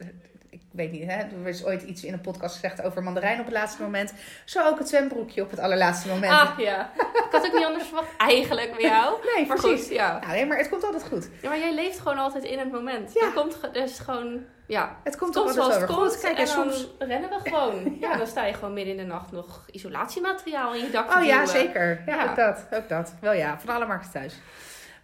ik 0.53 0.61
weet 0.71 0.91
niet, 0.91 1.11
hè, 1.11 1.17
er 1.17 1.47
is 1.47 1.65
ooit 1.65 1.81
iets 1.81 2.03
in 2.03 2.13
een 2.13 2.21
podcast 2.21 2.53
gezegd 2.53 2.81
over 2.81 3.03
mandarijn 3.03 3.39
op 3.39 3.45
het 3.45 3.53
laatste 3.53 3.81
moment. 3.81 4.13
Zo 4.45 4.67
ook 4.67 4.77
het 4.79 4.87
zwembroekje 4.89 5.41
op 5.41 5.49
het 5.49 5.59
allerlaatste 5.59 6.07
moment. 6.07 6.33
Ah, 6.33 6.57
ja. 6.57 6.91
Ik 6.97 7.27
had 7.31 7.45
ook 7.45 7.53
niet 7.53 7.65
anders 7.65 7.85
verwacht 7.85 8.07
eigenlijk 8.17 8.71
bij 8.71 8.81
jou. 8.89 9.17
nee, 9.35 9.45
Maar 9.47 9.57
precies. 9.57 9.81
goed, 9.81 9.89
ja. 9.93 10.19
Nou, 10.19 10.31
nee, 10.31 10.45
maar 10.45 10.57
het 10.57 10.69
komt 10.69 10.83
altijd 10.83 11.03
goed. 11.03 11.29
ja. 11.41 11.49
Maar 11.49 11.59
jij 11.59 11.73
leeft 11.73 11.99
gewoon 11.99 12.17
altijd 12.17 12.43
in 12.43 12.59
het 12.59 12.71
moment. 12.71 13.13
Ja. 13.13 13.25
Er 13.25 13.31
komt 13.31 13.57
is 13.73 13.99
gewoon... 13.99 14.43
Ja, 14.67 14.97
Het 15.03 15.17
komt, 15.17 15.35
komt 15.35 15.57
altijd 15.57 15.85
komt. 15.85 15.99
goed. 15.99 16.19
Kijk, 16.19 16.37
en 16.37 16.47
soms... 16.47 16.87
rennen 16.99 17.29
we 17.29 17.49
gewoon. 17.49 17.83
ja. 18.01 18.09
Ja. 18.09 18.17
dan 18.17 18.27
sta 18.27 18.45
je 18.45 18.53
gewoon 18.53 18.73
midden 18.73 18.93
in 18.93 18.99
de 18.99 19.05
nacht 19.13 19.31
nog 19.31 19.65
isolatiemateriaal 19.71 20.73
in 20.73 20.81
je 20.83 20.89
dak 20.91 21.11
te 21.11 21.17
Oh 21.17 21.25
ja, 21.25 21.45
zeker. 21.45 22.03
Ja, 22.05 22.15
Ja. 22.15 22.29
ook 22.29 22.35
dat. 22.35 22.65
Ook 22.71 22.89
dat. 22.89 23.13
Wel 23.21 23.33
ja, 23.33 23.59
van 23.59 23.75
alle 23.75 23.85
markten 23.85 24.11
thuis. 24.11 24.35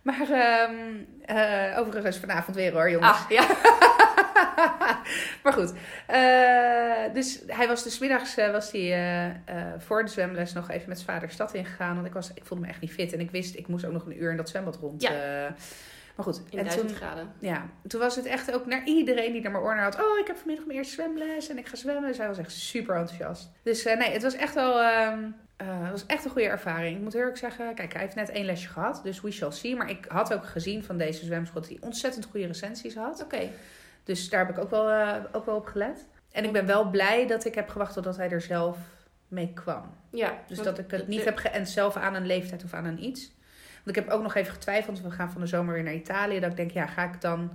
Maar 0.01 0.29
ehm, 0.31 0.73
eh, 1.25 1.79
overigens 1.79 2.17
vanavond 2.17 2.55
weer 2.55 2.71
hoor, 2.73 2.89
jongens. 2.89 3.17
Ah, 3.17 3.29
ja. 3.29 3.43
maar 5.43 5.53
goed. 5.53 5.73
eh, 6.07 7.13
dus 7.13 7.41
hij 7.47 7.67
was 7.67 7.83
dus 7.83 7.99
middags 7.99 8.37
eh, 8.37 8.51
was 8.51 8.71
hij, 8.71 8.93
eh, 9.45 9.55
voor 9.77 10.03
de 10.03 10.09
zwemles 10.09 10.53
nog 10.53 10.69
even 10.69 10.89
met 10.89 10.97
zijn 10.99 11.09
vader 11.09 11.27
de 11.27 11.33
stad 11.33 11.53
ingegaan. 11.53 11.95
Want 11.95 12.07
ik, 12.07 12.13
was, 12.13 12.31
ik 12.33 12.45
voelde 12.45 12.63
me 12.63 12.69
echt 12.69 12.81
niet 12.81 12.91
fit. 12.91 13.13
En 13.13 13.19
ik 13.19 13.31
wist, 13.31 13.55
ik 13.55 13.67
moest 13.67 13.85
ook 13.85 13.91
nog 13.91 14.05
een 14.05 14.23
uur 14.23 14.31
in 14.31 14.37
dat 14.37 14.49
zwembad 14.49 14.75
rond. 14.75 15.01
Ja. 15.01 15.11
maar 16.15 16.25
goed. 16.25 16.41
In 16.49 16.57
en 16.57 16.65
duizend 16.65 16.87
toen, 16.87 16.97
graden. 16.97 17.31
ja, 17.39 17.69
toen 17.87 17.99
was 17.99 18.15
het 18.15 18.25
echt 18.25 18.53
ook 18.53 18.65
naar 18.65 18.85
iedereen 18.85 19.31
die 19.31 19.43
er 19.43 19.51
maar 19.51 19.61
oor 19.61 19.75
naar 19.75 19.83
had. 19.83 19.95
Oh, 19.95 20.19
ik 20.19 20.27
heb 20.27 20.37
vanmiddag 20.37 20.65
mijn 20.65 20.77
eerste 20.77 20.93
zwemles 20.93 21.49
en 21.49 21.57
ik 21.57 21.67
ga 21.67 21.75
zwemmen. 21.75 22.07
Dus 22.07 22.17
hij 22.17 22.27
was 22.27 22.37
echt 22.37 22.51
super 22.51 22.95
enthousiast. 22.95 23.51
Dus 23.63 23.83
nee, 23.83 24.11
het 24.11 24.23
was 24.23 24.35
echt 24.35 24.53
wel... 24.53 24.81
ehm, 24.81 25.23
eh, 25.59 25.81
het 25.81 25.91
was 25.91 26.05
echt 26.05 26.25
een 26.25 26.31
goede 26.31 26.47
ervaring. 26.47 26.95
Ik 26.95 27.03
moet 27.03 27.13
heel 27.13 27.21
erg 27.21 27.37
zeggen, 27.37 27.73
kijk, 27.75 27.93
hij 27.93 28.01
heeft 28.01 28.15
net 28.15 28.29
één 28.29 28.45
lesje 28.45 28.67
gehad, 28.67 29.01
dus 29.03 29.21
we 29.21 29.31
shall 29.31 29.51
see. 29.51 29.75
Maar 29.75 29.89
ik 29.89 30.05
had 30.07 30.33
ook 30.33 30.45
gezien 30.45 30.83
van 30.83 30.97
deze 30.97 31.25
zwemschool 31.25 31.61
hij 31.61 31.77
ontzettend 31.79 32.25
goede 32.25 32.45
recensies 32.45 32.95
had. 32.95 33.23
Oké. 33.23 33.49
Dus 34.03 34.29
daar 34.29 34.45
heb 34.45 34.55
ik 34.57 34.63
ook 34.63 34.69
wel, 34.69 34.89
eh, 34.89 35.15
ook 35.31 35.45
wel 35.45 35.55
op 35.55 35.65
gelet. 35.65 36.07
En 36.31 36.43
ik 36.43 36.51
ben 36.51 36.65
wel 36.65 36.89
blij 36.89 37.27
dat 37.27 37.45
ik 37.45 37.55
heb 37.55 37.69
gewacht 37.69 37.93
totdat 37.93 38.17
hij 38.17 38.29
er 38.29 38.41
zelf 38.41 38.77
mee 39.27 39.51
kwam. 39.53 39.95
Ja. 40.11 40.33
Dus 40.47 40.57
dat 40.61 40.79
ik 40.79 40.91
het 40.91 41.07
niet 41.07 41.19
de- 41.19 41.25
heb 41.25 41.37
geënt 41.37 41.69
zelf 41.69 41.95
aan 41.95 42.15
een 42.15 42.25
leeftijd 42.25 42.63
of 42.63 42.73
aan 42.73 42.85
een 42.85 43.03
iets. 43.03 43.31
Want 43.83 43.97
ik 43.97 44.03
heb 44.03 44.09
ook 44.13 44.21
nog 44.21 44.35
even 44.35 44.53
getwijfeld. 44.53 45.01
We 45.01 45.11
gaan 45.11 45.31
van 45.31 45.41
de 45.41 45.47
zomer 45.47 45.73
weer 45.73 45.83
naar 45.83 45.93
Italië. 45.93 46.39
Dat 46.39 46.49
ik 46.49 46.55
denk, 46.57 46.71
ja, 46.71 46.85
ga 46.87 47.03
ik 47.03 47.21
dan 47.21 47.51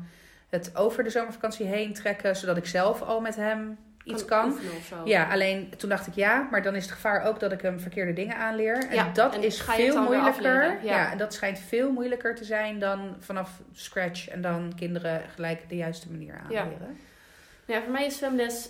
het 0.49 0.77
over 0.77 1.05
de 1.05 1.11
zomervakantie 1.11 1.67
heen 1.67 1.93
trekken... 1.95 2.37
zodat 2.37 2.57
ik 2.57 2.67
zelf 2.67 3.03
al 3.03 3.21
met 3.21 3.37
hem 3.37 3.79
iets 4.05 4.25
kan? 4.25 4.59
Ja, 5.05 5.31
alleen 5.31 5.73
toen 5.77 5.89
dacht 5.89 6.07
ik 6.07 6.15
ja, 6.15 6.49
maar 6.51 6.63
dan 6.63 6.75
is 6.75 6.83
het 6.83 6.93
gevaar 6.93 7.23
ook 7.25 7.41
dat 7.41 7.53
ik 7.53 7.61
hem 7.63 7.81
verkeerde 7.81 8.13
dingen 8.13 8.37
aanleer. 8.37 8.87
En 8.89 8.95
Ja, 8.95 9.11
dat 9.13 9.35
en 9.35 9.43
is 9.43 9.61
veel 9.63 10.03
moeilijker. 10.03 10.63
ja. 10.63 10.79
Ja. 10.83 11.11
en 11.13 11.19
dat 11.19 11.35
schijnt 11.35 11.59
veel 11.59 11.91
moeilijker 11.93 12.35
te 12.35 12.45
zijn 12.45 12.79
dan 12.79 13.17
vanaf 13.21 13.51
scratch 13.73 14.29
en 14.29 14.43
dan 14.43 14.73
kinderen 14.77 15.23
gelijk 15.35 15.69
de 15.69 15.77
juiste 15.77 16.11
manier 16.11 16.41
aanleren. 16.45 16.99
Ja, 17.67 17.83
voor 17.83 17.93
mij 17.93 18.07
is 18.07 18.17
zwemles... 18.17 18.69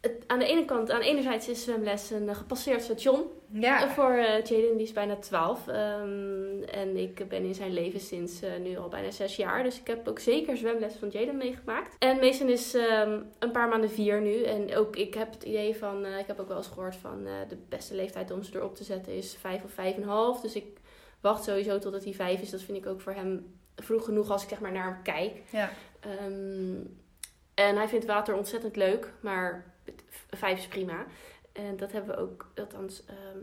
Het, 0.00 0.12
aan 0.26 0.38
de 0.38 0.46
ene 0.46 0.64
kant, 0.64 0.90
aan 0.90 1.00
enerzijds 1.00 1.48
is 1.48 1.64
zwemles 1.64 2.10
een 2.10 2.28
eh, 2.28 2.36
gepasseerd 2.36 2.82
station. 2.82 3.22
Ja, 3.52 3.88
Voor 3.90 4.10
eh, 4.12 4.44
Jaden, 4.44 4.76
die 4.76 4.86
is 4.86 4.92
bijna 4.92 5.16
12. 5.16 5.68
ehm, 5.68 6.62
en 6.62 6.96
ik 6.96 7.28
ben 7.28 7.44
in 7.44 7.54
zijn 7.54 7.72
leven 7.72 8.00
sinds 8.00 8.42
eh, 8.42 8.50
nu 8.62 8.76
al 8.78 8.88
bijna 8.88 9.10
zes 9.10 9.36
jaar. 9.36 9.62
Dus 9.62 9.80
ik 9.80 9.86
heb 9.86 10.08
ook 10.08 10.18
zeker 10.18 10.56
zwemles 10.56 10.94
van 10.94 11.08
Jaden 11.08 11.36
meegemaakt. 11.36 11.96
En 11.98 12.16
Mason 12.18 12.48
is 12.48 12.74
ehm, 12.74 13.20
een 13.38 13.50
paar 13.50 13.68
maanden 13.68 13.90
vier 13.90 14.20
nu. 14.20 14.42
En 14.42 14.76
ook 14.76 14.96
ik 14.96 15.14
heb 15.14 15.32
het 15.32 15.42
idee 15.42 15.76
van... 15.76 16.04
eh, 16.04 16.18
ik 16.18 16.26
heb 16.26 16.40
ook 16.40 16.48
wel 16.48 16.56
eens 16.56 16.66
gehoord 16.66 16.96
van... 16.96 17.24
de 17.48 17.56
beste 17.68 17.94
leeftijd 17.94 18.30
om 18.30 18.42
ze 18.42 18.56
erop 18.56 18.76
te 18.76 18.84
zetten 18.84 19.12
is 19.14 19.36
vijf 19.40 19.64
of 19.64 19.72
vijf 19.72 19.96
en 19.96 20.02
een 20.02 20.08
half. 20.08 20.40
Dus 20.40 20.54
ik 20.54 20.78
wacht 21.20 21.44
sowieso 21.44 21.78
totdat 21.78 22.04
hij 22.04 22.12
vijf 22.14 22.40
is. 22.40 22.50
Dat 22.50 22.62
vind 22.62 22.78
ik 22.78 22.86
ook 22.86 23.00
voor 23.00 23.12
hem 23.12 23.58
vroeg 23.76 24.04
genoeg 24.04 24.30
als 24.30 24.42
ik 24.42 24.48
zeg 24.48 24.60
maar 24.60 24.72
naar 24.72 24.84
hem 24.92 25.02
kijk. 25.02 25.42
ja. 25.50 25.70
Ehm, 26.00 26.74
en 27.54 27.76
hij 27.76 27.88
vindt 27.88 28.06
water 28.06 28.34
ontzettend 28.34 28.76
leuk, 28.76 29.12
maar 29.20 29.74
vijf 30.30 30.58
is 30.58 30.66
prima. 30.66 31.06
En 31.52 31.76
dat 31.76 31.92
hebben 31.92 32.16
we 32.16 32.22
ook, 32.22 32.52
althans. 32.54 33.04
ehm 33.04 33.38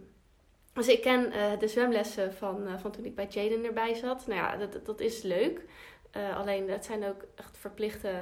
dus 0.77 0.87
ik 0.87 1.01
ken 1.01 1.31
eh, 1.31 1.59
de 1.59 1.67
zwemlessen 1.67 2.33
van, 2.33 2.67
eh, 2.67 2.77
van 2.77 2.91
toen 2.91 3.05
ik 3.05 3.15
bij 3.15 3.27
Jaden 3.29 3.65
erbij 3.65 3.93
zat. 3.93 4.27
Nou 4.27 4.39
ja, 4.39 4.57
dat, 4.57 4.85
dat 4.85 4.99
is 4.99 5.21
leuk. 5.21 5.61
Eh, 6.11 6.37
alleen 6.37 6.67
dat 6.67 6.85
zijn 6.85 7.05
ook 7.05 7.25
echt 7.35 7.57
verplichte 7.57 8.21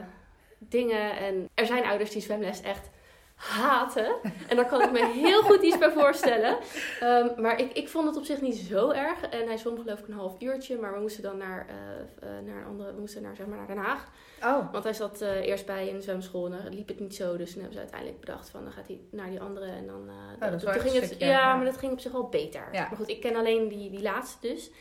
dingen. 0.58 1.18
En 1.18 1.50
er 1.54 1.66
zijn 1.66 1.86
ouders 1.86 2.12
die 2.12 2.22
zwemles 2.22 2.62
echt 2.62 2.90
haatte. 3.36 4.16
En 4.48 4.56
daar 4.56 4.66
kan 4.66 4.82
ik 4.82 4.92
me 4.92 5.06
heel 5.06 5.42
goed 5.42 5.62
iets 5.62 5.78
bij 5.78 5.92
voorstellen. 5.92 6.58
Ehm, 7.00 7.42
maar 7.42 7.60
ik, 7.60 7.74
ik 7.74 7.90
vond 7.90 8.08
het 8.08 8.18
op 8.18 8.24
zich 8.24 8.42
niet 8.42 8.56
zo 8.56 8.92
erg. 8.92 9.22
En 9.22 9.48
hij 9.48 9.58
zwom 9.58 9.82
geloof 9.82 10.00
ik 10.00 10.08
een 10.08 10.14
half 10.14 10.42
uurtje. 10.42 10.78
Maar 10.78 10.94
we 10.94 11.00
moesten 11.00 11.24
dan 11.24 11.38
naar, 11.38 11.68
eh, 11.70 12.30
eh, 12.30 12.46
naar 12.46 12.58
een 12.58 12.68
andere, 12.68 12.94
we 12.94 13.00
moesten 13.00 13.22
naar, 13.22 13.36
zeg 13.36 13.46
maar, 13.46 13.58
naar 13.58 13.68
Den 13.68 13.78
Haag. 13.78 14.08
Oh, 14.44 14.72
Want 14.72 14.84
hij 14.84 14.94
zat 14.94 15.22
eh, 15.22 15.48
eerst 15.48 15.66
bij 15.66 15.94
een 15.94 16.02
zwemschool 16.02 16.46
en 16.46 16.52
dan 16.52 16.74
liep 16.74 16.88
het 16.88 17.00
niet 17.00 17.16
zo. 17.16 17.38
Dus 17.38 17.52
toen 17.52 17.62
hebben 17.62 17.74
ze 17.74 17.80
uiteindelijk 17.80 18.20
bedacht 18.20 18.50
van 18.50 18.64
dan 18.64 18.72
gaat 18.72 18.88
hij 18.88 19.00
naar 19.12 19.30
die 19.30 19.42
andere. 19.42 19.66
En 19.66 19.88
dan, 19.88 20.10
dat 20.40 20.54
is 20.54 20.64
toen 20.64 20.72
wel 20.72 20.82
ging 20.82 20.96
het, 20.96 21.06
stukje, 21.06 21.26
ja, 21.26 21.32
ja. 21.32 21.56
maar 21.56 21.66
dat 21.66 21.78
ging 21.78 21.92
op 21.92 22.00
zich 22.00 22.12
wel 22.12 22.30
beter. 22.30 22.68
Ja. 22.72 22.88
Maar 22.88 22.98
goed, 22.98 23.10
ik 23.10 23.22
ken 23.22 23.36
alleen 23.36 23.68
die, 23.68 23.90
die 23.90 24.02
laatste 24.02 24.48
dus. 24.48 24.72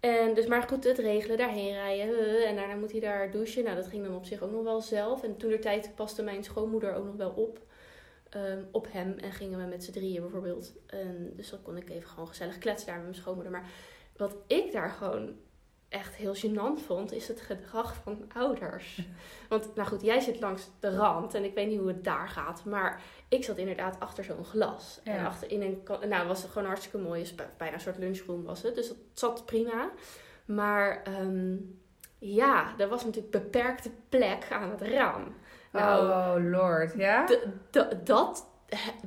En 0.00 0.34
dus 0.34 0.46
maar 0.46 0.62
goed, 0.62 0.84
het 0.84 0.98
regelen, 0.98 1.36
daarheen 1.36 1.72
rijden. 1.72 2.46
En 2.46 2.56
daarna 2.56 2.74
moet 2.74 2.90
hij 2.90 3.00
daar 3.00 3.30
douchen. 3.30 3.64
Nou, 3.64 3.76
dat 3.76 3.86
ging 3.86 4.04
dan 4.04 4.14
op 4.14 4.24
zich 4.24 4.42
ook 4.42 4.50
nog 4.50 4.62
wel 4.62 4.80
zelf. 4.80 5.22
En 5.22 5.36
toen 5.36 5.50
de 5.50 5.58
tijd 5.58 5.92
paste 5.94 6.22
mijn 6.22 6.44
schoonmoeder 6.44 6.94
ook 6.94 7.04
nog 7.04 7.16
wel 7.16 7.30
op. 7.30 7.58
ehm, 8.34 8.62
op 8.70 8.86
hem. 8.90 9.18
En 9.18 9.32
gingen 9.32 9.58
we 9.58 9.64
met 9.64 9.84
z'n 9.84 9.92
drieën 9.92 10.20
bijvoorbeeld. 10.20 10.72
En 10.86 11.32
dus 11.36 11.50
dan 11.50 11.62
kon 11.62 11.76
ik 11.76 11.90
even 11.90 12.08
gewoon 12.08 12.28
gezellig 12.28 12.58
kletsen 12.58 12.86
daar 12.86 12.96
met 12.96 13.04
mijn 13.04 13.16
schoonmoeder. 13.18 13.52
Maar 13.52 13.70
wat 14.16 14.36
ik 14.46 14.72
daar 14.72 14.90
gewoon 14.90 15.34
echt 15.88 16.14
heel 16.14 16.34
gênant 16.36 16.84
vond, 16.86 17.12
is 17.12 17.28
het 17.28 17.40
gedrag 17.40 17.94
van 17.94 18.24
ouders. 18.34 19.00
Want, 19.48 19.74
nou 19.74 19.88
goed, 19.88 20.02
jij 20.02 20.20
zit 20.20 20.40
langs 20.40 20.70
de 20.80 20.96
rand 20.96 21.34
en 21.34 21.44
ik 21.44 21.54
weet 21.54 21.68
niet 21.68 21.78
hoe 21.78 21.88
het 21.88 22.04
daar 22.04 22.28
gaat. 22.28 22.64
Maar 22.64 23.02
ik 23.28 23.44
zat 23.44 23.56
inderdaad 23.58 24.00
achter 24.00 24.24
zo'n 24.24 24.44
glas. 24.44 25.00
En 25.04 25.14
achter 25.26 25.50
in 25.50 25.62
een, 25.62 25.82
nou 26.08 26.26
was 26.28 26.42
het 26.42 26.50
gewoon 26.50 26.68
hartstikke 26.68 26.98
mooi. 26.98 27.32
Bij- 27.36 27.50
bijna 27.56 27.74
een 27.74 27.80
soort 27.80 27.98
lunchroom 27.98 28.42
was 28.44 28.62
het. 28.62 28.74
Dus 28.74 28.88
dat 28.88 28.96
zat 29.14 29.46
prima. 29.46 29.90
Maar 30.44 31.02
ehm, 31.02 31.56
ja, 32.18 32.74
er 32.78 32.88
was 32.88 33.04
natuurlijk 33.04 33.32
beperkte 33.32 33.90
plek 34.08 34.46
aan 34.50 34.70
het 34.70 34.80
raam. 34.82 35.34
Nou, 35.72 36.08
oh 36.08 36.50
lord, 36.50 36.94
ja? 36.96 37.26
Dat, 37.70 38.06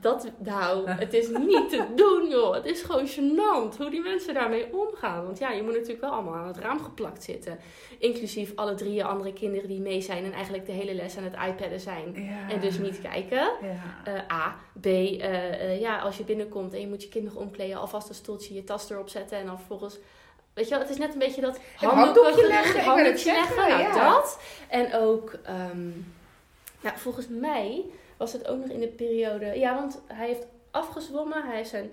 dat, 0.01 0.31
nou, 0.37 0.89
het 1.03 1.13
is 1.13 1.27
niet 1.27 1.69
te 1.69 1.85
doen, 1.95 2.29
joh. 2.29 2.53
Het 2.53 2.65
is 2.65 2.81
gewoon 2.81 3.07
gênant 3.07 3.77
hoe 3.77 3.89
die 3.89 4.01
mensen 4.01 4.33
daarmee 4.33 4.73
omgaan. 4.73 5.25
Want 5.25 5.37
ja, 5.37 5.51
je 5.51 5.63
moet 5.63 5.73
natuurlijk 5.73 6.01
wel 6.01 6.11
allemaal 6.11 6.33
aan 6.33 6.47
het 6.47 6.57
raam 6.57 6.83
geplakt 6.83 7.23
zitten. 7.23 7.59
Inclusief 7.99 8.51
alle 8.55 8.75
drie 8.75 9.05
andere 9.05 9.33
kinderen 9.33 9.67
die 9.67 9.81
mee 9.81 10.01
zijn 10.01 10.25
en 10.25 10.31
eigenlijk 10.31 10.65
de 10.65 10.71
hele 10.71 10.93
les 10.93 11.17
aan 11.17 11.23
het 11.23 11.35
iPadden 11.47 11.79
zijn. 11.79 12.13
Ja. 12.15 12.53
En 12.53 12.59
dus 12.59 12.77
niet 12.77 13.01
kijken. 13.01 13.51
Ja. 13.61 14.01
Eh, 14.03 14.37
A. 14.37 14.55
B. 14.79 14.85
eh, 14.85 15.23
eh, 15.23 15.79
ja, 15.79 15.99
als 15.99 16.17
je 16.17 16.23
binnenkomt 16.23 16.73
en 16.73 16.79
je 16.79 16.87
moet 16.87 17.03
je 17.03 17.09
kinderen 17.09 17.39
omkleden, 17.39 17.77
alvast 17.77 18.09
een 18.09 18.15
stoeltje, 18.15 18.53
je 18.53 18.63
tas 18.63 18.89
erop 18.89 19.09
zetten 19.09 19.37
en 19.37 19.45
dan 19.45 19.57
vervolgens. 19.57 19.97
Weet 20.53 20.65
je 20.65 20.71
wel, 20.71 20.79
het 20.79 20.89
is 20.89 20.97
net 20.97 21.13
een 21.13 21.19
beetje 21.19 21.41
dat 21.41 21.59
handdoekje 21.75 22.47
leggen, 22.47 22.83
handdoekje 22.83 23.31
leggen, 23.31 23.69
nou 23.69 23.81
ja. 23.81 24.09
dat. 24.09 24.39
En 24.67 24.93
ook, 24.93 25.37
ehm, 25.43 25.89
nou, 26.85 26.97
volgens 26.97 27.27
mij 27.29 27.85
was 28.17 28.33
het 28.33 28.47
ook 28.47 28.59
nog 28.59 28.69
in 28.69 28.79
de 28.79 28.87
periode, 28.87 29.45
ja, 29.45 29.75
want 29.75 30.01
hij 30.07 30.27
heeft 30.27 30.45
afgezwommen, 30.71 31.43
hij 31.45 31.55
heeft 31.55 31.69
zijn 31.69 31.91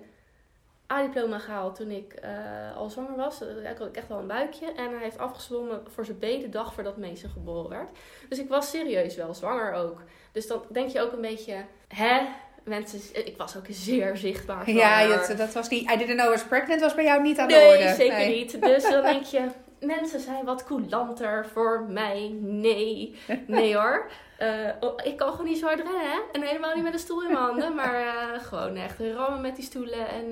A-diploma 0.93 1.39
gehaald 1.39 1.75
toen 1.77 1.91
ik 1.91 2.13
eh, 2.13 2.77
al 2.77 2.91
zwanger 2.91 3.17
was. 3.17 3.41
Eh, 3.43 3.71
Ik 3.71 3.79
had 3.79 3.91
echt 3.91 4.09
wel 4.09 4.19
een 4.19 4.27
buikje. 4.27 4.67
En 4.67 4.91
hij 4.91 5.03
heeft 5.03 5.19
afgezwommen 5.19 5.83
voor 5.95 6.05
zijn 6.05 6.19
B 6.19 6.21
de 6.21 6.49
dag 6.51 6.75
voordat 6.75 6.97
Mason 6.97 7.31
geboren 7.31 7.71
werd. 7.71 7.89
Dus 8.29 8.39
ik 8.39 8.49
was 8.49 8.71
serieus 8.71 9.17
wel 9.17 9.35
zwanger 9.35 9.73
ook. 9.73 10.03
Dus 10.33 10.47
dan 10.47 10.63
denk 10.69 10.91
je 10.91 11.01
ook 11.01 11.13
een 11.13 11.21
beetje, 11.21 11.55
hè? 11.89 12.21
Mensen, 12.65 13.27
ik 13.27 13.37
was 13.37 13.57
ook 13.57 13.65
zeer 13.69 14.17
zichtbaar 14.17 14.71
Ja, 14.71 15.07
dat, 15.09 15.37
dat 15.37 15.53
was 15.53 15.69
niet. 15.69 15.91
I 15.91 15.97
didn't 15.97 16.17
know 16.17 16.27
I 16.27 16.31
was 16.31 16.45
pregnant 16.45 16.81
was 16.81 16.95
bij 16.95 17.05
jou 17.05 17.23
niet 17.23 17.39
aan 17.39 17.49
de 17.49 17.55
Nee, 17.55 17.69
orde. 17.79 17.95
zeker 17.95 18.17
Nee. 18.17 18.39
niet. 18.39 18.61
Dus 18.63 18.83
dan 18.83 19.03
denk 19.03 19.25
je, 19.25 19.47
mensen 19.87 20.21
zijn 20.21 20.45
wat 20.45 20.65
coulanter 20.65 21.47
voor 21.47 21.85
mij. 21.89 22.37
Nee, 22.41 23.19
nee 23.47 23.77
hoor. 23.77 24.11
Eh, 24.39 24.49
oh, 24.81 24.95
ik 25.05 25.17
kan 25.17 25.31
gewoon 25.31 25.47
niet 25.47 25.59
zo 25.59 25.67
hard 25.67 25.81
rennen, 25.81 26.11
hè? 26.11 26.19
En 26.33 26.43
helemaal 26.43 26.75
niet 26.75 26.85
met 26.85 26.93
een 26.93 26.99
stoel 26.99 27.23
in 27.23 27.33
mijn 27.33 27.45
handen. 27.45 27.75
Maar 27.75 27.95
eh, 27.95 28.43
gewoon 28.43 28.77
echt 28.77 28.99
rammen 28.99 29.41
met 29.41 29.57
die 29.57 29.65
stoelen 29.65 30.09
en... 30.09 30.31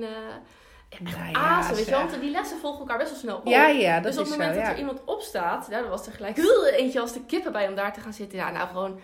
Nou 0.99 1.31
ja, 1.31 1.37
azen, 1.37 1.75
weet 1.75 1.85
je. 1.85 1.91
Want 1.91 2.21
die 2.21 2.31
lessen 2.31 2.57
volgen 2.57 2.79
elkaar 2.79 2.97
best 2.97 3.09
wel 3.09 3.19
snel 3.19 3.37
op. 3.37 3.47
Ja, 3.47 3.67
ja, 3.67 3.99
dat 3.99 4.03
dus 4.03 4.17
op 4.17 4.27
het 4.27 4.37
moment 4.37 4.53
zo, 4.53 4.59
dat 4.59 4.67
ja. 4.67 4.73
er 4.73 4.79
iemand 4.79 5.03
opstaat, 5.05 5.69
dan 5.69 5.89
was 5.89 6.07
er 6.07 6.13
gelijk 6.13 6.37
eentje 6.77 6.99
als 6.99 7.13
de 7.13 7.25
kippen 7.25 7.51
bij 7.51 7.67
om 7.67 7.75
daar 7.75 7.93
te 7.93 7.99
gaan 7.99 8.13
zitten. 8.13 8.37
Ja, 8.37 8.51
nou 8.51 8.67
gewoon, 8.67 8.99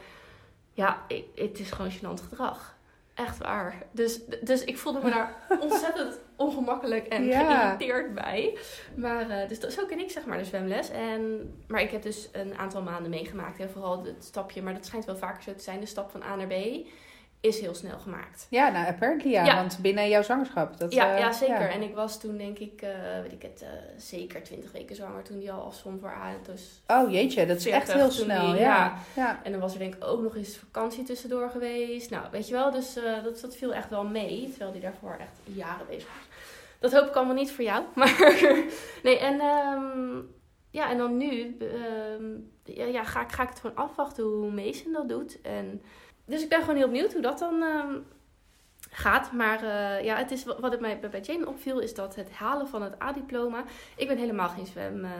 ja, 0.73 1.01
het 1.35 1.59
is 1.59 1.71
gewoon 1.71 1.91
gênant 1.91 2.23
gedrag. 2.29 2.76
Echt 3.17 3.37
waar. 3.37 3.75
Dus, 3.91 4.19
dus 4.41 4.63
ik 4.63 4.77
voelde 4.77 4.99
me 5.03 5.09
daar 5.09 5.35
ontzettend 5.59 6.19
ongemakkelijk 6.35 7.07
en 7.07 7.25
Ja. 7.25 7.59
geïrriteerd 7.59 8.13
bij. 8.13 8.57
Maar, 8.95 9.29
eh, 9.29 9.47
dus 9.49 9.59
dat, 9.59 9.73
zo 9.73 9.85
ken 9.85 9.99
ik 9.99 10.11
zeg 10.11 10.25
maar 10.25 10.37
de 10.37 10.45
zwemles. 10.45 10.89
En, 10.89 11.53
maar 11.67 11.81
ik 11.81 11.91
heb 11.91 12.01
dus 12.01 12.29
een 12.31 12.57
aantal 12.57 12.81
maanden 12.81 13.09
meegemaakt. 13.09 13.59
En 13.59 13.69
vooral 13.69 14.03
het 14.05 14.23
stapje, 14.23 14.61
maar 14.61 14.73
dat 14.73 14.85
schijnt 14.85 15.05
wel 15.05 15.17
vaker 15.17 15.43
zo 15.43 15.53
te 15.53 15.63
zijn. 15.63 15.79
De 15.79 15.85
stap 15.85 16.11
van 16.11 16.23
A 16.23 16.35
naar 16.35 16.47
B 16.47 16.53
is 17.41 17.59
heel 17.59 17.73
snel 17.75 17.99
gemaakt. 17.99 18.47
Ja, 18.49 18.69
nou, 18.69 18.87
apparently 18.87 19.31
ja, 19.31 19.45
Ja. 19.45 19.55
want 19.55 19.77
binnen 19.81 20.09
jouw 20.09 20.21
zwangerschap. 20.21 20.77
Dat, 20.77 20.93
ja, 20.93 21.13
eh, 21.13 21.19
ja, 21.19 21.31
zeker. 21.31 21.59
ja. 21.61 21.69
En 21.69 21.81
ik 21.81 21.95
was 21.95 22.19
toen 22.19 22.37
denk 22.37 22.57
ik, 22.59 22.81
eh, 22.81 22.89
weet 23.21 23.31
ik 23.31 23.41
het, 23.41 23.61
eh, 23.61 23.69
zeker 23.97 24.43
20 24.43 24.71
weken 24.71 24.95
zwanger 24.95 25.23
toen 25.23 25.39
die 25.39 25.51
al 25.51 25.65
afzwom 25.65 25.99
voor 25.99 26.09
A. 26.09 26.33
Dus 26.45 26.81
Oh 26.87 27.11
jeetje, 27.11 27.45
dat 27.45 27.57
is 27.57 27.65
echt 27.67 27.85
40 27.91 27.93
heel 27.95 28.11
snel. 28.11 28.51
die- 28.51 28.59
ja. 28.61 28.97
ja. 29.15 29.39
En 29.43 29.51
dan 29.51 29.61
was 29.61 29.73
er 29.73 29.79
denk 29.79 29.95
ik 29.95 30.03
ook 30.03 30.21
nog 30.21 30.35
eens 30.35 30.57
vakantie 30.57 31.03
tussendoor 31.03 31.49
geweest. 31.49 32.09
Nou, 32.09 32.25
weet 32.31 32.47
je 32.47 32.53
wel, 32.53 32.71
dus 32.71 32.93
dat, 33.23 33.39
dat 33.41 33.55
viel 33.55 33.73
echt 33.73 33.89
wel 33.89 34.03
mee. 34.03 34.49
Terwijl 34.49 34.71
die 34.71 34.81
daarvoor 34.81 35.15
echt 35.19 35.39
jaren 35.55 35.87
bezig 35.87 36.07
was. 36.07 36.25
Dat 36.79 36.93
hoop 36.99 37.07
ik 37.09 37.15
allemaal 37.15 37.35
niet 37.35 37.51
voor 37.51 37.63
jou. 37.63 37.83
Maar 37.95 38.33
nee, 39.03 39.19
en 39.19 39.39
ehm, 39.39 40.15
ja, 40.71 40.89
en 40.91 40.97
dan 40.97 41.17
nu 41.17 41.57
ehm, 41.59 42.25
ja, 42.63 42.85
ja, 42.85 43.03
ga, 43.03 43.21
ik, 43.21 43.31
ga 43.31 43.43
ik 43.43 43.49
het 43.49 43.59
gewoon 43.59 43.75
afwachten 43.75 44.23
hoe 44.23 44.51
Mason 44.51 44.91
dat 44.93 45.09
doet. 45.09 45.41
En, 45.41 45.81
dus 46.27 46.43
ik 46.43 46.49
ben 46.49 46.59
gewoon 46.59 46.75
heel 46.75 46.87
benieuwd 46.87 47.13
hoe 47.13 47.21
dat 47.21 47.39
dan 47.39 47.61
ehm, 47.63 47.95
gaat. 48.91 49.31
Maar 49.31 49.63
eh, 49.63 50.03
ja, 50.05 50.17
het 50.17 50.31
is, 50.31 50.43
wat 50.43 50.71
het 50.71 50.79
mij 50.79 50.99
bij 50.99 51.19
Jane 51.19 51.47
opviel, 51.47 51.79
is 51.79 51.93
dat 51.93 52.15
het 52.15 52.31
halen 52.31 52.67
van 52.67 52.81
het 52.81 53.01
A-diploma. 53.01 53.63
Ik 53.95 54.07
ben 54.07 54.17
helemaal 54.17 54.49
geen 54.49 54.65
zwem. 54.65 55.05
eh. 55.05 55.11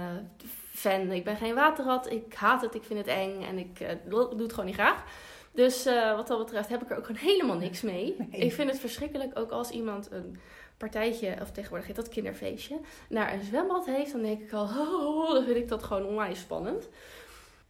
Ik 1.09 1.23
ben 1.23 1.35
geen 1.35 1.55
waterrat. 1.55 2.11
Ik 2.11 2.33
haat 2.33 2.61
het. 2.61 2.75
Ik 2.75 2.83
vind 2.83 2.99
het 2.99 3.07
eng. 3.07 3.43
En 3.43 3.57
ik 3.57 3.79
eh, 3.79 3.95
doe 4.09 4.41
het 4.41 4.51
gewoon 4.51 4.65
niet 4.65 4.75
graag. 4.75 5.03
Dus 5.51 5.85
wat 6.15 6.27
dat 6.27 6.37
betreft 6.37 6.69
heb 6.69 6.81
ik 6.81 6.89
er 6.89 6.97
ook 6.97 7.05
gewoon 7.05 7.21
helemaal 7.21 7.57
niks 7.57 7.81
mee. 7.81 8.15
Nee. 8.17 8.41
Ik 8.41 8.53
vind 8.53 8.69
het 8.69 8.79
verschrikkelijk 8.79 9.39
ook 9.39 9.51
als 9.51 9.69
iemand 9.69 10.11
een 10.11 10.39
partijtje, 10.77 11.35
of 11.41 11.51
tegenwoordig 11.51 11.87
heet 11.87 11.95
dat 11.95 12.09
kinderfeestje, 12.09 12.79
naar 13.09 13.33
een 13.33 13.43
zwembad 13.43 13.85
heeft. 13.85 14.11
Dan 14.11 14.21
denk 14.21 14.41
ik 14.41 14.53
al, 14.53 14.63
oh, 15.07 15.33
dan 15.33 15.43
vind 15.43 15.57
ik 15.57 15.67
dat 15.67 15.83
gewoon 15.83 16.05
onwijs 16.05 16.39
spannend. 16.39 16.89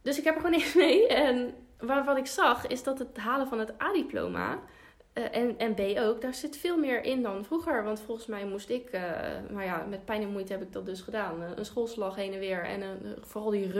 Dus 0.02 0.18
ik 0.18 0.24
heb 0.24 0.34
er 0.34 0.40
gewoon 0.40 0.56
niks 0.56 0.74
mee. 0.74 1.06
En 1.06 1.54
waar, 1.80 2.04
wat 2.04 2.16
ik 2.16 2.26
zag, 2.26 2.66
is 2.66 2.82
dat 2.82 2.98
het 2.98 3.16
halen 3.16 3.48
van 3.48 3.58
het 3.58 3.72
A-diploma... 3.82 4.58
eh, 5.12 5.24
en, 5.36 5.58
en 5.58 5.74
B 5.74 5.80
ook, 5.98 6.20
daar 6.20 6.34
zit 6.34 6.56
veel 6.56 6.78
meer 6.78 7.04
in 7.04 7.22
dan 7.22 7.44
vroeger. 7.44 7.84
Want 7.84 8.00
volgens 8.00 8.26
mij 8.26 8.44
moest 8.44 8.68
ik, 8.70 8.88
eh, 8.90 9.02
maar 9.52 9.64
ja, 9.64 9.84
met 9.88 10.04
pijn 10.04 10.22
en 10.22 10.30
moeite 10.32 10.52
heb 10.52 10.62
ik 10.62 10.72
dat 10.72 10.86
dus 10.86 11.00
gedaan. 11.00 11.42
Eh, 11.42 11.48
een 11.56 11.64
schoolslag 11.64 12.14
heen 12.16 12.32
en 12.32 12.38
weer 12.38 12.64
en 12.64 12.80
een, 12.82 13.16
vooral 13.20 13.50
die 13.50 13.70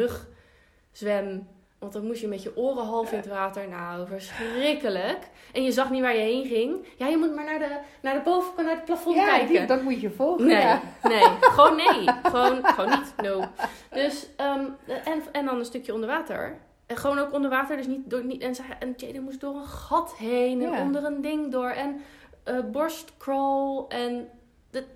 rugzwem. 0.93 1.49
Want 1.79 1.93
dan 1.93 2.07
moest 2.07 2.21
je 2.21 2.29
met 2.29 2.43
je 2.43 2.57
oren 2.57 2.85
half 2.85 3.11
in 3.13 3.19
het 3.19 3.27
water. 3.27 3.69
Nou, 3.69 4.07
verschrikkelijk. 4.07 5.19
En 5.53 5.63
je 5.63 5.73
zag 5.73 5.91
niet 5.91 6.01
waar 6.03 6.15
je 6.17 6.21
heen 6.23 6.47
ging. 6.47 6.87
Ja, 6.97 7.07
je 7.07 7.17
moet 7.17 7.35
maar 7.35 7.45
naar 7.45 7.59
de, 7.59 7.79
naar 8.03 8.15
de 8.15 8.21
bovenkant, 8.21 8.67
naar 8.67 8.77
het 8.77 8.85
plafond 8.85 9.17
Ja, 9.17 9.25
kijken. 9.27 9.49
die- 9.49 9.65
dat 9.67 9.83
moet 9.83 10.01
je 10.01 10.11
volgen. 10.11 10.47
Nee, 10.47 10.57
Ja. 10.57 10.81
nee. 11.03 11.23
Gewoon 11.41 11.77
nee. 11.77 12.09
Gewoon, 12.23 12.65
gewoon 12.67 12.91
niet. 12.91 13.15
No. 13.23 13.45
Dus, 13.91 14.29
ehm, 14.37 14.65
en, 15.05 15.23
en 15.33 15.45
dan 15.45 15.59
een 15.59 15.65
stukje 15.65 15.95
onder 15.95 16.09
water. 16.09 16.59
En 16.88 16.96
gewoon 16.96 17.18
ook 17.18 17.33
onder 17.33 17.51
water. 17.51 17.77
Dus 17.77 17.87
niet 17.87 18.11
door... 18.11 18.24
Niet, 18.24 18.42
en, 18.42 18.55
zij- 18.55 18.77
en 18.79 18.94
Jaden 18.96 19.22
moest 19.22 19.40
door 19.40 19.55
een 19.55 19.64
gat 19.66 20.16
heen. 20.16 20.62
En 20.62 20.70
Ja. 20.70 20.81
onder 20.83 21.05
een 21.05 21.20
ding 21.20 21.53
door. 21.53 21.68
En 21.70 22.01
eh 22.44 22.59
borstcrawl. 22.72 23.85
En 23.88 24.29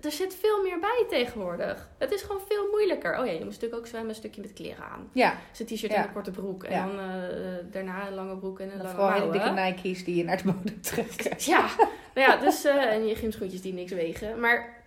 er 0.01 0.11
zit 0.11 0.35
veel 0.35 0.61
meer 0.63 0.79
bij 0.79 1.05
tegenwoordig. 1.09 1.89
Het 1.97 2.11
is 2.11 2.21
gewoon 2.21 2.41
veel 2.49 2.67
moeilijker. 2.71 3.19
Oh 3.19 3.25
ja, 3.25 3.31
je 3.31 3.37
moest 3.43 3.51
natuurlijk 3.61 3.81
ook 3.81 3.87
zwemmen 3.87 4.09
een 4.09 4.15
stukje 4.15 4.41
met 4.41 4.53
kleren 4.53 4.83
aan. 4.85 5.09
Ja, 5.11 5.33
Zijn 5.51 5.67
t-shirt 5.67 5.91
Ja. 5.91 5.97
en 5.97 6.03
een 6.07 6.13
korte 6.13 6.31
broek. 6.31 6.63
En 6.63 6.71
Ja. 6.71 6.85
dan 6.85 6.99
eh, 6.99 7.05
daarna 7.71 8.07
een 8.07 8.13
lange 8.13 8.37
broek 8.37 8.59
en 8.59 8.71
een 8.71 8.77
lange 8.77 8.89
vooral 8.89 9.11
hele 9.11 9.25
mouwen. 9.25 9.55
dikke 9.55 9.61
Nike's 9.83 10.03
die 10.03 10.15
je 10.15 10.23
naar 10.23 10.37
de 10.37 10.43
bodem 10.43 10.81
trekken. 10.81 11.31
Ja, 11.37 11.65
nou 12.15 12.29
ja, 12.31 12.35
dus 12.37 12.63
eh, 12.63 12.91
en 12.93 13.07
je 13.07 13.15
gymschoentjes 13.15 13.61
die 13.61 13.73
niks 13.73 13.91
wegen. 13.91 14.39
Maar 14.39 14.82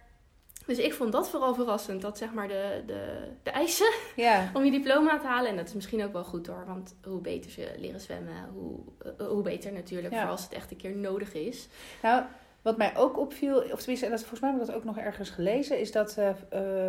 dus 0.66 0.78
ik 0.78 0.94
vond 0.94 1.12
dat 1.12 1.28
vooral 1.28 1.54
verrassend, 1.54 2.02
dat 2.02 2.18
zeg 2.18 2.32
maar 2.32 2.48
de, 2.48 2.82
de, 2.86 3.28
de 3.42 3.50
eisen 3.50 3.92
Ja, 4.16 4.50
om 4.54 4.64
je 4.64 4.70
diploma 4.70 5.18
te 5.18 5.26
halen. 5.26 5.50
En 5.50 5.56
dat 5.56 5.66
is 5.68 5.74
misschien 5.74 6.04
ook 6.04 6.12
wel 6.12 6.24
goed 6.24 6.46
hoor, 6.46 6.64
want 6.66 6.94
hoe 7.04 7.20
beter 7.20 7.50
ze 7.50 7.74
leren 7.78 8.00
zwemmen, 8.00 8.48
hoe, 8.54 8.78
eh, 9.18 9.26
hoe 9.26 9.42
beter 9.42 9.72
natuurlijk, 9.72 10.14
Ja. 10.14 10.20
voor 10.20 10.30
als 10.30 10.42
het 10.42 10.52
echt 10.52 10.70
een 10.70 10.76
keer 10.76 10.96
nodig 10.96 11.34
is. 11.34 11.68
nou, 12.02 12.24
wat 12.62 12.76
mij 12.76 12.96
ook 12.96 13.18
opviel, 13.18 13.56
of 13.56 13.78
tenminste, 13.78 14.04
en 14.04 14.10
dat, 14.10 14.20
volgens 14.20 14.40
mij 14.40 14.50
heb 14.50 14.60
ik 14.60 14.66
dat 14.66 14.76
ook 14.76 14.84
nog 14.84 14.98
ergens 14.98 15.30
gelezen, 15.30 15.78
is 15.78 15.92
dat 15.92 16.16
eh, 16.16 16.28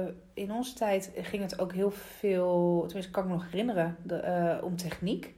eh, 0.02 0.08
in 0.34 0.52
onze 0.52 0.74
tijd 0.74 1.12
ging 1.16 1.44
het 1.44 1.60
ook 1.60 1.74
heel 1.74 1.92
veel, 1.92 2.84
tenminste 2.86 3.12
kan 3.12 3.24
ik 3.24 3.30
me 3.30 3.36
nog 3.36 3.46
herinneren, 3.52 3.98
de, 4.04 4.60
om 4.63 4.76
techniek. 4.76 5.36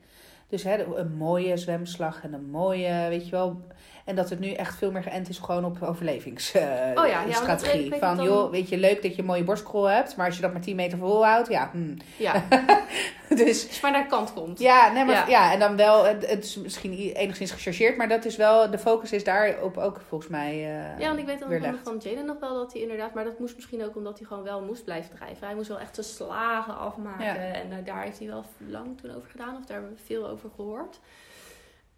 Dus 0.47 0.63
hè, 0.63 0.83
een 0.83 1.13
mooie 1.15 1.57
zwemslag 1.57 2.23
en 2.23 2.33
een 2.33 2.49
mooie, 2.49 3.05
weet 3.09 3.25
je 3.25 3.31
wel. 3.31 3.61
En 4.09 4.15
dat 4.15 4.29
het 4.29 4.39
nu 4.39 4.51
echt 4.51 4.77
veel 4.77 4.91
meer 4.91 5.03
geënt 5.03 5.29
is 5.29 5.37
gewoon 5.37 5.65
op 5.65 5.81
overlevingsstrategie. 5.83 6.97
Oh 6.97 7.07
ja, 7.07 7.23
ja, 7.27 7.57
ik 7.73 7.89
weet 7.89 7.99
Van, 7.99 8.15
dan- 8.17 8.25
joh, 8.25 8.51
weet 8.51 8.69
je, 8.69 8.77
leuk 8.77 9.01
dat 9.01 9.15
je 9.15 9.21
een 9.21 9.27
mooie 9.27 9.43
borstkrol 9.43 9.85
hebt. 9.85 10.15
Maar 10.15 10.25
als 10.25 10.35
je 10.35 10.41
dat 10.41 10.51
maar 10.51 10.61
10 10.61 10.75
meter 10.75 10.97
volhoudt, 10.97 11.49
ja. 11.49 11.69
hm. 11.71 11.95
Ja, 12.17 12.43
dus 13.29 13.67
Als 13.67 13.75
je 13.75 13.79
maar 13.81 13.91
naar 13.91 14.03
de 14.03 14.09
kant 14.09 14.33
komt. 14.33 14.59
ja, 14.59 14.91
nee, 14.91 15.05
maar, 15.05 15.15
Ja. 15.15 15.27
ja. 15.27 15.53
en 15.53 15.59
dan 15.59 15.75
wel, 15.75 16.05
het 16.05 16.43
is 16.43 16.55
misschien 16.55 16.93
enigszins 16.93 17.51
gechargeerd, 17.51 17.97
maar 17.97 18.07
dat 18.07 18.25
is 18.25 18.35
wel, 18.35 18.69
de 18.71 18.79
focus 18.79 19.11
is 19.11 19.23
daarop 19.23 19.77
ook 19.77 20.01
volgens 20.07 20.29
mij 20.31 20.51
eh 20.53 20.99
Ja, 20.99 21.07
want 21.07 21.19
ik 21.19 21.25
weet 21.25 21.39
dan 21.39 21.77
van, 21.83 21.97
Jaden 21.97 22.25
nog 22.25 22.39
wel 22.39 22.53
dat 22.53 22.73
hij 22.73 22.81
inderdaad... 22.81 23.13
Maar 23.13 23.23
dat 23.23 23.39
moest 23.39 23.55
misschien 23.55 23.83
ook 23.85 23.95
omdat 23.95 24.17
hij 24.17 24.27
gewoon 24.27 24.43
wel 24.43 24.61
moest 24.61 24.83
blijven 24.83 25.15
drijven. 25.15 25.45
Hij 25.47 25.55
moest 25.55 25.67
wel 25.67 25.79
echt 25.79 25.95
zijn 25.95 26.07
slagen 26.07 26.77
afmaken. 26.77 27.25
Ja. 27.25 27.35
En 27.35 27.71
eh, 27.71 27.85
daar 27.85 28.01
heeft 28.03 28.19
hij 28.19 28.27
wel 28.27 28.45
lang 28.67 29.01
toen 29.01 29.15
over 29.15 29.29
gedaan. 29.29 29.57
Of 29.57 29.65
daar 29.65 29.77
hebben 29.79 29.95
we 29.97 30.03
veel 30.05 30.27
over 30.27 30.49
gehoord. 30.55 30.99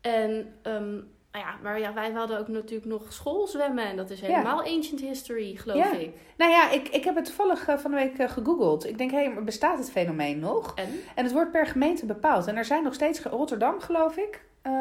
En, 0.02 0.54
ehm, 0.62 1.00
nou 1.32 1.46
ja, 1.46 1.56
maar 1.64 1.80
ja, 1.80 1.94
wij 1.94 2.12
hadden 2.12 2.40
ook 2.40 2.48
natuurlijk 2.48 2.86
nog 2.90 3.14
schoolzwemmen. 3.14 3.86
En 3.86 3.96
dat 3.96 4.10
is 4.10 4.20
Ja. 4.20 4.26
helemaal 4.28 4.64
ancient 4.64 5.00
history, 5.00 5.56
geloof 5.56 5.78
Ja. 5.78 5.92
ik. 5.92 6.16
Nou 6.38 6.52
ja, 6.52 6.70
ik, 6.72 6.88
ik 6.88 7.04
heb 7.04 7.16
het 7.16 7.26
toevallig 7.26 7.68
eh, 7.68 7.78
van 7.78 7.92
de 7.92 7.98
week 7.98 8.18
eh, 8.18 8.30
gegoogeld. 8.30 8.88
Ik 8.88 8.98
denk, 8.98 9.12
hé, 9.12 9.30
maar 9.30 9.44
bestaat 9.44 9.78
het 9.78 9.92
fenomeen 9.92 10.40
nog? 10.40 10.72
En? 10.76 10.90
En 11.16 11.24
het 11.24 11.34
wordt 11.34 11.52
per 11.52 11.68
gemeente 11.68 12.06
bepaald. 12.06 12.48
En 12.48 12.56
er 12.56 12.66
zijn 12.66 12.84
nog 12.84 12.94
steeds, 12.94 13.22
Rotterdam 13.22 13.80
geloof 13.80 14.18
ik. 14.18 14.42
Eh, 14.62 14.72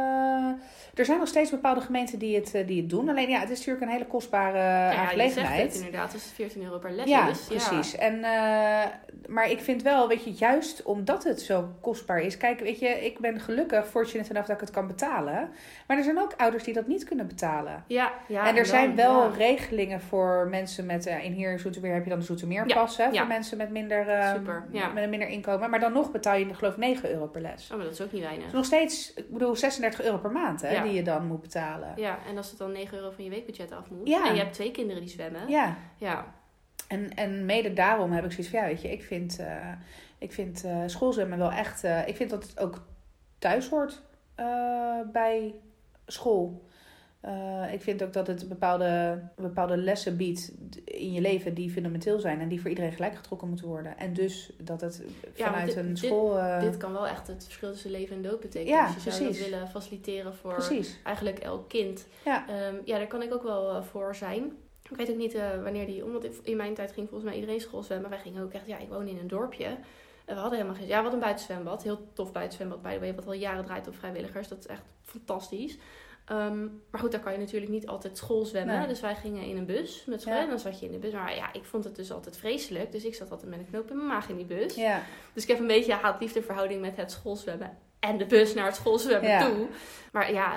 er 0.94 1.04
zijn 1.04 1.18
nog 1.18 1.28
steeds 1.28 1.50
bepaalde 1.50 1.80
gemeenten 1.80 2.18
die 2.18 2.36
het, 2.36 2.54
eh, 2.54 2.66
die 2.66 2.80
het 2.80 2.90
doen. 2.90 3.08
Alleen 3.08 3.28
ja, 3.28 3.40
het 3.40 3.50
is 3.50 3.58
natuurlijk 3.58 3.84
een 3.86 3.92
hele 3.92 4.06
kostbare 4.06 4.58
ja, 4.58 4.86
je 4.88 4.90
zegt 4.90 5.00
aangelegenheid. 5.02 5.62
het 5.72 5.74
inderdaad. 5.74 6.12
Dus 6.12 6.30
14 6.34 6.62
euro 6.62 6.78
per 6.78 6.90
les 6.90 7.08
Ja, 7.08 7.28
is. 7.28 7.46
precies. 7.46 7.96
En, 7.96 8.24
eh, 8.24 8.84
maar 9.26 9.50
ik 9.50 9.60
vind 9.60 9.82
wel, 9.82 10.08
weet 10.08 10.24
je, 10.24 10.32
juist 10.32 10.82
omdat 10.82 11.24
het 11.24 11.40
zo 11.40 11.68
kostbaar 11.80 12.20
is. 12.20 12.36
Kijk, 12.36 12.60
weet 12.60 12.78
je, 12.78 12.88
ik 12.88 13.18
ben 13.18 13.40
gelukkig, 13.40 13.86
fortunate 13.86 14.30
enough 14.30 14.46
dat 14.48 14.56
ik 14.56 14.60
het 14.66 14.70
kan 14.70 14.86
betalen. 14.86 15.50
Maar 15.86 15.96
er 15.96 16.04
zijn 16.04 16.18
ook 16.18 16.34
ouders 16.36 16.64
die 16.64 16.74
dat 16.74 16.86
niet 16.86 17.04
kunnen 17.04 17.26
betalen. 17.26 17.84
Ja, 17.86 18.12
ja. 18.28 18.46
en 18.46 18.56
er 18.56 18.66
zijn 18.66 18.96
wel 18.96 19.22
ja. 19.22 19.36
regelingen 19.36 20.00
voor 20.00 20.46
mensen 20.50 20.86
met, 20.86 21.06
eh, 21.06 21.24
in 21.24 21.32
hier 21.32 21.52
in 21.52 21.58
Zoetermeer 21.58 21.94
heb 21.94 22.04
je 22.04 22.10
dan 22.10 22.18
de 22.18 22.24
Zoetermeerpas, 22.24 22.96
hè, 22.96 23.04
ja. 23.04 23.18
voor 23.18 23.26
mensen 23.26 23.56
met 23.56 23.70
minder, 23.70 24.08
eh, 24.08 24.32
Super, 24.34 24.64
ja. 24.72 24.88
met 24.88 25.04
een 25.04 25.10
minder 25.10 25.28
inkomen. 25.28 25.70
Maar 25.70 25.80
dan 25.80 25.92
nog 25.92 26.10
betaal 26.10 26.36
je 26.36 26.54
geloof 26.54 26.72
ik 26.72 26.78
9 26.78 27.10
euro 27.10 27.26
per 27.26 27.40
les. 27.40 27.68
Oh, 27.70 27.76
maar 27.76 27.84
dat 27.86 27.94
is 27.94 28.00
ook 28.00 28.12
niet 28.12 28.22
weinig. 28.22 28.44
Dus 28.44 28.52
nog 28.52 28.64
steeds, 28.64 29.12
ik 29.14 29.30
bedoel, 29.30 29.56
36 29.70 30.04
euro 30.04 30.18
per 30.18 30.30
maand 30.30 30.60
hè, 30.62 30.70
Ja. 30.70 30.82
die 30.82 30.92
je 30.92 31.02
dan 31.02 31.26
moet 31.26 31.40
betalen. 31.40 31.92
Ja, 31.96 32.18
en 32.26 32.36
als 32.36 32.50
het 32.50 32.58
dan 32.58 32.72
9 32.72 32.96
euro 32.98 33.10
van 33.10 33.24
je 33.24 33.30
weekbudget 33.30 33.72
af 33.72 33.90
moet. 33.90 34.08
Ja. 34.08 34.26
En 34.28 34.34
je 34.34 34.40
hebt 34.40 34.52
twee 34.54 34.70
kinderen 34.70 35.00
die 35.02 35.10
zwemmen. 35.10 35.48
Ja, 35.48 35.76
Ja. 35.96 36.34
en, 36.88 37.14
en 37.14 37.44
mede 37.46 37.72
daarom 37.72 38.12
heb 38.12 38.24
ik 38.24 38.30
zoiets 38.32 38.48
van, 38.50 38.60
ja, 38.60 38.66
weet 38.66 38.82
je, 38.82 38.90
ik 38.90 39.02
vind, 39.02 39.38
eh, 39.38 39.72
ik 40.18 40.32
vind 40.32 40.64
eh, 40.64 40.82
schoolzwemmen 40.86 41.38
wel 41.38 41.52
echt, 41.52 41.84
eh, 41.84 42.08
ik 42.08 42.16
vind 42.16 42.30
dat 42.30 42.42
het 42.42 42.58
ook 42.60 42.82
thuis 43.38 43.68
hoort 43.68 44.02
bij 45.12 45.54
school. 46.06 46.68
Eh, 47.20 47.72
ik 47.72 47.82
vind 47.82 48.02
ook 48.02 48.12
dat 48.12 48.26
het 48.26 48.48
bepaalde, 48.48 49.20
bepaalde 49.36 49.76
lessen 49.76 50.16
biedt 50.16 50.52
in 50.84 51.12
je 51.12 51.20
leven 51.20 51.54
die 51.54 51.70
fundamenteel 51.70 52.20
zijn 52.20 52.40
en 52.40 52.48
die 52.48 52.60
voor 52.60 52.68
iedereen 52.70 52.92
gelijk 52.92 53.16
getrokken 53.16 53.48
moeten 53.48 53.66
worden. 53.66 53.98
En 53.98 54.12
dus 54.12 54.52
dat 54.62 54.80
het 54.80 55.02
vanuit 55.34 55.66
dit- 55.66 55.76
een 55.76 55.96
school. 55.96 56.38
eh, 56.38 56.60
Dit 56.60 56.76
kan 56.76 56.92
wel 56.92 57.06
echt 57.06 57.26
het 57.26 57.44
verschil 57.44 57.70
tussen 57.70 57.90
leven 57.90 58.16
en 58.16 58.22
dood 58.22 58.40
betekenen. 58.40 58.74
Ja, 58.78 58.86
dus 58.86 59.04
je 59.04 59.10
zou 59.10 59.22
precies. 59.24 59.38
dat 59.40 59.50
willen 59.50 59.68
faciliteren 59.68 60.34
voor 60.34 60.54
precies. 60.54 60.98
eigenlijk 61.04 61.38
elk 61.38 61.68
kind. 61.68 62.06
Ja. 62.24 62.48
Ehm, 62.48 62.74
ja, 62.84 62.98
daar 62.98 63.06
kan 63.06 63.22
ik 63.22 63.34
ook 63.34 63.42
wel 63.42 63.70
eh, 63.74 63.82
voor 63.82 64.14
zijn. 64.14 64.52
Ik 64.90 64.96
weet 64.96 65.10
ook 65.10 65.16
niet 65.16 65.36
wanneer 65.62 65.86
die... 65.86 66.04
Omdat 66.04 66.26
in 66.42 66.56
mijn 66.56 66.74
tijd 66.74 66.92
ging 66.92 67.08
volgens 67.08 67.30
mij 67.30 67.40
iedereen 67.40 67.60
school 67.60 67.82
zwemmen. 67.82 68.10
Wij 68.10 68.18
gingen 68.18 68.42
ook 68.42 68.52
echt... 68.52 68.66
Ja, 68.66 68.78
ik 68.78 68.88
woon 68.88 69.06
in 69.08 69.18
een 69.18 69.28
dorpje. 69.28 69.64
En 70.24 70.34
we 70.34 70.40
hadden 70.40 70.58
helemaal 70.58 70.78
geen... 70.78 70.86
Ja, 70.86 70.94
hadden 70.94 71.12
een 71.12 71.18
buitenzwembad. 71.20 71.82
Heel 71.82 72.08
tof 72.12 72.32
buitenzwembad, 72.32 72.82
by 72.82 72.92
the 72.92 72.98
way. 73.00 73.14
Wat 73.14 73.26
al 73.26 73.32
jaren 73.32 73.64
draait 73.64 73.88
op 73.88 73.94
vrijwilligers. 73.96 74.48
Dat 74.48 74.58
is 74.58 74.66
echt 74.66 74.82
fantastisch. 75.02 75.78
Ehm, 76.30 76.60
maar 76.90 77.00
goed, 77.00 77.12
daar 77.12 77.20
kan 77.20 77.32
je 77.32 77.38
natuurlijk 77.38 77.72
niet 77.72 77.86
altijd 77.86 78.16
school 78.16 78.44
zwemmen. 78.44 78.78
Nee. 78.78 78.86
Dus 78.86 79.00
wij 79.00 79.14
gingen 79.14 79.42
in 79.42 79.56
een 79.56 79.66
bus 79.66 80.04
met 80.06 80.20
school. 80.20 80.34
Ja. 80.34 80.40
En 80.42 80.48
dan 80.48 80.58
zat 80.58 80.80
je 80.80 80.86
in 80.86 80.92
de 80.92 80.98
bus. 80.98 81.12
Maar 81.12 81.34
ja, 81.34 81.52
ik 81.52 81.64
vond 81.64 81.84
het 81.84 81.96
dus 81.96 82.12
altijd 82.12 82.36
vreselijk. 82.36 82.92
Dus 82.92 83.04
ik 83.04 83.14
zat 83.14 83.30
altijd 83.30 83.50
met 83.50 83.58
een 83.58 83.66
knoop 83.70 83.90
in 83.90 83.96
mijn 83.96 84.08
maag 84.08 84.28
in 84.28 84.36
die 84.36 84.44
bus. 84.44 84.74
Ja, 84.74 85.02
Dus 85.32 85.42
ik 85.42 85.48
heb 85.48 85.58
een 85.58 85.66
beetje 85.66 85.92
haat-liefde 85.92 86.42
verhouding 86.42 86.80
met 86.80 86.96
het 86.96 87.10
schoolzwemmen. 87.10 87.78
En 88.00 88.18
de 88.18 88.26
bus 88.26 88.54
naar 88.54 88.64
het 88.66 88.74
schoolzwemmen 88.74 89.30
Ja. 89.30 89.48
toe. 89.48 89.66
Maar 90.12 90.32
ja, 90.32 90.54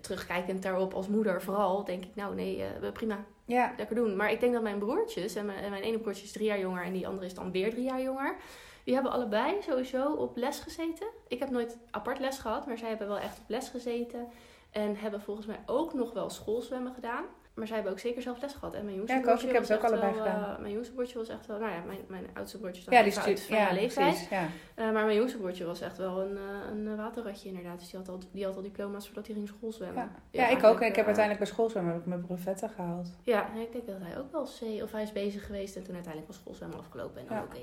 terugkijkend 0.00 0.62
daarop 0.62 0.94
als 0.94 1.08
moeder 1.08 1.42
vooral, 1.42 1.84
denk 1.84 2.04
ik, 2.04 2.14
nou 2.14 2.34
nee, 2.34 2.62
eh, 2.82 2.92
prima, 2.92 3.24
ja, 3.44 3.72
lekker 3.76 3.96
doen. 3.96 4.16
Maar 4.16 4.30
ik 4.32 4.40
denk 4.40 4.52
dat 4.52 4.62
mijn 4.62 4.78
broertjes, 4.78 5.34
en 5.34 5.46
mijn, 5.46 5.58
en 5.58 5.70
mijn 5.70 5.82
ene 5.82 5.98
broertje 5.98 6.24
is 6.24 6.32
drie 6.32 6.46
jaar 6.46 6.58
jonger 6.60 6.84
en 6.84 6.92
die 6.92 7.06
andere 7.06 7.26
is 7.26 7.34
dan 7.34 7.50
weer 7.50 7.70
drie 7.70 7.84
jaar 7.84 8.02
jonger. 8.02 8.36
Die 8.84 8.94
hebben 8.94 9.12
allebei 9.12 9.54
sowieso 9.62 10.12
op 10.12 10.36
les 10.36 10.60
gezeten. 10.60 11.06
Ik 11.28 11.38
heb 11.38 11.50
nooit 11.50 11.76
apart 11.90 12.18
les 12.18 12.38
gehad, 12.38 12.66
maar 12.66 12.78
zij 12.78 12.88
hebben 12.88 13.08
wel 13.08 13.18
echt 13.18 13.38
op 13.38 13.44
les 13.48 13.68
gezeten. 13.68 14.28
En 14.74 14.96
hebben 14.96 15.20
volgens 15.20 15.46
mij 15.46 15.58
ook 15.66 15.94
nog 15.94 16.12
wel 16.12 16.30
schoolzwemmen 16.30 16.94
gedaan. 16.94 17.24
Maar 17.54 17.66
zij 17.66 17.76
hebben 17.76 17.92
ook 17.94 18.00
zeker 18.00 18.22
zelf 18.22 18.40
les 18.40 18.52
gehad. 18.52 18.74
En 18.74 18.84
mijn 18.84 18.96
jongste 18.96 19.16
Ja, 19.16 19.22
ik 19.22 19.28
ook. 19.28 19.40
Ik 19.40 19.52
heb 19.52 19.62
het 19.62 19.72
ook 19.72 19.82
allebei 19.84 20.14
wel, 20.14 20.24
gedaan. 20.24 20.54
eh, 20.54 20.60
mijn 20.60 20.72
jongste 20.72 20.92
broertje 20.92 21.18
was 21.18 21.28
echt 21.28 21.46
wel... 21.46 21.58
Nou 21.58 21.72
ja, 21.72 21.80
mijn, 21.86 21.98
mijn 22.08 22.26
oudste 22.34 22.58
broertje 22.58 22.78
is 22.80 22.84
dan 22.84 22.94
ja, 22.94 23.02
die 23.02 23.18
uit 23.18 23.40
van 23.40 23.56
ja, 23.56 23.62
mijn 23.62 23.74
leeftijd. 23.74 24.08
precies. 24.10 24.28
Ja. 24.28 24.48
Eh, 24.74 24.92
maar 24.92 25.04
mijn 25.04 25.16
jongste 25.16 25.38
broertje 25.38 25.64
was 25.64 25.80
echt 25.80 25.96
wel 25.96 26.20
een, 26.20 26.36
eh, 26.36 26.70
een 26.70 26.96
waterratje 26.96 27.48
inderdaad. 27.48 27.78
Dus 27.78 27.90
die 27.90 27.98
had 27.98 28.08
al, 28.08 28.18
die 28.32 28.44
had 28.44 28.56
al 28.56 28.62
diploma's 28.62 29.06
voordat 29.06 29.26
hij 29.26 29.34
ging 29.34 29.48
schoolzwemmen. 29.48 30.10
Ja. 30.30 30.48
Ja, 30.48 30.56
ik 30.56 30.64
ook. 30.64 30.80
En 30.80 30.88
ik 30.88 30.96
heb 30.96 31.06
uiteindelijk 31.06 31.44
bij 31.44 31.52
schoolzwemmen 31.54 31.92
heb 31.92 32.00
ik 32.00 32.08
mijn 32.08 32.20
brevetten 32.20 32.70
gehaald. 32.70 33.08
Ja, 33.22 33.50
en 33.54 33.60
ik 33.60 33.72
denk 33.72 33.86
dat 33.86 33.96
hij 34.00 34.18
ook 34.18 34.32
wel 34.32 34.44
C... 34.44 34.82
Of 34.82 34.92
hij 34.92 35.02
is 35.02 35.12
bezig 35.12 35.46
geweest 35.46 35.76
en 35.76 35.82
toen 35.82 35.94
uiteindelijk 35.94 36.32
was 36.32 36.40
schoolzwemmen 36.40 36.78
afgelopen. 36.78 37.20
En 37.20 37.26
dan 37.28 37.42
oké. 37.42 37.58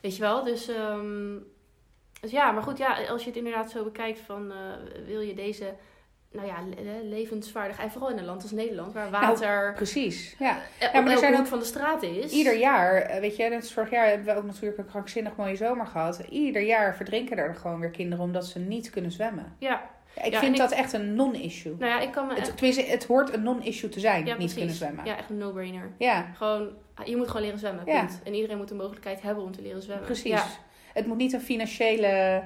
weet 0.00 0.16
je 0.16 0.22
wel, 0.22 0.44
dus... 0.44 0.68
ehm, 0.68 1.38
dus 2.20 2.30
ja, 2.30 2.52
maar 2.52 2.62
goed, 2.62 2.78
ja, 2.78 3.06
als 3.06 3.20
je 3.22 3.28
het 3.28 3.38
inderdaad 3.38 3.70
zo 3.70 3.84
bekijkt 3.84 4.18
van... 4.18 4.52
wil 5.06 5.20
je 5.20 5.34
deze... 5.34 5.74
Nou 6.32 6.46
ja, 6.46 6.54
le- 6.82 7.08
levensvaardig... 7.08 7.78
En 7.78 7.90
vooral 7.90 8.10
in 8.10 8.18
een 8.18 8.24
land 8.24 8.42
als 8.42 8.50
Nederland, 8.50 8.92
waar 8.92 9.10
water... 9.10 9.72
Precies. 9.74 10.34
Ja. 10.38 10.58
eh, 10.78 10.92
maar 10.92 11.02
op 11.02 11.08
er 11.08 11.18
zijn 11.18 11.32
hoek 11.32 11.40
ook 11.40 11.46
van 11.46 11.58
de 11.58 11.64
straat 11.64 12.02
is. 12.02 12.32
Ieder 12.32 12.56
jaar, 12.58 12.94
eh, 13.02 13.20
weet 13.20 13.36
je, 13.36 13.48
net 13.48 13.70
vorig 13.72 13.90
jaar 13.90 14.06
hebben 14.08 14.26
we 14.26 14.34
ook 14.40 14.44
natuurlijk 14.46 14.78
een 14.78 14.86
krankzinnig 14.86 15.36
mooie 15.36 15.56
zomer 15.56 15.86
gehad. 15.86 16.18
Ieder 16.30 16.62
jaar 16.62 16.96
verdrinken 16.96 17.36
er 17.36 17.54
gewoon 17.54 17.80
weer 17.80 17.90
kinderen 17.90 18.24
omdat 18.24 18.46
ze 18.46 18.58
niet 18.58 18.90
kunnen 18.90 19.10
zwemmen. 19.12 19.54
Ja, 19.58 19.88
Ja, 20.16 20.22
ik 20.22 20.32
Ja, 20.32 20.38
vind 20.38 20.52
ik- 20.54 20.60
dat 20.60 20.70
echt 20.72 20.92
een 20.92 21.14
non-issue. 21.14 21.74
nou 21.78 21.90
ja, 21.90 22.00
ik 22.00 22.12
kan 22.12 22.26
me... 22.26 22.34
Het, 22.34 22.44
tenminste, 22.56 22.82
het 22.82 23.04
hoort 23.04 23.32
een 23.34 23.42
non-issue 23.42 23.88
te 23.90 24.00
zijn, 24.00 24.18
ja, 24.20 24.26
niet 24.26 24.36
precies. 24.36 24.54
kunnen 24.56 24.74
zwemmen. 24.74 25.04
Ja, 25.04 25.10
Ja, 25.12 25.18
echt 25.18 25.30
een 25.30 25.38
no-brainer. 25.38 25.90
ja 25.98 26.26
Gewoon, 26.36 26.68
je 27.04 27.16
moet 27.16 27.26
gewoon 27.26 27.42
leren 27.42 27.58
zwemmen, 27.58 27.86
Ja. 27.86 27.98
punt. 28.00 28.20
En 28.24 28.34
iedereen 28.34 28.56
moet 28.56 28.68
de 28.68 28.74
mogelijkheid 28.74 29.22
hebben 29.22 29.44
om 29.44 29.52
te 29.52 29.62
leren 29.62 29.82
zwemmen. 29.82 30.06
precies. 30.06 30.30
Ja, 30.30 30.44
Het 30.92 31.06
moet 31.06 31.16
niet 31.16 31.32
een 31.32 31.40
financiële... 31.40 32.42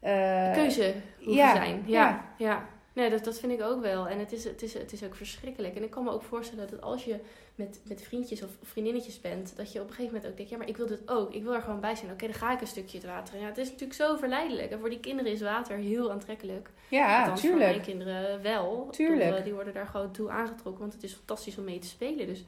eh, 0.00 0.52
keuze 0.52 0.94
hoeven 1.16 1.34
ja, 1.34 1.54
zijn. 1.54 1.82
Ja, 1.86 2.24
ja. 2.36 2.64
Nee, 2.92 3.10
dat, 3.10 3.24
dat 3.24 3.38
vind 3.38 3.52
ik 3.52 3.62
ook 3.62 3.80
wel. 3.82 4.08
En 4.08 4.18
het 4.18 4.32
is, 4.32 4.44
het, 4.44 4.62
is, 4.62 4.74
het 4.74 4.92
is 4.92 5.04
ook 5.04 5.14
verschrikkelijk. 5.14 5.76
En 5.76 5.82
ik 5.82 5.90
kan 5.90 6.04
me 6.04 6.10
ook 6.10 6.22
voorstellen 6.22 6.70
dat 6.70 6.80
als 6.82 7.04
je 7.04 7.16
met, 7.54 7.80
met 7.84 8.02
vriendjes 8.02 8.42
of 8.42 8.50
vriendinnetjes 8.62 9.20
bent, 9.20 9.56
dat 9.56 9.72
je 9.72 9.78
op 9.80 9.84
een 9.88 9.94
gegeven 9.94 10.12
moment 10.14 10.30
ook 10.30 10.36
denkt, 10.36 10.50
ja, 10.52 10.58
maar 10.58 10.68
ik 10.68 10.76
wil 10.76 10.86
dit 10.86 11.02
ook. 11.10 11.34
Ik 11.34 11.42
wil 11.42 11.54
er 11.54 11.62
gewoon 11.62 11.80
bij 11.80 11.94
zijn. 11.94 12.10
Oké, 12.12 12.24
dan 12.26 12.34
ga 12.34 12.52
ik 12.52 12.60
een 12.60 12.66
stukje 12.66 12.98
het 12.98 13.06
water 13.06 13.34
in. 13.34 13.40
Ja, 13.40 13.46
het 13.46 13.58
is 13.58 13.66
natuurlijk 13.70 13.94
zo 14.00 14.16
verleidelijk. 14.16 14.70
En 14.70 14.78
voor 14.80 14.90
die 14.90 15.00
kinderen 15.00 15.32
is 15.32 15.40
water 15.40 15.76
heel 15.76 16.10
aantrekkelijk. 16.10 16.70
ja, 16.88 17.18
Althans, 17.20 17.40
voor 17.40 17.50
mijn 17.50 17.60
tuurlijk. 17.62 17.82
kinderen 17.88 18.42
wel. 18.42 18.88
Tuurlijk. 18.90 19.36
Eh, 19.36 19.44
Die 19.44 19.52
worden 19.54 19.74
daar 19.74 19.86
gewoon 19.86 20.12
toe 20.12 20.30
aangetrokken, 20.30 20.80
want 20.80 20.92
het 20.92 21.02
is 21.02 21.12
fantastisch 21.12 21.58
om 21.58 21.64
mee 21.64 21.78
te 21.78 21.86
spelen. 21.88 22.26
Dus 22.26 22.44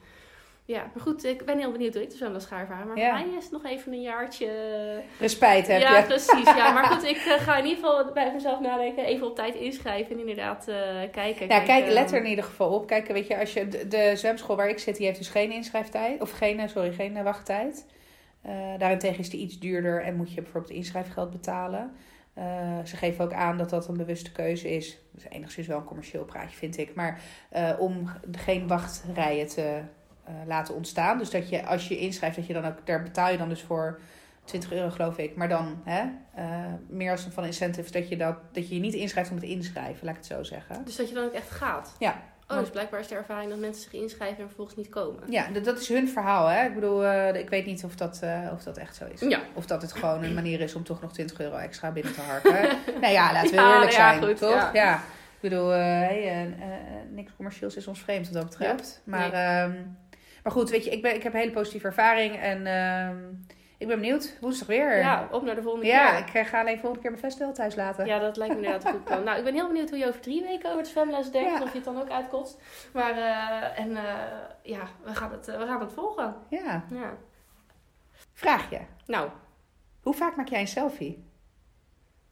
ja, 0.65 0.91
maar 0.93 1.03
goed, 1.03 1.23
ik 1.23 1.45
ben 1.45 1.57
heel 1.57 1.71
benieuwd 1.71 1.93
hoe 1.93 2.03
ik 2.03 2.09
de 2.09 2.15
zwemles 2.17 2.45
ga 2.45 2.59
ervaren. 2.59 2.87
Maar 2.87 2.97
Ja. 2.97 3.17
voor 3.17 3.27
mij 3.27 3.37
is 3.37 3.43
het 3.43 3.53
nog 3.53 3.65
even 3.65 3.93
een 3.93 4.01
jaartje... 4.01 4.49
Respijt 5.19 5.67
heb 5.67 5.81
ja, 5.81 5.97
je. 5.97 6.03
precies. 6.03 6.45
Ja, 6.55 6.71
maar 6.71 6.83
goed, 6.83 7.03
ik 7.13 7.17
eh, 7.17 7.33
ga 7.39 7.57
in 7.57 7.65
ieder 7.65 7.83
geval 7.83 8.11
bij 8.13 8.31
mezelf 8.33 8.59
nadenken. 8.59 9.05
Even 9.05 9.27
op 9.27 9.35
tijd 9.35 9.55
inschrijven 9.55 10.13
en 10.13 10.19
inderdaad 10.19 10.67
eh, 10.67 10.75
kijken. 11.11 11.47
Ja, 11.47 11.59
kijk, 11.59 11.85
eh, 11.85 11.91
let 11.91 12.11
er 12.11 12.17
in 12.23 12.29
ieder 12.29 12.43
geval 12.43 12.69
op. 12.73 12.87
Kijk, 12.87 13.07
weet 13.07 13.27
je, 13.27 13.39
als 13.39 13.53
je 13.53 13.67
de, 13.67 13.87
de 13.87 14.11
zwemschool 14.15 14.55
waar 14.55 14.69
ik 14.69 14.79
zit, 14.79 14.95
die 14.97 15.05
heeft 15.05 15.17
dus 15.17 15.29
geen 15.29 15.51
inschrijftijd. 15.51 16.21
Of 16.21 16.31
geen, 16.31 16.59
eh, 16.59 16.67
sorry, 16.67 16.91
geen 16.93 17.17
eh, 17.17 17.23
wachttijd. 17.23 17.85
Eh, 18.41 18.51
daarentegen 18.77 19.19
is 19.19 19.29
die 19.29 19.41
iets 19.41 19.59
duurder 19.59 20.01
en 20.03 20.15
moet 20.15 20.33
je 20.33 20.41
bijvoorbeeld 20.41 20.73
inschrijfgeld 20.73 21.31
betalen. 21.31 21.95
Eh, 22.33 22.79
ze 22.83 22.97
geven 22.97 23.25
ook 23.25 23.33
aan 23.33 23.57
dat 23.57 23.69
dat 23.69 23.87
een 23.87 23.97
bewuste 23.97 24.31
keuze 24.31 24.75
is. 24.75 24.97
Dat 25.11 25.23
is 25.23 25.37
enigszins 25.37 25.67
wel 25.67 25.77
een 25.77 25.83
commercieel 25.83 26.23
praatje, 26.25 26.57
vind 26.57 26.77
ik. 26.77 26.95
Maar 26.95 27.21
eh, 27.49 27.69
om 27.79 28.09
geen 28.31 28.67
wachtrijen 28.67 29.47
te 29.47 29.61
eh, 29.61 29.75
laten 30.47 30.75
ontstaan. 30.75 31.17
Dus 31.17 31.29
dat 31.29 31.49
je, 31.49 31.65
als 31.65 31.87
je 31.87 31.97
inschrijft, 31.97 32.35
dat 32.35 32.47
je 32.47 32.53
dan 32.53 32.65
ook, 32.65 32.85
daar 32.85 33.03
betaal 33.03 33.31
je 33.31 33.37
dan 33.37 33.49
dus 33.49 33.61
voor 33.61 33.99
20 34.43 34.71
euro, 34.73 34.89
geloof 34.89 35.17
ik. 35.17 35.35
Maar 35.35 35.49
dan 35.49 35.81
hè, 35.83 36.01
eh, 36.35 36.45
meer 36.87 37.11
als 37.11 37.25
een 37.25 37.31
van 37.31 37.45
incentives 37.45 37.91
dat 37.91 38.09
je, 38.09 38.17
dat, 38.17 38.35
dat 38.51 38.67
je 38.69 38.75
je 38.75 38.81
niet 38.81 38.93
inschrijft 38.93 39.29
om 39.29 39.35
het 39.35 39.45
inschrijven, 39.45 40.05
laat 40.05 40.15
ik 40.15 40.21
het 40.21 40.31
zo 40.31 40.43
zeggen. 40.43 40.85
Dus 40.85 40.95
dat 40.95 41.09
je 41.09 41.15
dan 41.15 41.23
ook 41.23 41.33
echt 41.33 41.49
gaat. 41.51 41.95
Ja. 41.99 42.21
Oh, 42.47 42.59
dus 42.59 42.69
blijkbaar 42.69 42.99
is 42.99 43.07
de 43.07 43.15
ervaring 43.15 43.49
dat 43.49 43.59
mensen 43.59 43.83
zich 43.83 43.93
inschrijven 44.01 44.37
en 44.37 44.45
vervolgens 44.45 44.77
niet 44.77 44.89
komen. 44.89 45.31
Ja, 45.31 45.47
d- 45.53 45.65
dat 45.65 45.79
is 45.79 45.87
hun 45.87 46.09
verhaal. 46.09 46.47
Hè? 46.47 46.65
Ik 46.65 46.73
bedoel, 46.73 47.05
eh, 47.05 47.39
ik 47.39 47.49
weet 47.49 47.65
niet 47.65 47.83
of 47.83 47.95
dat, 47.95 48.19
eh, 48.23 48.49
of 48.53 48.63
dat 48.63 48.77
echt 48.77 48.95
zo 48.95 49.05
is. 49.13 49.19
Ja. 49.19 49.39
Of 49.53 49.65
dat 49.65 49.81
het 49.81 49.91
gewoon 49.93 50.23
een 50.23 50.33
manier 50.33 50.61
is 50.61 50.75
om 50.75 50.83
toch 50.83 51.01
nog 51.01 51.13
20 51.13 51.39
euro 51.39 51.55
extra 51.55 51.91
binnen 51.91 52.13
te 52.13 52.21
harken. 52.21 52.51
nou 53.01 53.13
ja, 53.13 53.31
laten 53.33 53.49
we 53.49 53.55
Ja, 53.55 53.73
eerlijk 53.73 53.91
nou 53.91 54.03
ja, 54.03 54.11
zijn, 54.19 54.23
goed, 54.23 54.37
toch? 54.37 54.73
ja. 54.73 54.95
Ik 54.95 55.49
bedoel, 55.49 55.73
eh, 55.73 55.79
hey, 55.79 56.21
eh, 56.23 56.41
eh, 56.43 56.49
niks 57.11 57.31
commercieels 57.35 57.75
is 57.75 57.87
ons 57.87 57.99
vreemd 58.01 58.25
wat 58.25 58.33
dat 58.35 58.49
betreft. 58.49 59.01
maar, 59.05 59.31
nee. 59.31 59.41
ehm, 59.41 59.71
maar 60.43 60.51
goed, 60.51 60.69
weet 60.69 60.85
je, 60.85 60.91
ik, 60.91 61.01
ben, 61.01 61.15
ik 61.15 61.23
heb 61.23 61.33
een 61.33 61.39
hele 61.39 61.51
positieve 61.51 61.87
ervaring. 61.87 62.35
En 62.35 62.65
ehm, 62.67 63.17
ik 63.77 63.87
ben 63.87 63.99
benieuwd. 63.99 64.37
Woensdag 64.41 64.67
weer. 64.67 64.97
Ja, 64.97 65.27
op 65.31 65.43
naar 65.43 65.55
de 65.55 65.61
volgende 65.61 65.85
Ja, 65.87 66.09
keer. 66.11 66.27
ik 66.27 66.33
eh, 66.33 66.45
ga 66.45 66.59
alleen 66.59 66.79
volgende 66.79 66.99
keer 67.01 67.11
mijn 67.11 67.23
festival 67.23 67.53
thuis 67.53 67.75
laten. 67.75 68.05
Ja, 68.05 68.19
dat 68.19 68.37
lijkt 68.37 68.55
me 68.55 68.61
inderdaad 68.65 68.91
goed 68.91 69.03
plan. 69.03 69.23
Nou, 69.23 69.37
ik 69.37 69.43
ben 69.43 69.53
heel 69.53 69.67
benieuwd 69.67 69.89
hoe 69.89 69.97
je 69.99 70.07
over 70.07 70.19
drie 70.21 70.41
weken 70.41 70.65
over 70.69 70.81
het 70.81 70.87
zwemles 70.89 71.31
denkt. 71.31 71.57
Ja. 71.57 71.61
Of 71.63 71.69
je 71.69 71.75
het 71.75 71.83
dan 71.85 71.99
ook 72.01 72.09
uitkotst. 72.09 72.57
Maar, 72.93 73.11
eh, 73.11 73.79
en 73.79 73.95
eh, 73.97 74.03
ja, 74.61 74.87
we 75.03 75.15
gaan, 75.15 75.31
het, 75.31 75.47
eh, 75.47 75.57
we 75.57 75.65
gaan 75.65 75.81
het 75.81 75.93
volgen. 75.93 76.35
Ja. 76.49 76.83
Ja. 76.89 77.13
Vraag 78.33 78.69
je. 78.69 78.79
Nou, 79.05 79.29
Hoe 80.01 80.13
vaak 80.13 80.35
maak 80.35 80.47
jij 80.47 80.59
een 80.59 80.67
selfie? 80.67 81.23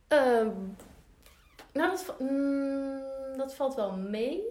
Ehm, 0.08 0.50
nou, 1.74 1.90
dat, 1.90 2.16
mm, 2.20 3.02
dat 3.38 3.56
valt 3.56 3.76
wel 3.76 3.92
mee. 3.98 4.44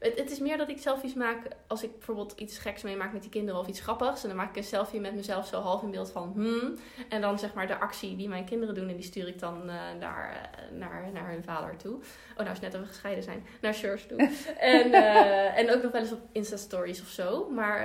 Het, 0.00 0.18
het 0.18 0.30
is 0.30 0.38
meer 0.38 0.56
dat 0.56 0.68
ik 0.68 0.78
selfies 0.78 1.14
maak 1.14 1.38
als 1.66 1.82
ik 1.82 1.92
bijvoorbeeld 1.92 2.32
iets 2.36 2.58
geks 2.58 2.82
meemaak 2.82 3.12
met 3.12 3.22
die 3.22 3.30
kinderen 3.30 3.60
of 3.60 3.66
iets 3.66 3.80
grappigs. 3.80 4.22
En 4.22 4.28
dan 4.28 4.36
maak 4.36 4.48
ik 4.48 4.56
een 4.56 4.64
selfie 4.64 5.00
met 5.00 5.14
mezelf 5.14 5.46
zo 5.46 5.60
half 5.60 5.82
in 5.82 5.90
beeld 5.90 6.10
van 6.10 6.32
hmm. 6.34 6.74
En 7.08 7.20
dan 7.20 7.38
zeg 7.38 7.54
maar 7.54 7.66
de 7.66 7.78
actie 7.78 8.16
die 8.16 8.28
mijn 8.28 8.44
kinderen 8.44 8.74
doen 8.74 8.88
en 8.88 8.96
die 8.96 9.04
stuur 9.04 9.28
ik 9.28 9.38
dan 9.38 9.70
eh, 9.70 9.76
naar, 9.98 10.30
eh, 10.32 10.78
naar, 10.78 11.10
naar 11.12 11.30
hun 11.30 11.44
vader 11.44 11.76
toe. 11.76 11.94
Oh, 12.30 12.36
nou 12.36 12.50
is 12.50 12.60
net 12.60 12.72
dat 12.72 12.80
we 12.80 12.86
gescheiden 12.86 13.24
zijn. 13.24 13.46
Naar 13.60 13.74
Shurs 13.74 14.06
toe. 14.06 14.18
en, 14.58 14.92
eh, 14.92 15.58
en 15.58 15.70
ook 15.70 15.82
nog 15.82 15.92
wel 15.92 16.00
eens 16.00 16.12
op 16.12 16.22
Insta-stories 16.32 17.00
of 17.00 17.08
zo. 17.08 17.50
Maar 17.50 17.80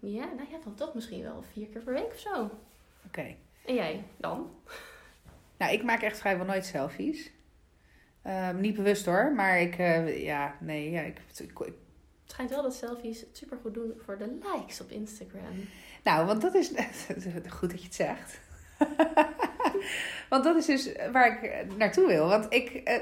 ja, 0.00 0.24
nou 0.36 0.48
ja, 0.50 0.58
dan 0.64 0.74
toch 0.74 0.94
misschien 0.94 1.22
wel 1.22 1.44
vier 1.52 1.66
keer 1.66 1.82
per 1.82 1.94
week 1.94 2.12
of 2.12 2.18
zo. 2.18 2.50
Oké. 3.06 3.34
En 3.66 3.74
jij 3.74 4.04
dan? 4.16 4.50
Nou, 5.56 5.72
ik 5.72 5.82
maak 5.82 6.02
echt 6.02 6.18
vrijwel 6.18 6.46
nooit 6.46 6.64
selfies. 6.64 7.30
Ehm, 8.22 8.60
niet 8.60 8.74
bewust 8.76 9.06
hoor, 9.06 9.32
maar 9.36 9.60
ik, 9.60 9.78
eh, 9.78 10.22
ja, 10.24 10.56
nee, 10.60 10.90
ja, 10.90 11.00
ik, 11.00 11.18
ik- 11.38 11.48
ik- 11.58 11.58
Het 12.22 12.38
schijnt 12.38 12.50
wel 12.50 12.62
dat 12.62 12.74
selfies 12.74 13.20
het 13.20 13.36
supergoed 13.36 13.74
doen 13.74 13.92
voor 14.04 14.18
de 14.18 14.38
likes 14.54 14.80
op 14.80 14.90
Instagram. 14.90 15.68
nou, 16.04 16.26
want 16.26 16.40
dat 16.42 16.54
is, 16.54 16.68
goed 17.58 17.70
dat 17.70 17.78
je 17.80 17.84
het 17.86 17.94
zegt. 17.94 18.40
want 20.30 20.44
dat 20.44 20.56
is 20.56 20.66
dus 20.66 20.92
waar 21.12 21.44
ik 21.44 21.76
naartoe 21.76 22.06
wil. 22.06 22.28
Want 22.28 22.46
ik 22.52 22.70
eh, 22.70 22.96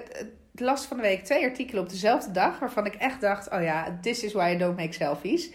las 0.54 0.86
van 0.86 0.96
de 0.96 1.02
week 1.02 1.24
twee 1.24 1.44
artikelen 1.44 1.82
op 1.82 1.88
dezelfde 1.88 2.30
dag, 2.30 2.58
waarvan 2.58 2.86
ik 2.86 2.94
echt 2.94 3.20
dacht, 3.20 3.50
oh 3.50 3.62
ja, 3.62 3.98
this 4.02 4.22
is 4.22 4.32
why 4.32 4.52
I 4.54 4.58
don't 4.58 4.76
make 4.76 4.92
selfies. 4.92 5.50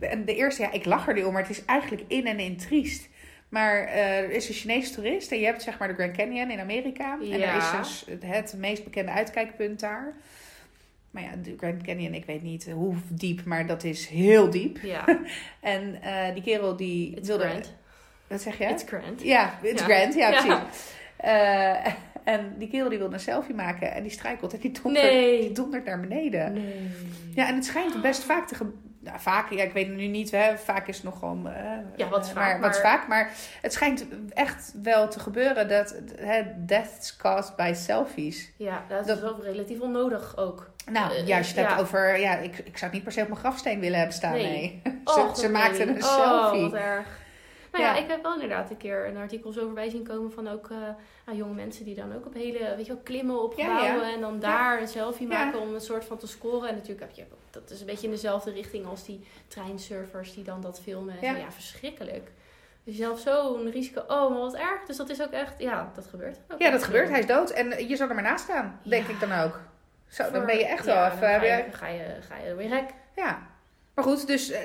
En 0.00 0.24
de 0.24 0.34
eerste, 0.34 0.62
ja, 0.62 0.72
ik 0.72 0.84
lach 0.84 1.08
er 1.08 1.14
niet 1.14 1.24
om, 1.24 1.32
maar 1.32 1.42
het 1.42 1.50
is 1.50 1.64
eigenlijk 1.64 2.04
in 2.08 2.26
en 2.26 2.38
in 2.38 2.56
triest. 2.56 3.08
Maar 3.50 3.84
eh, 3.84 4.18
er 4.18 4.30
is 4.30 4.48
een 4.48 4.54
Chinese 4.54 4.94
toerist 4.94 5.32
en 5.32 5.38
je 5.38 5.44
hebt 5.44 5.62
zeg 5.62 5.78
maar 5.78 5.88
de 5.88 5.94
Grand 5.94 6.16
Canyon 6.16 6.50
in 6.50 6.60
Amerika. 6.60 7.18
En 7.20 7.26
Ja. 7.38 7.52
er 7.52 7.56
is 7.56 7.70
dus 8.06 8.18
het 8.24 8.54
meest 8.58 8.84
bekende 8.84 9.10
uitkijkpunt 9.12 9.80
daar. 9.80 10.12
Maar 11.10 11.22
ja, 11.22 11.30
de 11.42 11.54
Grand 11.58 11.82
Canyon, 11.82 12.14
ik 12.14 12.24
weet 12.24 12.42
niet 12.42 12.70
hoe 12.70 12.94
diep, 13.08 13.44
maar 13.44 13.66
dat 13.66 13.84
is 13.84 14.06
heel 14.06 14.50
diep. 14.50 14.78
Ja, 14.82 15.04
En 15.60 16.02
eh, 16.02 16.34
die 16.34 16.42
kerel 16.42 16.76
die 16.76 17.16
it's 17.16 17.28
wilde... 17.28 17.44
grand. 17.44 17.74
Wat 18.26 18.40
zeg 18.42 18.58
je? 18.58 18.64
It's 18.64 18.84
grand. 18.86 19.22
Ja, 19.22 19.58
it's 19.62 19.80
Ja. 19.80 19.86
grand, 19.86 20.14
ja, 20.14 20.28
Ja. 20.30 20.40
precies. 20.42 20.92
Eh, 21.16 21.86
en 22.24 22.54
die 22.58 22.68
kerel 22.68 22.88
die 22.88 22.98
wilde 22.98 23.14
een 23.14 23.20
selfie 23.20 23.54
maken 23.54 23.92
en 23.92 24.02
die 24.02 24.12
strijkelt 24.12 24.52
en 24.52 24.58
die 24.60 24.70
dondert, 24.82 25.10
die 25.10 25.20
Nee. 25.20 25.52
dondert 25.52 25.84
naar 25.84 26.00
beneden. 26.00 26.52
Nee. 26.52 26.88
Ja, 27.34 27.48
en 27.48 27.54
het 27.54 27.64
schijnt 27.64 28.02
best 28.02 28.24
vaak 28.24 28.48
te 28.48 28.54
gebeuren. 28.54 28.88
Nou, 29.02 29.20
vaak, 29.20 29.50
ja, 29.50 29.62
ik 29.62 29.72
weet 29.72 29.86
het 29.86 29.96
nu 29.96 30.06
niet, 30.06 30.30
hè. 30.30 30.58
vaak 30.58 30.86
is 30.88 30.96
het 30.96 31.04
nog 31.04 31.18
gewoon. 31.18 31.48
eh, 31.48 31.62
Ja, 31.96 32.08
wat 32.08 32.24
is 32.24 32.30
eh, 32.30 32.34
vaak, 32.36 32.52
Maar, 32.52 32.60
wat 32.60 32.74
is 32.74 32.80
vaak, 32.80 33.08
maar 33.08 33.30
het 33.62 33.72
schijnt 33.72 34.06
echt 34.28 34.72
wel 34.82 35.08
te 35.08 35.20
gebeuren 35.20 35.68
dat 35.68 36.00
hè, 36.16 36.42
deaths 36.56 37.16
caused 37.16 37.56
by 37.56 37.72
selfies. 37.74 38.52
Ja, 38.56 38.84
dat 38.88 39.00
is 39.00 39.06
Dat- 39.06 39.20
wel 39.20 39.42
relatief 39.42 39.80
onnodig 39.80 40.36
ook. 40.36 40.70
Nou, 40.90 41.12
Eh, 41.14 41.26
ja, 41.26 41.36
als 41.38 41.50
je 41.50 41.54
het 41.54 41.62
ja. 41.64 41.68
hebt 41.70 41.80
over. 41.82 42.18
Ja, 42.18 42.36
ik, 42.36 42.58
ik 42.58 42.76
zou 42.78 42.82
het 42.84 42.92
niet 42.92 43.02
per 43.02 43.12
se 43.12 43.20
op 43.20 43.28
mijn 43.28 43.40
grafsteen 43.40 43.80
willen 43.80 43.98
hebben 43.98 44.16
staan. 44.16 44.32
Nee. 44.32 44.80
Nee. 44.84 45.00
ze 45.34 45.40
ze 45.40 45.48
maakten 45.48 45.88
een 45.88 46.02
oh, 46.02 46.14
selfie. 46.14 46.62
wat 46.62 46.72
erg. 46.74 47.18
Nou 47.72 47.84
ja. 47.84 47.94
Ja. 47.94 48.02
ik 48.02 48.08
heb 48.08 48.22
wel 48.22 48.32
inderdaad 48.34 48.70
een 48.70 48.76
keer 48.76 49.06
een 49.06 49.16
artikel 49.16 49.52
zo 49.52 49.64
voorbij 49.64 49.90
zien 49.90 50.02
komen 50.06 50.32
van 50.32 50.48
ook 50.48 50.70
eh, 50.70 50.76
nou, 51.26 51.38
jonge 51.38 51.54
mensen 51.54 51.84
die 51.84 51.94
dan 51.94 52.14
ook 52.14 52.26
op 52.26 52.34
hele, 52.34 52.74
weet 52.76 52.86
je 52.86 52.92
wel, 52.92 53.02
klimmen 53.02 53.42
op 53.42 53.54
Ja, 53.56 53.64
gebouwen 53.64 54.08
ja. 54.08 54.14
en 54.14 54.20
dan 54.20 54.40
daar 54.40 54.80
een 54.80 54.88
selfie 54.88 55.26
maken 55.26 55.60
om 55.60 55.74
een 55.74 55.80
soort 55.80 56.04
van 56.04 56.18
te 56.18 56.26
scoren. 56.26 56.68
En 56.68 56.74
natuurlijk 56.74 57.00
heb 57.00 57.10
je, 57.16 57.24
dat 57.50 57.70
is 57.70 57.80
een 57.80 57.86
beetje 57.86 58.06
in 58.06 58.12
dezelfde 58.12 58.52
richting 58.52 58.86
als 58.86 59.04
die 59.04 59.26
treinsurfers 59.48 60.34
die 60.34 60.44
dan 60.44 60.60
dat 60.60 60.80
filmen. 60.80 61.14
En 61.20 61.36
Ja. 61.36 61.50
verschrikkelijk. 61.50 62.30
Dus 62.84 62.96
zelf 62.96 63.18
zo'n 63.20 63.70
risico, 63.70 64.00
oh, 64.00 64.30
maar 64.30 64.38
wat 64.38 64.54
erg. 64.54 64.82
Dus 64.86 64.96
dat 64.96 65.08
is 65.10 65.22
ook 65.22 65.30
echt, 65.30 65.54
ja, 65.58 65.90
dat 65.94 66.06
gebeurt. 66.06 66.38
ook 66.48 66.60
Ja, 66.60 66.70
dat 66.70 66.82
gebeurt. 66.82 67.08
Hij 67.08 67.18
is 67.18 67.26
dood. 67.26 67.50
En 67.50 67.88
je 67.88 67.96
zou 67.96 68.08
er 68.08 68.14
maar 68.14 68.24
naast 68.24 68.44
staan, 68.44 68.80
denk 68.82 69.06
ik 69.06 69.20
dan 69.20 69.32
ook. 69.32 69.60
Zo, 70.08 70.30
dan 70.30 70.46
ben 70.46 70.56
je 70.58 70.66
echt 70.66 70.84
wel 70.84 70.94
dan 70.94 71.06
even. 71.06 71.18
Ga 71.20 71.42
je, 71.42 71.64
ga 71.72 71.86
je, 71.86 72.16
ga 72.28 72.36
je 72.46 72.54
weer 72.54 72.68
rek. 72.68 72.90
Ja. 73.16 73.48
Maar 73.94 74.04
goed, 74.04 74.26
dus 74.26 74.50
eh, 74.50 74.60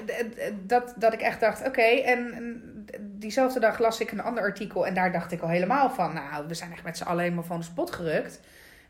dat, 0.62 0.94
dat 0.98 1.14
ik 1.14 1.22
echt 1.22 1.40
dacht, 1.40 1.68
oké. 1.68 1.82
en 1.82 2.34
en 2.34 2.75
diezelfde 3.00 3.60
dag 3.60 3.80
las 3.80 4.00
ik 4.00 4.12
een 4.12 4.22
ander 4.22 4.44
artikel. 4.44 4.88
En 4.88 4.94
daar 4.94 5.12
dacht 5.12 5.32
ik 5.32 5.42
al 5.42 5.50
helemaal 5.50 5.90
van, 5.90 6.14
nou, 6.14 6.48
we 6.48 6.54
zijn 6.54 6.72
echt 6.72 6.84
met 6.84 6.98
z'n 6.98 7.04
allen 7.04 7.24
helemaal 7.24 7.44
van 7.44 7.60
de 7.60 7.66
spot 7.66 7.92
gerukt. 7.92 8.40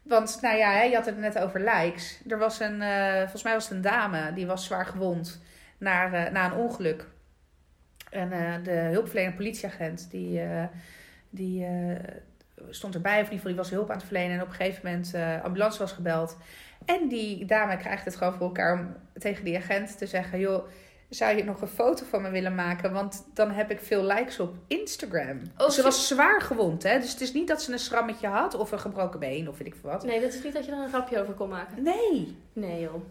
Want, 0.05 0.37
nou 0.41 0.57
ja, 0.57 0.81
je 0.81 0.95
had 0.95 1.05
het 1.05 1.17
net 1.17 1.39
over 1.39 1.59
likes. 1.59 2.21
Er 2.27 2.37
was 2.37 2.59
een, 2.59 2.81
eh, 2.81 3.17
volgens 3.19 3.43
mij 3.43 3.53
was 3.53 3.63
het 3.63 3.73
een 3.73 3.81
dame, 3.81 4.33
die 4.33 4.45
was 4.45 4.65
zwaar 4.65 4.85
gewond 4.85 5.41
na, 5.77 6.13
eh, 6.13 6.31
na 6.31 6.45
een 6.45 6.57
ongeluk. 6.57 7.07
En 8.09 8.31
eh, 8.31 8.63
de 8.63 8.71
hulpverlenende 8.71 9.37
politieagent, 9.37 10.11
die, 10.11 10.41
die 11.29 11.67
stond 12.69 12.95
erbij. 12.95 13.21
Of 13.21 13.27
in 13.27 13.33
ieder 13.33 13.37
geval, 13.37 13.51
die 13.51 13.61
was 13.61 13.69
hulp 13.69 13.89
aan 13.89 13.97
het 13.97 14.05
verlenen. 14.05 14.35
En 14.35 14.41
op 14.41 14.47
een 14.47 14.53
gegeven 14.53 14.81
moment, 14.83 15.13
ambulance 15.43 15.79
was 15.79 15.91
gebeld. 15.91 16.37
En 16.85 17.07
die 17.07 17.45
dame 17.45 17.77
krijgt 17.77 18.05
het 18.05 18.15
gewoon 18.15 18.33
voor 18.33 18.45
elkaar 18.45 18.79
om 18.79 18.95
tegen 19.17 19.43
die 19.43 19.57
agent 19.57 19.97
te 19.97 20.05
zeggen... 20.05 20.39
joh, 20.39 20.67
zou 21.09 21.35
je 21.37 21.43
nog 21.43 21.61
een 21.61 21.67
foto 21.67 22.05
van 22.05 22.21
me 22.21 22.29
willen 22.29 22.55
maken? 22.55 22.91
Want 22.93 23.25
dan 23.33 23.51
heb 23.51 23.71
ik 23.71 23.79
veel 23.79 24.03
likes 24.03 24.39
op 24.39 24.53
Instagram. 24.67 25.41
Oh, 25.57 25.65
ze 25.67 25.71
shit. 25.73 25.83
was 25.83 26.07
zwaar 26.07 26.41
gewond, 26.41 26.83
hè? 26.83 26.99
Dus 26.99 27.11
het 27.11 27.21
is 27.21 27.33
niet 27.33 27.47
dat 27.47 27.61
ze 27.61 27.71
een 27.71 27.79
schrammetje 27.79 28.27
had 28.27 28.53
of 28.53 28.71
een 28.71 28.79
gebroken 28.79 29.19
been 29.19 29.49
of 29.49 29.57
weet 29.57 29.67
ik 29.67 29.75
veel 29.81 29.89
wat. 29.89 30.03
Nee, 30.03 30.21
dat 30.21 30.33
is 30.33 30.43
niet 30.43 30.53
dat 30.53 30.65
je 30.65 30.71
er 30.71 30.77
een 30.77 30.87
grapje 30.89 31.21
over 31.21 31.33
kon 31.33 31.49
maken. 31.49 31.83
Nee. 31.83 32.37
Nee, 32.53 32.81
joh. 32.81 33.03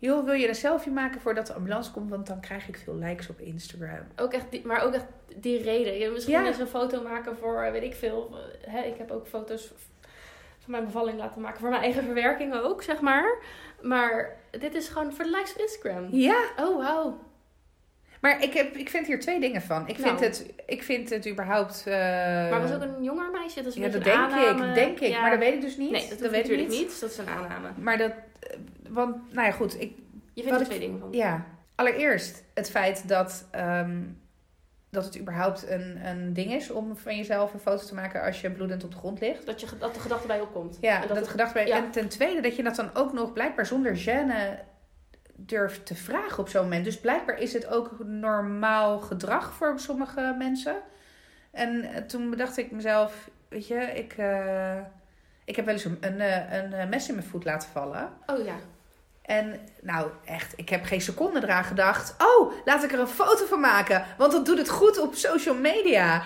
Joh, 0.00 0.24
wil 0.24 0.34
je 0.34 0.48
een 0.48 0.54
selfie 0.54 0.92
maken 0.92 1.20
voordat 1.20 1.46
de 1.46 1.52
ambulance 1.52 1.90
komt? 1.90 2.10
Want 2.10 2.26
dan 2.26 2.40
krijg 2.40 2.68
ik 2.68 2.80
veel 2.84 2.94
likes 2.94 3.28
op 3.28 3.40
Instagram. 3.40 4.06
Ook 4.16 4.32
echt 4.32 4.50
die, 4.50 4.66
maar 4.66 4.82
ook 4.82 4.92
echt 4.94 5.06
die 5.36 5.62
reden. 5.62 5.98
Je 5.98 6.10
misschien 6.10 6.34
Ja. 6.40 6.46
eens 6.46 6.58
een 6.58 6.66
foto 6.66 7.02
maken 7.02 7.36
voor, 7.36 7.62
eh, 7.62 7.70
weet 7.72 7.82
ik 7.82 7.94
veel. 7.94 8.30
eh, 8.64 8.72
Hè, 8.72 8.80
ik 8.82 8.98
heb 8.98 9.10
ook 9.10 9.26
foto's 9.26 9.72
van 10.58 10.70
mijn 10.70 10.84
bevalling 10.84 11.18
laten 11.18 11.40
maken. 11.40 11.60
Voor 11.60 11.68
mijn 11.70 11.82
eigen 11.82 12.04
verwerking 12.04 12.54
ook, 12.54 12.82
zeg 12.82 13.00
maar. 13.00 13.38
Maar 13.82 14.36
dit 14.50 14.74
is 14.74 14.88
gewoon 14.88 15.12
voor 15.12 15.24
de 15.24 15.30
likes 15.30 15.52
op 15.54 15.60
Instagram. 15.60 16.08
Ja, 16.10 16.40
Oh, 16.60 16.76
wauw. 16.84 17.18
Maar 18.20 18.42
ik, 18.42 18.52
heb, 18.54 18.76
ik 18.76 18.88
vind 18.88 19.06
hier 19.06 19.20
twee 19.20 19.40
dingen 19.40 19.62
van. 19.62 19.88
Ik 19.88 19.94
vind, 19.94 20.06
Nou. 20.20 20.24
het, 20.24 20.46
ik 20.66 20.82
vind 20.82 21.10
het 21.10 21.28
überhaupt... 21.28 21.84
eh, 21.86 21.94
Maar 22.50 22.60
was 22.62 22.72
ook 22.72 22.82
een 22.82 23.02
jonger 23.02 23.30
meisje? 23.30 23.56
Dat 23.62 23.66
is 23.66 23.74
een 23.76 23.82
Ja, 23.82 23.88
dat 23.88 24.04
denk 24.04 24.16
aanname. 24.16 24.68
ik, 24.68 24.74
denk 24.74 25.00
ik. 25.00 25.08
Ja. 25.08 25.20
Maar 25.20 25.30
dat 25.30 25.38
weet 25.38 25.54
ik 25.54 25.60
dus 25.60 25.76
niet. 25.76 25.90
Nee, 25.90 26.08
dat, 26.08 26.18
weet 26.18 26.20
weet 26.20 26.32
ik 26.32 26.36
natuurlijk 26.42 26.68
niet. 26.68 26.88
Dus 26.88 26.98
dat 26.98 27.10
is 27.10 27.18
een 27.18 27.28
aanname. 27.28 27.68
Maar 27.76 27.98
dat... 27.98 28.10
eh, 28.40 28.56
Want, 28.88 29.32
nou 29.32 29.46
ja, 29.46 29.52
goed. 29.52 29.80
Ik, 29.80 29.92
Je 30.34 30.42
vindt 30.42 30.50
er 30.56 30.60
ik- 30.60 30.66
twee 30.66 30.78
dingen 30.80 30.98
van. 31.00 31.08
Ja, 31.12 31.44
allereerst 31.74 32.44
het 32.54 32.70
feit 32.70 33.08
dat, 33.08 33.46
ehm, 33.50 33.96
dat 34.90 35.04
het 35.04 35.18
überhaupt 35.18 35.68
een, 35.68 36.06
een 36.06 36.32
ding 36.32 36.52
is 36.52 36.70
om 36.70 36.96
van 36.96 37.16
jezelf 37.16 37.52
een 37.54 37.60
foto 37.60 37.86
te 37.86 37.94
maken 37.94 38.22
als 38.22 38.40
je 38.40 38.50
bloedend 38.50 38.84
op 38.84 38.90
de 38.90 38.96
grond 38.96 39.20
ligt. 39.20 39.46
Dat, 39.46 39.60
je, 39.60 39.66
dat 39.78 39.94
de 39.94 40.00
gedachte 40.00 40.26
bij 40.26 40.36
je 40.36 40.42
opkomt. 40.42 40.78
Ja, 40.80 40.94
En 40.94 40.98
dat, 41.00 41.08
dat 41.08 41.16
het 41.16 41.18
het- 41.26 41.34
gedacht 41.34 41.54
bij. 41.54 41.66
ja. 41.66 41.76
En 41.76 41.90
ten 41.90 42.08
tweede 42.08 42.40
dat 42.40 42.56
je 42.56 42.62
dat 42.62 42.76
dan 42.76 42.90
ook 42.94 43.12
nog 43.12 43.32
blijkbaar 43.32 43.66
zonder 43.66 43.96
gêne 43.96 44.58
durft 45.40 45.86
te 45.86 45.94
vragen 45.94 46.38
op 46.38 46.48
zo'n 46.48 46.62
moment. 46.62 46.84
Dus 46.84 47.00
blijkbaar 47.00 47.38
is 47.38 47.52
het 47.52 47.66
ook 47.66 47.90
normaal 48.04 49.00
gedrag 49.00 49.52
voor 49.52 49.80
sommige 49.80 50.34
mensen. 50.38 50.76
En 51.50 51.82
eh, 51.82 52.02
toen 52.02 52.30
bedacht 52.30 52.56
ik 52.56 52.70
mezelf, 52.70 53.28
weet 53.48 53.66
je, 53.66 53.74
ik, 53.74 54.12
eh, 54.12 54.76
ik 55.44 55.56
heb 55.56 55.64
wel 55.64 55.74
eens 55.74 55.84
een, 55.84 55.98
een, 56.00 56.20
eh, 56.20 56.80
een 56.80 56.88
mes 56.88 57.08
in 57.08 57.14
mijn 57.14 57.26
voet 57.26 57.44
laten 57.44 57.68
vallen. 57.68 58.12
Oh 58.26 58.44
ja. 58.44 58.54
En 59.22 59.60
nou, 59.82 60.10
echt, 60.24 60.52
ik 60.56 60.68
heb 60.68 60.84
geen 60.84 61.00
seconde 61.00 61.42
eraan 61.42 61.64
gedacht. 61.64 62.14
Oh, 62.18 62.52
laat 62.64 62.84
ik 62.84 62.92
er 62.92 63.00
een 63.00 63.06
foto 63.06 63.46
van 63.46 63.60
maken. 63.60 64.04
Want 64.18 64.32
dat 64.32 64.46
doet 64.46 64.58
het 64.58 64.68
goed 64.68 65.00
op 65.00 65.14
social 65.14 65.54
media. 65.54 66.22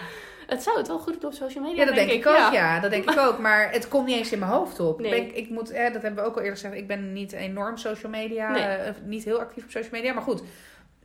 Het 0.46 0.62
zou 0.62 0.78
het 0.78 0.88
wel 0.88 0.98
goed 0.98 1.20
doen 1.20 1.30
op 1.30 1.36
social 1.36 1.64
media, 1.64 1.78
Ja, 1.80 1.84
dat 1.86 1.94
denk, 1.94 2.10
ik 2.10 2.26
ook. 2.26 2.36
Ja. 2.36 2.52
Ja. 2.52 2.80
dat 2.80 2.90
denk 2.90 3.10
ik 3.10 3.18
ook. 3.18 3.38
Maar 3.38 3.70
het 3.72 3.88
komt 3.88 4.06
niet 4.06 4.16
eens 4.16 4.32
in 4.32 4.38
mijn 4.38 4.50
hoofd 4.50 4.80
op. 4.80 5.00
Nee. 5.00 5.10
Ben 5.10 5.20
ik, 5.20 5.32
ik 5.32 5.50
moet, 5.50 5.70
eh, 5.70 5.92
dat 5.92 6.02
hebben 6.02 6.22
we 6.22 6.28
ook 6.28 6.34
al 6.36 6.40
eerder 6.42 6.58
gezegd. 6.58 6.74
Ik 6.74 6.86
ben 6.86 7.12
niet 7.12 7.32
enorm 7.32 7.76
social 7.76 8.10
media. 8.12 8.50
Nee. 8.50 8.62
eh, 8.62 8.94
niet 9.04 9.24
heel 9.24 9.40
actief 9.40 9.64
op 9.64 9.70
social 9.70 9.92
media. 9.92 10.12
Maar 10.12 10.22
goed. 10.22 10.42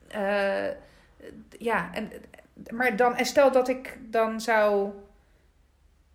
Eh, 0.07 0.67
ja, 1.59 1.89
en, 1.93 2.11
maar 2.71 2.95
dan, 2.95 3.15
en 3.15 3.25
stel 3.25 3.51
dat 3.51 3.67
ik 3.67 3.97
dan 4.01 4.41
zou. 4.41 4.89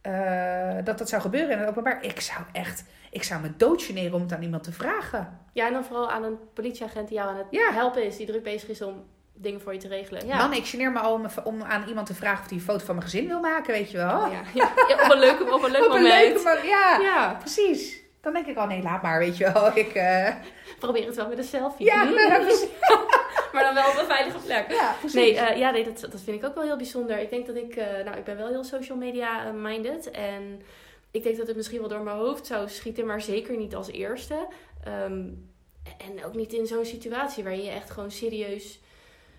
eh, 0.01 0.77
dat 0.85 0.99
dat 0.99 1.09
zou 1.09 1.23
gebeuren 1.23 1.51
in 1.51 1.59
het 1.59 1.69
openbaar. 1.69 2.05
Ik 2.05 2.21
zou 2.21 2.41
echt. 2.53 2.85
Ik 3.11 3.23
zou 3.23 3.41
me 3.43 3.51
doodgeneren 3.57 4.15
om 4.15 4.21
het 4.23 4.33
aan 4.33 4.43
iemand 4.43 4.63
te 4.65 4.73
vragen. 4.73 5.39
Ja, 5.53 5.67
en 5.67 5.73
dan 5.73 5.85
vooral 5.85 6.11
aan 6.11 6.25
een 6.25 6.39
politieagent 6.55 7.09
die 7.09 7.17
jou 7.17 7.29
aan 7.31 7.37
het 7.37 7.47
Ja. 7.51 7.73
helpen 7.73 8.05
is. 8.05 8.17
Die 8.17 8.27
druk 8.27 8.43
bezig 8.43 8.69
is 8.69 8.83
om 8.83 9.05
dingen 9.43 9.61
voor 9.61 9.73
je 9.73 9.79
te 9.79 9.89
regelen. 9.89 10.27
Ja. 10.27 10.37
Man, 10.37 10.53
ik 10.53 10.67
geneer 10.67 10.93
me 10.93 10.99
al 10.99 11.13
om, 11.13 11.27
om 11.45 11.63
aan 11.63 11.85
iemand 11.89 12.07
te 12.07 12.15
vragen 12.15 12.43
of 12.45 12.49
hij 12.49 12.59
een 12.59 12.65
foto 12.65 12.85
van 12.85 12.95
mijn 12.95 13.07
gezin 13.09 13.27
wil 13.27 13.41
maken, 13.41 13.73
weet 13.73 13.91
je 13.91 13.97
wel. 13.97 14.17
Oh, 14.21 14.33
ja. 14.55 14.65
Op 15.05 15.11
een 15.13 15.19
leuk, 15.19 15.53
op 15.53 15.63
een 15.63 15.71
leuk 15.71 15.85
Op 15.87 15.95
een 15.95 16.03
moment. 16.03 16.25
leuke 16.25 16.43
man- 16.43 16.67
ja, 16.67 16.99
Ja, 17.01 17.37
precies. 17.41 18.01
Dan 18.21 18.33
denk 18.33 18.47
ik 18.47 18.57
al, 18.57 18.67
nee, 18.67 18.83
laat 18.83 19.03
maar, 19.03 19.19
weet 19.19 19.37
je 19.37 19.53
wel. 19.53 19.77
Ik, 19.77 19.95
eh, 19.95 20.35
probeer 20.79 21.07
het 21.07 21.17
wel 21.17 21.29
met 21.29 21.39
een 21.39 21.45
selfie. 21.45 21.87
ja, 21.87 22.07
Hm? 22.07 22.13
precies. 22.45 22.67
maar 23.53 23.63
dan 23.63 23.75
wel 23.75 23.89
op 23.91 23.99
een 23.99 24.07
veilige 24.07 24.39
plek. 24.39 24.71
Ja, 24.73 24.95
precies. 24.99 25.15
Nee, 25.21 25.37
eh, 25.39 25.59
ja, 25.59 25.71
nee 25.71 25.85
dat, 25.85 26.01
dat 26.01 26.21
vind 26.25 26.43
ik 26.43 26.49
ook 26.49 26.55
wel 26.55 26.65
heel 26.65 26.77
bijzonder. 26.77 27.19
Ik 27.19 27.31
denk 27.31 27.47
dat 27.47 27.57
ik, 27.57 27.77
eh, 27.77 28.05
nou, 28.05 28.17
ik 28.17 28.25
ben 28.25 28.37
wel 28.37 28.49
heel 28.49 28.65
social 28.65 28.99
media 28.99 29.51
minded. 29.53 30.11
En 30.11 30.63
ik 31.11 31.23
denk 31.23 31.37
dat 31.37 31.47
het 31.47 31.57
misschien 31.57 31.79
wel 31.81 31.89
door 31.89 32.03
mijn 32.03 32.17
hoofd 32.17 32.47
zou 32.47 32.69
schieten, 32.69 33.07
maar 33.07 33.21
zeker 33.21 33.57
niet 33.57 33.75
als 33.75 33.91
eerste. 33.91 34.47
Ehm, 34.85 35.23
en 35.99 36.25
ook 36.27 36.35
niet 36.35 36.53
in 36.53 36.67
zo'n 36.67 36.85
situatie 36.85 37.45
waar 37.45 37.57
je 37.57 37.71
echt 37.71 37.91
gewoon 37.91 38.11
serieus 38.11 38.81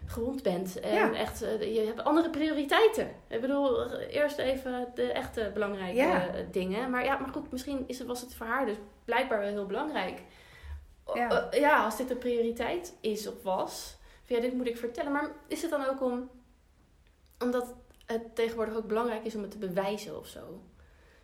gewond 0.06 0.44
bent. 0.44 0.80
En 0.80 0.94
Ja. 0.94 1.14
echt, 1.14 1.42
eh, 1.42 1.74
je 1.76 1.80
hebt 1.86 2.04
andere 2.04 2.30
prioriteiten. 2.30 3.12
Ik 3.28 3.42
bedoel, 3.42 3.92
eerst 4.00 4.38
even 4.38 4.88
de 4.96 5.12
echte 5.12 5.52
belangrijke 5.54 5.96
Ja. 5.98 6.28
eh, 6.28 6.46
dingen. 6.52 6.90
Maar 6.90 7.04
ja, 7.06 7.18
maar 7.18 7.30
goed, 7.30 7.52
misschien 7.52 7.84
is 7.88 7.98
het, 8.00 8.08
was 8.08 8.22
het 8.22 8.36
voor 8.36 8.46
haar 8.46 8.66
dus 8.66 8.78
blijkbaar 9.06 9.40
wel 9.40 9.50
heel 9.50 9.66
belangrijk. 9.66 10.22
Ja. 11.14 11.48
Ja. 11.52 11.84
als 11.84 11.98
dit 11.98 12.10
een 12.10 12.18
prioriteit 12.18 12.94
is 13.02 13.28
of 13.28 13.44
was. 13.44 13.98
Van, 14.24 14.36
ja, 14.36 14.42
dit 14.42 14.54
moet 14.54 14.68
ik 14.68 14.78
vertellen. 14.78 15.12
Maar 15.12 15.32
is 15.48 15.62
het 15.62 15.72
dan 15.72 15.86
ook 15.90 16.02
om... 16.02 16.30
Omdat 17.40 17.74
het 18.06 18.36
tegenwoordig 18.36 18.76
ook 18.76 18.88
belangrijk 18.88 19.26
is 19.26 19.36
om 19.36 19.42
het 19.42 19.52
te 19.52 19.58
bewijzen 19.58 20.18
of 20.20 20.28
zo? 20.28 20.40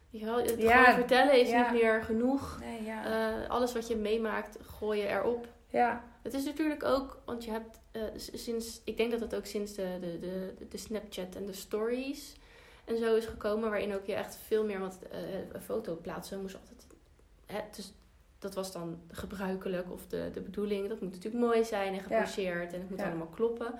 Je 0.09 0.25
wel, 0.25 0.37
het 0.37 0.55
Ja, 0.57 0.83
gewoon 0.83 0.99
vertellen 0.99 1.39
is 1.39 1.51
niet 1.51 1.71
meer 1.71 2.03
genoeg. 2.03 2.59
Nee. 2.59 2.89
Eh, 2.89 3.49
alles 3.49 3.73
wat 3.73 3.87
je 3.87 3.95
meemaakt, 3.95 4.57
gooi 4.77 4.99
je 5.01 5.07
erop. 5.07 5.47
Ja. 5.69 6.03
Het 6.21 6.33
is 6.33 6.45
natuurlijk 6.45 6.83
ook, 6.83 7.21
want 7.25 7.43
je 7.45 7.51
hebt 7.51 7.79
eh, 7.91 8.01
sinds, 8.15 8.81
ik 8.83 8.97
denk 8.97 9.11
dat 9.11 9.19
het 9.19 9.35
ook 9.35 9.45
sinds 9.45 9.73
de, 9.73 9.97
de, 10.01 10.19
de, 10.19 10.53
de 10.69 10.77
Snapchat 10.77 11.35
en 11.35 11.45
de 11.45 11.53
stories 11.53 12.35
en 12.85 12.97
zo 12.97 13.15
is 13.15 13.25
gekomen, 13.25 13.69
waarin 13.69 13.93
ook 13.95 14.05
je 14.05 14.13
echt 14.13 14.35
veel 14.47 14.65
meer, 14.65 14.79
want 14.79 14.99
eh, 15.11 15.19
een 15.53 15.61
foto 15.61 15.95
plaatsen 15.95 16.41
moest 16.41 16.55
altijd, 16.55 16.85
hè, 17.45 17.59
dus 17.75 17.93
dat 18.39 18.53
was 18.53 18.71
dan 18.71 18.99
gebruikelijk 19.11 19.91
of 19.91 20.07
de, 20.07 20.29
de 20.33 20.41
bedoeling, 20.41 20.87
dat 20.89 21.01
moet 21.01 21.11
natuurlijk 21.11 21.43
mooi 21.43 21.63
zijn 21.63 21.93
en 21.93 21.99
geposeerd 21.99 22.73
en 22.73 22.79
het 22.79 22.89
moet 22.89 22.99
Ja. 22.99 23.05
allemaal 23.07 23.27
kloppen. 23.27 23.73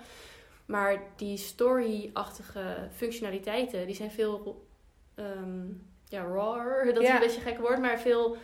Maar 0.66 1.02
die 1.16 1.36
story-achtige 1.36 2.88
functionaliteiten, 2.94 3.86
die 3.86 3.94
zijn 3.94 4.10
veel, 4.10 4.66
ehm, 5.14 5.66
ja, 6.08 6.22
rawer, 6.24 6.84
dat 6.94 7.02
is 7.02 7.08
Ja. 7.08 7.14
een 7.14 7.20
beetje 7.20 7.36
een 7.36 7.46
gek 7.46 7.58
woord, 7.58 7.78
maar 7.78 7.98
veel, 8.00 8.36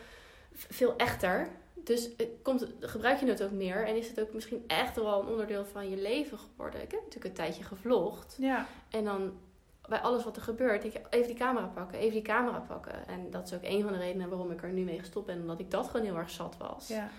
veel 0.53 0.97
echter. 0.97 1.49
Dus 1.87 2.11
komt, 2.43 2.67
gebruik 2.81 3.21
je 3.21 3.27
het 3.27 3.43
ook 3.43 3.51
meer 3.51 3.87
en 3.87 3.97
is 3.97 4.09
het 4.09 4.21
ook 4.21 4.33
misschien 4.33 4.65
echt 4.67 4.97
wel 4.97 5.21
een 5.21 5.29
onderdeel 5.29 5.65
van 5.65 5.91
je 5.91 5.97
leven 5.97 6.39
geworden. 6.39 6.83
Ik 6.83 6.91
heb 6.91 7.01
natuurlijk 7.01 7.25
een 7.25 7.45
tijdje 7.45 7.63
gevlogd. 7.63 8.37
Ja. 8.39 8.67
En 8.91 9.05
dan 9.05 9.33
bij 9.89 9.99
alles 9.99 10.25
wat 10.25 10.37
er 10.37 10.43
gebeurt, 10.43 10.83
denk 10.83 10.95
je, 10.95 11.01
even 11.11 11.27
die 11.27 11.37
camera 11.37 11.67
pakken, 11.67 11.99
even 11.99 12.13
die 12.13 12.23
camera 12.23 12.59
pakken. 12.59 13.07
En 13.07 13.31
dat 13.31 13.47
is 13.47 13.55
ook 13.55 13.63
een 13.63 13.83
van 13.83 13.93
de 13.93 13.99
redenen 13.99 14.29
waarom 14.29 14.51
ik 14.51 14.63
er 14.63 14.73
nu 14.73 14.83
mee 14.83 14.99
gestopt 14.99 15.27
ben, 15.27 15.41
omdat 15.41 15.61
ik 15.61 15.71
dat 15.71 15.87
gewoon 15.89 16.07
heel 16.07 16.17
erg 16.17 16.31
zat 16.31 16.57
was. 16.59 16.89
ja. 16.89 17.11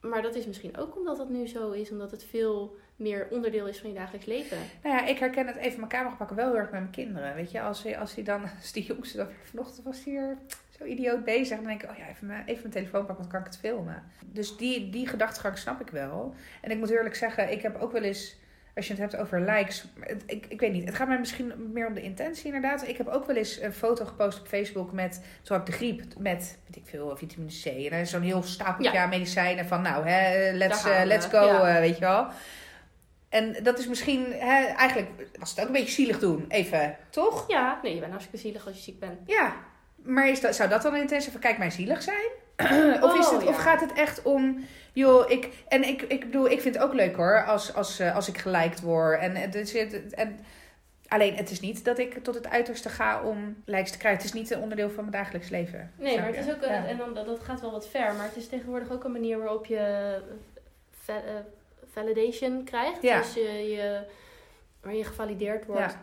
Maar 0.00 0.22
dat 0.22 0.34
is 0.34 0.46
misschien 0.46 0.76
ook 0.76 0.96
omdat 0.96 1.18
het 1.18 1.28
nu 1.28 1.46
zo 1.46 1.70
is, 1.70 1.90
omdat 1.90 2.10
het 2.10 2.24
veel 2.24 2.76
meer 2.96 3.28
onderdeel 3.30 3.66
is 3.66 3.78
van 3.78 3.88
je 3.88 3.96
dagelijks 3.96 4.26
leven. 4.26 4.58
Nou 4.82 4.96
ja, 4.96 5.06
ik 5.06 5.18
herken 5.18 5.46
het 5.46 5.56
even 5.56 5.78
mijn 5.78 5.90
camera 5.90 6.14
pakken 6.14 6.36
wel 6.36 6.46
heel 6.46 6.56
erg 6.56 6.70
met 6.70 6.80
mijn 6.80 6.92
kinderen. 6.92 7.34
Weet 7.34 7.50
je, 7.50 7.60
als 7.60 7.96
als 7.96 8.14
hij 8.14 8.24
dan, 8.24 8.42
als 8.60 8.72
die 8.72 8.84
jongste 8.84 9.16
dan 9.16 9.28
vanochtend 9.42 9.84
was 9.84 10.04
hier 10.04 10.38
zo 10.78 10.84
idioot 10.84 11.24
bezig. 11.24 11.56
Dan 11.56 11.66
denk 11.66 11.82
ik, 11.82 11.90
oh 11.90 11.96
ja, 11.96 12.08
even 12.08 12.26
mijn, 12.26 12.42
even 12.46 12.60
mijn 12.62 12.72
telefoon 12.74 13.06
pakken, 13.06 13.16
want 13.16 13.30
dan 13.30 13.40
kan 13.40 13.40
ik 13.40 13.46
het 13.46 13.70
filmen. 13.72 14.02
Dus 14.24 14.56
die, 14.56 14.90
die 14.90 15.06
gedachtegang 15.08 15.58
snap 15.58 15.80
ik 15.80 15.88
wel. 15.90 16.34
En 16.60 16.70
ik 16.70 16.78
moet 16.78 16.90
eerlijk 16.90 17.14
zeggen, 17.14 17.52
ik 17.52 17.62
heb 17.62 17.80
ook 17.80 17.92
wel 17.92 18.02
eens, 18.02 18.36
als 18.74 18.86
je 18.86 18.92
het 18.92 19.00
hebt 19.02 19.16
over 19.16 19.40
likes. 19.40 19.84
het- 20.00 20.22
Ik, 20.26 20.46
ik 20.48 20.60
weet 20.60 20.72
niet, 20.72 20.84
het 20.84 20.94
gaat 20.94 21.08
mij 21.08 21.18
misschien 21.18 21.52
meer 21.72 21.86
om 21.86 21.94
de 21.94 22.02
intentie 22.02 22.44
inderdaad. 22.46 22.88
Ik 22.88 22.96
heb 22.96 23.08
ook 23.08 23.26
wel 23.26 23.36
eens 23.36 23.60
een 23.60 23.72
foto 23.72 24.04
gepost 24.04 24.40
op 24.40 24.46
Facebook 24.46 24.92
met, 24.92 25.24
zo 25.42 25.52
heb 25.52 25.62
ik 25.62 25.66
de 25.66 25.72
griep, 25.72 26.02
met, 26.18 26.58
weet 26.66 26.76
ik 26.76 26.86
veel, 26.86 27.16
vitamine 27.16 27.52
C. 27.62 27.64
En 27.66 27.96
dan 27.96 28.06
zo'n 28.06 28.22
heel 28.22 28.42
stapeltje 28.42 28.92
Ja. 28.92 29.02
aan 29.02 29.08
medicijnen 29.08 29.66
van, 29.66 29.82
nou, 29.82 30.06
hè, 30.08 30.50
let's, 30.52 30.84
eh, 30.84 31.04
let's 31.04 31.26
go, 31.26 31.44
ja. 31.46 31.68
eh, 31.74 31.78
weet 31.80 31.94
je 31.94 32.00
wel. 32.00 32.26
En 33.28 33.56
dat 33.62 33.78
is 33.78 33.86
misschien, 33.88 34.24
hè, 34.32 34.64
eigenlijk 34.64 35.08
was 35.38 35.50
het 35.50 35.60
ook 35.60 35.66
een 35.66 35.72
beetje 35.72 35.90
zielig 35.92 36.18
doen, 36.18 36.44
even, 36.48 36.96
toch? 37.10 37.44
Ja, 37.48 37.78
nee, 37.82 37.94
je 37.94 38.00
bent 38.00 38.10
hartstikke 38.10 38.40
zielig 38.40 38.66
als 38.66 38.76
je 38.76 38.82
ziek 38.82 39.00
bent. 39.00 39.18
Ja, 39.26 39.54
maar 40.04 40.28
is 40.28 40.40
dat, 40.40 40.54
zou 40.54 40.68
dat 40.68 40.82
dan 40.82 40.94
een 40.94 41.00
intentie 41.00 41.30
van, 41.32 41.40
kijk, 41.40 41.58
mij 41.58 41.70
zielig 41.70 42.02
zijn? 42.02 42.30
of, 43.04 43.18
is 43.18 43.26
Oh, 43.26 43.32
het, 43.32 43.42
ja. 43.42 43.48
of 43.48 43.56
gaat 43.56 43.80
het 43.80 43.92
echt 43.92 44.22
om, 44.22 44.64
joh, 44.92 45.30
ik, 45.30 45.48
en 45.68 45.82
ik, 45.88 46.02
ik 46.02 46.20
bedoel, 46.20 46.50
ik 46.50 46.60
vind 46.60 46.74
het 46.74 46.84
ook 46.84 46.92
leuk 46.94 47.16
hoor, 47.16 47.44
als, 47.44 47.74
als, 47.74 47.98
eh, 47.98 48.14
als 48.14 48.28
ik 48.28 48.38
geliked 48.38 48.80
word. 48.80 49.20
En, 49.20 49.36
het 49.36 49.54
is, 49.54 49.72
het- 49.72 50.14
en, 50.14 50.38
alleen, 51.08 51.34
het 51.36 51.50
is 51.50 51.60
niet 51.60 51.84
dat 51.84 51.98
ik 51.98 52.24
tot 52.24 52.34
het 52.34 52.48
uiterste 52.48 52.88
ga 52.88 53.22
om 53.22 53.62
likes 53.64 53.90
te 53.90 53.98
krijgen. 53.98 54.20
Het 54.22 54.32
is 54.34 54.40
niet 54.40 54.50
een 54.50 54.60
onderdeel 54.60 54.90
van 54.90 55.04
mijn 55.04 55.22
dagelijks 55.22 55.48
leven. 55.48 55.92
Nee, 55.98 56.18
maar 56.18 56.26
het 56.26 56.36
is 56.46 56.52
ook, 56.54 56.62
een- 56.62 56.72
Ja. 56.72 56.86
en 56.86 56.96
dan, 56.96 57.14
dat 57.14 57.40
gaat 57.42 57.60
wel 57.60 57.70
wat 57.70 57.88
ver, 57.88 58.14
maar 58.14 58.26
het 58.26 58.36
is 58.36 58.48
tegenwoordig 58.48 58.90
ook 58.90 59.04
een 59.04 59.12
manier 59.12 59.38
waarop 59.38 59.66
je 59.66 59.76
eh, 59.76 60.34
va- 61.04 61.16
eh, 61.26 61.34
validation 61.92 62.64
krijgt. 62.64 63.02
Ja. 63.02 63.18
Dus 63.18 63.34
je, 63.34 63.40
je, 63.70 64.00
waar 64.84 64.94
je 64.94 65.04
gevalideerd 65.04 65.66
wordt 65.66 65.96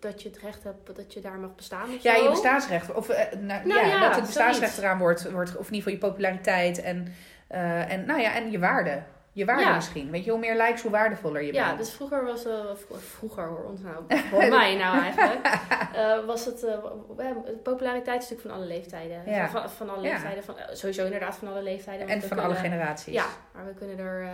dat 0.00 0.22
je 0.22 0.28
het 0.28 0.38
recht 0.38 0.64
hebt 0.64 0.96
dat 0.96 1.12
je 1.14 1.20
daar 1.20 1.38
mag 1.38 1.54
bestaan. 1.54 1.88
Ja, 2.00 2.14
je 2.14 2.30
bestaansrecht. 2.30 2.92
Of 2.92 3.08
eh, 3.08 3.38
nou, 3.38 3.66
Nou 3.66 3.80
ja, 3.80 3.86
ja, 3.86 4.00
dat 4.00 4.14
het 4.14 4.24
bestaansrecht 4.24 4.72
zoiets. 4.72 4.78
eraan 4.78 4.98
wordt, 4.98 5.30
wordt, 5.30 5.56
of 5.56 5.68
in 5.68 5.74
ieder 5.74 5.90
geval 5.90 5.92
je 5.92 6.12
populariteit 6.12 6.82
en, 6.82 7.14
eh, 7.46 7.92
en, 7.92 8.04
nou 8.04 8.20
ja, 8.20 8.34
en 8.34 8.50
je 8.50 8.58
waarde. 8.58 9.02
Je 9.32 9.44
waarde 9.44 9.62
Ja. 9.62 9.74
misschien. 9.74 10.10
Weet 10.10 10.24
je, 10.24 10.30
hoe 10.30 10.40
meer 10.40 10.56
likes, 10.56 10.82
hoe 10.82 10.90
waardevoller 10.90 11.42
je 11.42 11.52
Ja, 11.52 11.66
bent. 11.66 11.78
dus 11.78 11.90
vroeger 11.92 12.24
was 12.24 12.46
uh, 12.46 12.70
vroeger 12.98 13.46
hoor 13.46 13.64
ons 13.64 13.80
nou, 13.80 14.04
voor 14.30 14.48
mij 14.48 14.76
nou 14.76 14.98
eigenlijk, 15.02 15.46
eh, 15.94 16.24
was 16.26 16.44
het 16.44 16.62
uh, 16.64 16.70
de 17.44 17.58
populariteit 17.62 18.22
is 18.22 18.28
natuurlijk 18.30 18.40
van 18.40 18.50
alle 18.50 18.66
leeftijden. 18.66 19.22
Ja. 19.26 19.48
Van, 19.48 19.70
van 19.70 19.90
alle 19.90 20.02
Ja. 20.06 20.10
leeftijden, 20.12 20.44
van, 20.44 20.54
sowieso 20.72 21.04
inderdaad 21.04 21.34
van 21.36 21.48
alle 21.48 21.62
leeftijden. 21.62 22.08
En 22.08 22.18
van 22.20 22.28
kunnen- 22.28 22.44
alle 22.44 22.54
generaties. 22.54 23.14
Ja, 23.14 23.26
maar 23.54 23.66
we 23.66 23.74
kunnen 23.74 23.98
er, 23.98 24.28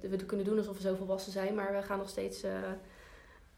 we 0.00 0.16
kunnen 0.26 0.46
doen 0.46 0.58
alsof 0.58 0.76
we 0.76 0.82
zo 0.82 0.94
volwassen 0.94 1.32
zijn, 1.32 1.54
maar 1.54 1.72
we 1.72 1.82
gaan 1.82 1.98
nog 1.98 2.08
steeds, 2.08 2.40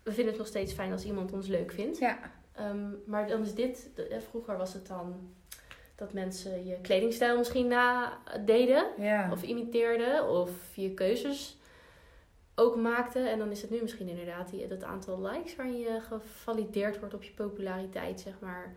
we 0.03 0.13
vinden 0.13 0.27
het 0.27 0.39
nog 0.39 0.47
steeds 0.47 0.73
fijn 0.73 0.93
als 0.93 1.05
iemand 1.05 1.33
ons 1.33 1.47
leuk 1.47 1.73
vindt. 1.73 1.99
Ja. 1.99 2.17
Um, 2.61 3.03
maar 3.07 3.27
dan 3.29 3.43
is 3.43 3.55
dit, 3.55 3.91
de, 3.95 4.21
vroeger 4.31 4.57
was 4.57 4.73
het 4.73 4.87
dan 4.87 5.35
dat 5.95 6.13
mensen 6.13 6.67
je 6.67 6.81
kledingstijl 6.81 7.39
misschien 7.39 7.69
nadeden. 7.69 8.87
Ja. 8.99 9.29
Of 9.33 9.43
imiteerden. 9.43 10.29
Of 10.29 10.51
je 10.75 10.95
keuzes 10.95 11.59
ook 12.55 12.77
maakten. 12.77 13.31
En 13.31 13.39
dan 13.39 13.51
is 13.51 13.63
het 13.63 13.71
nu 13.71 13.83
misschien 13.83 14.09
inderdaad 14.09 14.51
die, 14.51 14.67
dat 14.67 14.83
aantal 14.83 15.21
likes 15.21 15.57
waarin 15.57 15.79
je 15.79 16.01
gevalideerd 16.01 16.99
wordt 16.99 17.15
op 17.15 17.23
je 17.23 17.33
populariteit, 17.33 18.21
zeg 18.21 18.35
maar. 18.41 18.75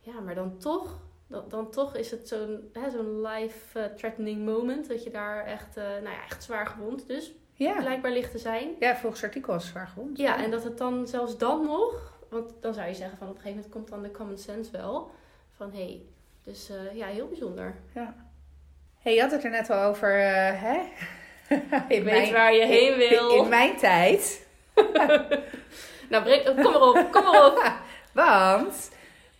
Ja, 0.00 0.20
maar 0.20 0.34
dan 0.34 0.58
toch, 0.58 1.00
dan, 1.26 1.44
dan 1.48 1.70
toch 1.70 1.96
is 1.96 2.10
het 2.10 2.28
zo'n 2.28 2.70
zo'n 2.92 3.20
life-threatening 3.20 4.44
moment. 4.44 4.88
Dat 4.88 5.04
je 5.04 5.10
daar 5.10 5.44
echt, 5.44 5.76
uh, 5.76 5.84
nou 5.84 6.02
ja, 6.02 6.24
echt 6.24 6.44
zwaar 6.44 6.66
gewond 6.66 7.06
dus 7.06 7.34
ja. 7.54 7.80
blijkbaar 7.80 8.12
ligt 8.12 8.30
te 8.30 8.38
zijn. 8.38 8.68
Ja, 8.78 8.96
volgens 8.96 9.20
het 9.20 9.30
artikel 9.30 9.52
was 9.52 9.62
het 9.62 9.72
zwaar 9.72 9.86
gewond. 9.86 10.18
Ja, 10.18 10.42
en 10.42 10.50
dat 10.50 10.64
het 10.64 10.78
dan 10.78 11.06
zelfs 11.06 11.38
dan 11.38 11.64
nog, 11.64 12.18
want 12.28 12.52
dan 12.60 12.74
zou 12.74 12.88
je 12.88 12.94
zeggen 12.94 13.18
van 13.18 13.28
op 13.28 13.34
een 13.34 13.40
gegeven 13.40 13.62
moment 13.62 13.74
komt 13.74 13.88
dan 13.88 14.02
de 14.02 14.18
common 14.18 14.38
sense 14.38 14.70
wel. 14.70 15.10
Van 15.50 15.72
hé, 15.72 15.84
hey, 15.84 16.02
dus 16.50 16.70
uh, 16.70 16.96
ja, 16.96 17.06
heel 17.06 17.28
bijzonder. 17.28 17.74
Ja. 17.94 18.14
hey, 18.98 19.14
je 19.14 19.20
had 19.20 19.30
het 19.30 19.44
er 19.44 19.50
net 19.50 19.70
al 19.70 19.82
over, 19.82 20.18
uh, 20.18 20.62
hè? 20.62 20.80
Ik 21.96 22.02
weet 22.02 22.30
waar 22.30 22.54
je 22.54 22.64
heen 22.64 22.96
wil. 22.96 23.30
In, 23.30 23.42
in 23.42 23.48
mijn 23.48 23.76
tijd. 23.76 24.46
nou, 26.10 26.22
breng, 26.22 26.44
kom 26.44 26.74
erop, 26.74 27.12
kom 27.12 27.26
erop. 27.34 27.72
Want 28.12 28.90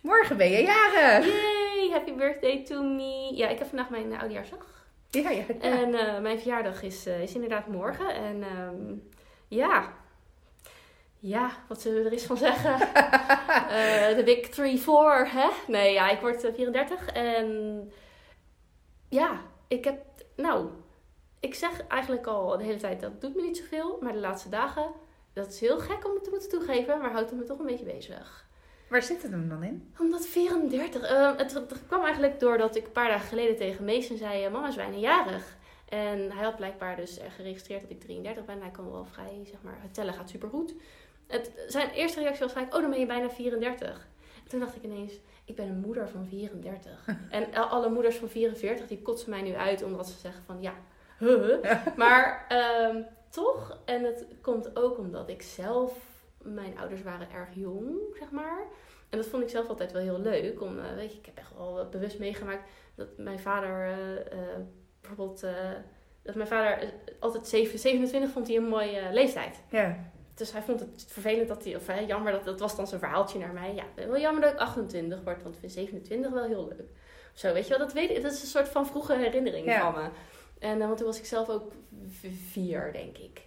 morgen 0.01 0.37
ben 0.37 0.49
je 0.49 0.61
jarig. 0.61 1.25
Yay, 1.25 1.89
happy 1.91 2.13
birthday 2.13 2.63
to 2.63 2.83
me. 2.83 3.35
Ja, 3.35 3.47
ik 3.47 3.59
heb 3.59 3.67
vandaag 3.67 3.89
mijn 3.89 4.11
uh, 4.11 4.19
oudejaarsdag. 4.19 4.65
Ja, 5.09 5.29
ja, 5.29 5.43
ja. 5.47 5.59
En 5.59 5.89
uh, 5.89 6.19
mijn 6.19 6.39
verjaardag 6.39 6.81
is, 6.81 7.05
is 7.05 7.33
inderdaad 7.33 7.67
morgen. 7.67 8.15
En 8.15 8.43
um, 8.43 9.09
ja, 9.47 9.93
ja, 11.19 11.51
wat 11.67 11.81
zullen 11.81 11.99
we 11.99 12.05
er 12.05 12.13
eens 12.13 12.25
van 12.25 12.37
zeggen? 12.37 12.77
Uh, 13.55 14.15
de 14.17 14.21
Big 14.25 14.49
3, 14.49 14.79
4, 14.79 15.31
hè? 15.31 15.49
Nee, 15.67 15.93
ja, 15.93 16.09
ik 16.09 16.19
word 16.19 16.41
34 16.41 17.07
en 17.07 17.91
ja, 19.09 19.41
ik 19.67 19.83
heb, 19.83 20.03
nou, 20.35 20.69
ik 21.39 21.55
zeg 21.55 21.87
eigenlijk 21.87 22.27
al 22.27 22.57
de 22.57 22.63
hele 22.63 22.79
tijd 22.79 22.99
dat 22.99 23.21
doet 23.21 23.35
me 23.35 23.41
niet 23.41 23.57
zoveel, 23.57 23.97
maar 24.01 24.13
de 24.13 24.19
laatste 24.19 24.49
dagen, 24.49 24.91
dat 25.33 25.47
is 25.47 25.59
heel 25.59 25.79
gek 25.79 26.05
om 26.05 26.13
het 26.13 26.23
te 26.23 26.29
moeten 26.29 26.49
toegeven, 26.49 26.99
maar 26.99 27.11
houdt 27.11 27.29
het 27.29 27.39
me 27.39 27.45
toch 27.45 27.59
een 27.59 27.65
beetje 27.65 27.85
bezig. 27.85 28.49
Waar 28.89 29.03
zit 29.03 29.21
het 29.21 29.31
hem 29.31 29.49
dan 29.49 29.63
in? 29.63 29.93
Omdat 29.99 30.27
34. 30.27 31.11
Uh, 31.11 31.37
het, 31.37 31.53
het, 31.53 31.85
kwam 31.87 32.03
eigenlijk 32.03 32.39
doordat 32.39 32.75
ik 32.75 32.85
een 32.85 32.91
paar 32.91 33.09
dagen 33.09 33.27
geleden 33.27 33.55
tegen 33.55 33.85
Mason 33.85 34.17
zei: 34.17 34.49
Mama 34.49 34.67
is 34.67 34.75
bijna 34.75 34.97
jarig. 34.97 35.57
En 35.89 36.31
hij 36.31 36.43
had 36.43 36.55
blijkbaar 36.55 36.95
dus 36.95 37.19
geregistreerd 37.35 37.81
dat 37.81 37.91
ik 37.91 37.99
33 37.99 38.45
ben. 38.45 38.61
Hij 38.61 38.69
kan 38.71 38.91
wel 38.91 39.05
vrij, 39.05 39.41
zeg 39.43 39.61
maar, 39.61 39.77
het 39.81 39.93
tellen 39.93 40.13
gaat 40.13 40.29
supergoed. 40.29 40.73
Het, 41.31 41.51
zijn 41.67 41.89
eerste 41.89 42.19
reactie 42.19 42.43
was 42.43 42.51
gelijk: 42.51 42.75
Oh, 42.75 42.81
dan 42.81 42.89
ben 42.89 42.99
je 42.99 43.05
bijna 43.05 43.29
34. 43.29 44.07
En 44.43 44.49
toen 44.49 44.59
dacht 44.59 44.75
ik 44.75 44.83
ineens: 44.83 45.13
Ik 45.45 45.55
ben 45.55 45.67
een 45.67 45.79
moeder 45.79 46.09
van 46.09 46.25
34. 46.25 47.05
en 47.29 47.53
alle 47.53 47.89
moeders 47.89 48.15
van 48.15 48.29
44 48.29 48.87
die 48.87 49.01
kotsen 49.01 49.29
mij 49.29 49.41
nu 49.41 49.53
uit 49.53 49.83
omdat 49.83 50.09
ze 50.09 50.19
zeggen: 50.19 50.43
van 50.43 50.61
ja, 50.61 50.73
huh. 51.19 51.63
Maar 51.95 52.47
um, 52.89 53.05
toch, 53.29 53.77
en 53.85 54.03
het 54.03 54.25
komt 54.41 54.75
ook 54.75 54.97
omdat 54.97 55.29
ik 55.29 55.41
zelf 55.41 55.93
mijn 56.41 56.77
ouders 56.77 57.01
waren 57.01 57.31
erg 57.31 57.49
jong, 57.53 57.97
zeg 58.19 58.31
maar. 58.31 58.63
En 59.09 59.17
dat 59.17 59.27
vond 59.27 59.43
ik 59.43 59.49
zelf 59.49 59.67
altijd 59.67 59.91
wel 59.91 60.01
heel 60.01 60.19
leuk. 60.19 60.61
Om, 60.61 60.77
uh, 60.77 60.93
weet 60.95 61.11
je, 61.11 61.17
ik 61.17 61.25
heb 61.25 61.37
echt 61.37 61.51
wel 61.57 61.87
bewust 61.89 62.19
meegemaakt 62.19 62.69
dat 62.95 63.07
mijn 63.17 63.39
vader 63.39 63.87
uh, 63.87 64.15
uh, 64.15 64.57
bijvoorbeeld. 65.01 65.45
dat 66.21 66.35
mijn 66.35 66.47
vader 66.47 66.93
altijd 67.19 67.47
27 67.47 68.31
vond 68.31 68.47
hij 68.47 68.57
een 68.57 68.67
mooie 68.67 69.01
leeftijd. 69.11 69.63
Ja. 69.69 70.11
Dus 70.41 70.51
hij 70.51 70.61
vond 70.61 70.79
het 70.79 71.05
vervelend 71.07 71.47
dat 71.47 71.63
hij, 71.63 71.75
of 71.75 71.87
hè, 71.87 71.99
jammer 71.99 72.31
dat 72.31 72.43
dat 72.45 72.59
was 72.59 72.75
dan 72.75 72.87
zo'n 72.87 72.99
verhaaltje 72.99 73.39
naar 73.39 73.53
mij. 73.53 73.73
Ja, 73.75 73.83
wel 74.07 74.19
jammer 74.19 74.41
dat 74.41 74.51
ik 74.53 74.59
28 74.59 75.23
word, 75.23 75.43
want 75.43 75.53
ik 75.55 75.59
vind 75.59 75.71
27 75.71 76.31
wel 76.31 76.43
heel 76.43 76.67
leuk. 76.67 76.89
Of 77.33 77.39
zo, 77.39 77.53
weet 77.53 77.63
je 77.63 77.69
wel, 77.69 77.79
dat, 77.79 77.93
weet 77.93 78.09
ik, 78.09 78.21
dat 78.21 78.31
is 78.31 78.41
een 78.41 78.47
soort 78.47 78.67
van 78.69 78.85
vroege 78.87 79.15
herinnering 79.15 79.65
Ja. 79.65 79.91
van 79.93 80.03
me. 80.03 80.09
En 80.59 80.77
want 80.79 80.97
toen 80.97 81.05
was 81.05 81.17
ik 81.19 81.25
zelf 81.25 81.49
ook 81.49 81.71
vier, 82.51 82.89
denk 82.93 83.17
ik. 83.17 83.41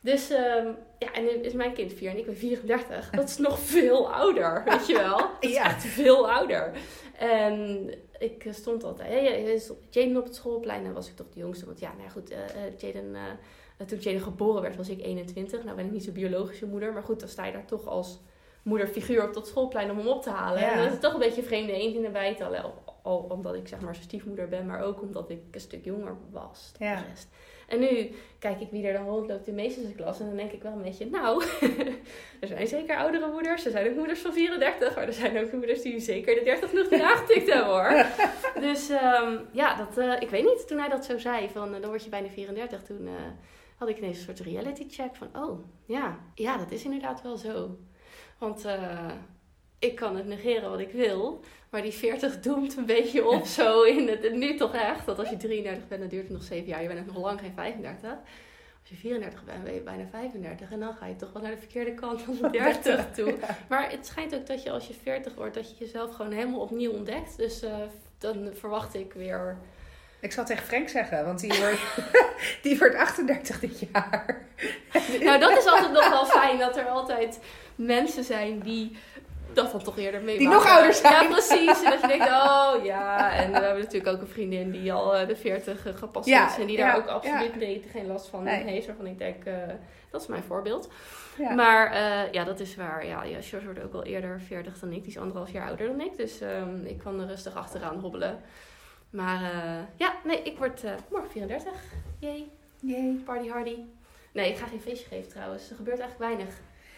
Dus 0.00 0.30
ehm, 0.30 0.66
ja, 0.98 1.12
en 1.12 1.22
nu 1.24 1.28
is 1.30 1.52
mijn 1.52 1.72
kind 1.72 1.92
4 1.92 2.10
en 2.10 2.18
ik 2.18 2.26
ben 2.26 2.36
34. 2.36 3.10
Dat 3.10 3.28
is 3.28 3.36
nog 3.36 3.58
veel 3.58 4.12
ouder, 4.12 4.62
weet 4.64 4.86
je 4.86 4.94
wel? 4.96 5.16
Dat 5.18 5.30
is 5.40 5.52
Ja. 5.52 5.64
echt 5.64 5.84
veel 5.84 6.30
ouder. 6.30 6.72
En 7.18 7.88
ik 8.18 8.44
eh, 8.44 8.52
stond 8.52 8.84
altijd, 8.84 9.64
Jaden 9.90 10.16
op 10.16 10.24
het 10.24 10.34
schoolplein 10.34 10.84
en 10.84 10.92
was 10.92 11.08
ik 11.08 11.16
toch 11.16 11.26
de 11.32 11.38
jongste. 11.40 11.66
Want 11.66 11.78
ja, 11.80 11.92
nou 11.98 12.10
goed, 12.10 12.30
eh, 12.30 12.38
eh, 12.66 12.72
Jaden, 12.78 13.14
eh, 13.14 13.22
eh, 13.26 13.30
toen 13.86 13.98
Jaden 13.98 14.20
geboren 14.20 14.62
werd 14.62 14.76
was 14.76 14.88
ik 14.88 15.00
21. 15.04 15.64
Nou 15.64 15.76
ben 15.76 15.84
ik 15.86 15.90
niet 15.92 16.04
zo'n 16.04 16.12
biologische 16.12 16.66
moeder, 16.66 16.92
maar 16.92 17.02
goed, 17.02 17.20
dan 17.20 17.28
sta 17.28 17.44
je 17.46 17.52
daar 17.52 17.66
toch 17.66 17.86
als 17.86 18.20
moederfiguur 18.62 19.26
op 19.28 19.34
dat 19.34 19.46
schoolplein 19.46 19.90
om 19.90 19.98
hem 19.98 20.06
op 20.06 20.22
te 20.22 20.30
halen. 20.30 20.60
Ja. 20.60 20.72
En 20.72 20.84
dat 20.84 20.92
is 20.92 21.00
toch 21.00 21.12
een 21.12 21.18
beetje 21.18 21.40
een 21.40 21.46
vreemde 21.46 21.72
eend 21.72 21.94
in 21.94 22.02
de 22.02 22.08
bijt. 22.10 22.40
Al, 22.42 22.54
al 23.02 23.26
omdat 23.28 23.54
ik 23.54 23.68
zeg 23.68 23.80
maar 23.80 23.94
zijn 23.94 24.06
stiefmoeder 24.06 24.48
ben, 24.48 24.66
maar 24.66 24.80
ook 24.82 25.02
omdat 25.02 25.30
ik 25.30 25.40
een 25.50 25.60
stuk 25.60 25.84
jonger 25.84 26.16
was 26.30 26.72
dan 26.78 26.88
Ja. 26.88 26.96
de 26.96 27.02
rest. 27.08 27.28
En 27.66 27.80
nu 27.80 28.10
kijk 28.38 28.60
ik 28.60 28.70
wie 28.70 28.86
er 28.86 28.92
dan 28.92 29.06
rondloopt 29.06 29.46
in 29.46 29.56
de 29.56 29.94
klas. 29.96 30.20
En 30.20 30.26
dan 30.26 30.36
denk 30.36 30.52
ik 30.52 30.62
wel 30.62 30.72
een 30.72 30.82
beetje, 30.82 31.06
nou, 31.10 31.44
er 32.40 32.48
zijn 32.48 32.66
zeker 32.66 32.96
oudere 32.96 33.30
moeders. 33.30 33.64
Er 33.64 33.70
zijn 33.70 33.88
ook 33.90 33.96
moeders 33.96 34.20
van 34.20 34.32
34. 34.32 34.94
Maar 34.94 35.06
er 35.06 35.12
zijn 35.12 35.38
ook 35.44 35.52
moeders 35.52 35.82
die 35.82 36.00
zeker 36.00 36.34
de 36.34 36.42
30 36.44 36.72
nog 36.72 36.90
niet 36.90 37.00
aangetikt 37.12 37.52
hebben 37.52 37.72
hoor. 37.72 38.06
Dus 38.60 38.88
ehm, 38.88 39.36
ja, 39.52 39.74
dat, 39.76 39.98
eh, 39.98 40.20
ik 40.20 40.30
weet 40.30 40.44
niet. 40.44 40.66
Toen 40.68 40.78
hij 40.78 40.88
dat 40.88 41.04
zo 41.04 41.18
zei, 41.18 41.48
van 41.48 41.74
eh, 41.74 41.80
dan 41.80 41.90
word 41.90 42.04
je 42.04 42.10
bijna 42.10 42.28
34. 42.28 42.82
Toen 42.82 43.06
eh, 43.06 43.12
had 43.76 43.88
ik 43.88 43.98
ineens 43.98 44.18
een 44.18 44.24
soort 44.24 44.40
reality 44.40 44.86
check 44.88 45.16
van, 45.16 45.28
oh 45.32 45.64
ja, 45.84 46.18
ja, 46.34 46.56
dat 46.56 46.70
is 46.70 46.84
inderdaad 46.84 47.22
wel 47.22 47.36
zo. 47.36 47.78
Want 48.38 48.64
eh, 48.64 49.10
ik 49.78 49.94
kan 49.94 50.16
het 50.16 50.26
negeren 50.26 50.70
wat 50.70 50.80
ik 50.80 50.92
wil. 50.92 51.40
Maar 51.70 51.82
die 51.82 51.92
40 51.92 52.40
doemt 52.40 52.76
een 52.76 52.86
beetje 52.86 53.28
op 53.28 53.44
zo 53.44 53.82
in 53.82 54.08
het 54.08 54.32
nu 54.32 54.56
toch 54.56 54.74
echt. 54.74 55.06
Dat 55.06 55.18
als 55.18 55.28
je 55.28 55.36
33 55.36 55.88
bent, 55.88 56.00
dan 56.00 56.10
duurt 56.10 56.22
het 56.22 56.32
nog 56.32 56.42
7 56.42 56.66
jaar. 56.66 56.82
Je 56.82 56.88
bent 56.88 57.06
nog 57.06 57.16
lang 57.16 57.40
geen 57.40 57.52
35. 57.52 58.10
Als 58.80 58.88
je 58.88 58.96
34 58.96 59.44
bent, 59.44 59.64
ben 59.64 59.74
je 59.74 59.80
bijna 59.80 60.06
35. 60.06 60.70
En 60.70 60.80
dan 60.80 60.94
ga 60.94 61.06
je 61.06 61.16
toch 61.16 61.32
wel 61.32 61.42
naar 61.42 61.50
de 61.50 61.58
verkeerde 61.58 61.94
kant 61.94 62.22
van 62.22 62.34
de 62.34 62.50
30 62.58 63.10
toe. 63.14 63.34
Maar 63.68 63.90
het 63.90 64.06
schijnt 64.06 64.34
ook 64.34 64.46
dat 64.46 64.62
je 64.62 64.70
als 64.70 64.86
je 64.86 64.94
40 64.94 65.34
wordt, 65.34 65.54
dat 65.54 65.70
je 65.70 65.84
jezelf 65.84 66.14
gewoon 66.14 66.32
helemaal 66.32 66.60
opnieuw 66.60 66.92
ontdekt. 66.92 67.36
Dus 67.36 67.62
eh, 67.62 67.76
dan 68.18 68.50
verwacht 68.52 68.94
ik 68.94 69.12
weer... 69.12 69.58
Ik 70.26 70.32
zal 70.32 70.44
tegen 70.44 70.66
Frank 70.66 70.88
zeggen, 70.88 71.24
want 71.24 71.40
die 71.40 71.52
wordt, 71.60 71.80
die 72.62 72.78
wordt 72.78 72.94
38 72.96 73.60
dit 73.60 73.80
jaar. 73.80 74.42
Nou, 75.20 75.38
dat 75.38 75.58
is 75.58 75.66
altijd 75.66 75.92
nog 75.92 76.08
wel 76.08 76.24
fijn. 76.24 76.58
Dat 76.58 76.76
er 76.76 76.86
altijd 76.86 77.38
mensen 77.74 78.24
zijn 78.24 78.60
die 78.60 78.96
dat 79.52 79.72
dan 79.72 79.82
toch 79.82 79.98
eerder 79.98 80.22
meemaken. 80.22 80.50
nog 80.50 80.70
ouder 80.70 80.94
zijn. 80.94 81.12
Ja, 81.12 81.28
precies. 81.28 81.82
En 81.82 81.90
dat 81.90 82.00
je 82.00 82.06
denkt, 82.06 82.26
oh 82.26 82.84
ja. 82.84 83.32
En 83.34 83.52
we 83.52 83.58
hebben 83.58 83.82
natuurlijk 83.82 84.14
ook 84.14 84.20
een 84.20 84.28
vriendin 84.28 84.70
die 84.70 84.92
al 84.92 85.16
eh, 85.16 85.28
de 85.28 85.36
40 85.36 85.86
gepast 85.98 86.28
Ja, 86.28 86.48
is. 86.48 86.58
En 86.58 86.66
die 86.66 86.76
daar 86.76 86.86
ja, 86.86 86.96
ook 86.96 87.06
absoluut 87.06 87.56
nee, 87.56 87.84
geen 87.90 88.06
last 88.06 88.28
van 88.28 88.42
Nee. 88.42 88.62
heeft. 88.62 88.86
Waarvan 88.86 89.06
ik 89.06 89.18
denk, 89.18 89.44
eh, 89.44 89.54
dat 90.10 90.20
is 90.20 90.26
mijn 90.26 90.42
voorbeeld. 90.42 90.88
Ja. 91.38 91.54
Maar 91.54 91.92
eh, 91.92 92.32
ja, 92.32 92.44
dat 92.44 92.60
is 92.60 92.76
waar. 92.76 93.06
Ja, 93.06 93.22
ja, 93.22 93.42
George 93.42 93.64
wordt 93.66 93.82
ook 93.82 93.94
al 93.94 94.04
eerder 94.04 94.40
40 94.46 94.78
dan 94.78 94.92
ik. 94.92 95.00
Die 95.00 95.10
is 95.10 95.18
anderhalf 95.18 95.52
jaar 95.52 95.66
ouder 95.66 95.86
dan 95.86 96.00
ik. 96.00 96.16
Dus 96.16 96.40
ehm, 96.40 96.84
ik 96.84 96.98
kan 96.98 97.20
er 97.20 97.26
rustig 97.26 97.54
achteraan 97.54 97.98
hobbelen. 98.00 98.40
Maar 99.10 99.42
eh, 99.42 99.82
ja, 99.96 100.14
nee, 100.24 100.42
ik 100.42 100.58
word 100.58 100.84
eh, 100.84 100.92
morgen 101.10 101.30
34. 101.30 101.72
Jee, 102.18 102.50
Jee. 102.80 103.22
party 103.24 103.48
hardy. 103.48 103.76
Nee, 104.32 104.50
ik 104.50 104.56
ga 104.56 104.66
geen 104.66 104.80
feestje 104.80 105.08
geven 105.08 105.28
trouwens. 105.28 105.70
Er 105.70 105.76
gebeurt 105.76 105.98
eigenlijk 105.98 106.30
weinig. 106.30 106.54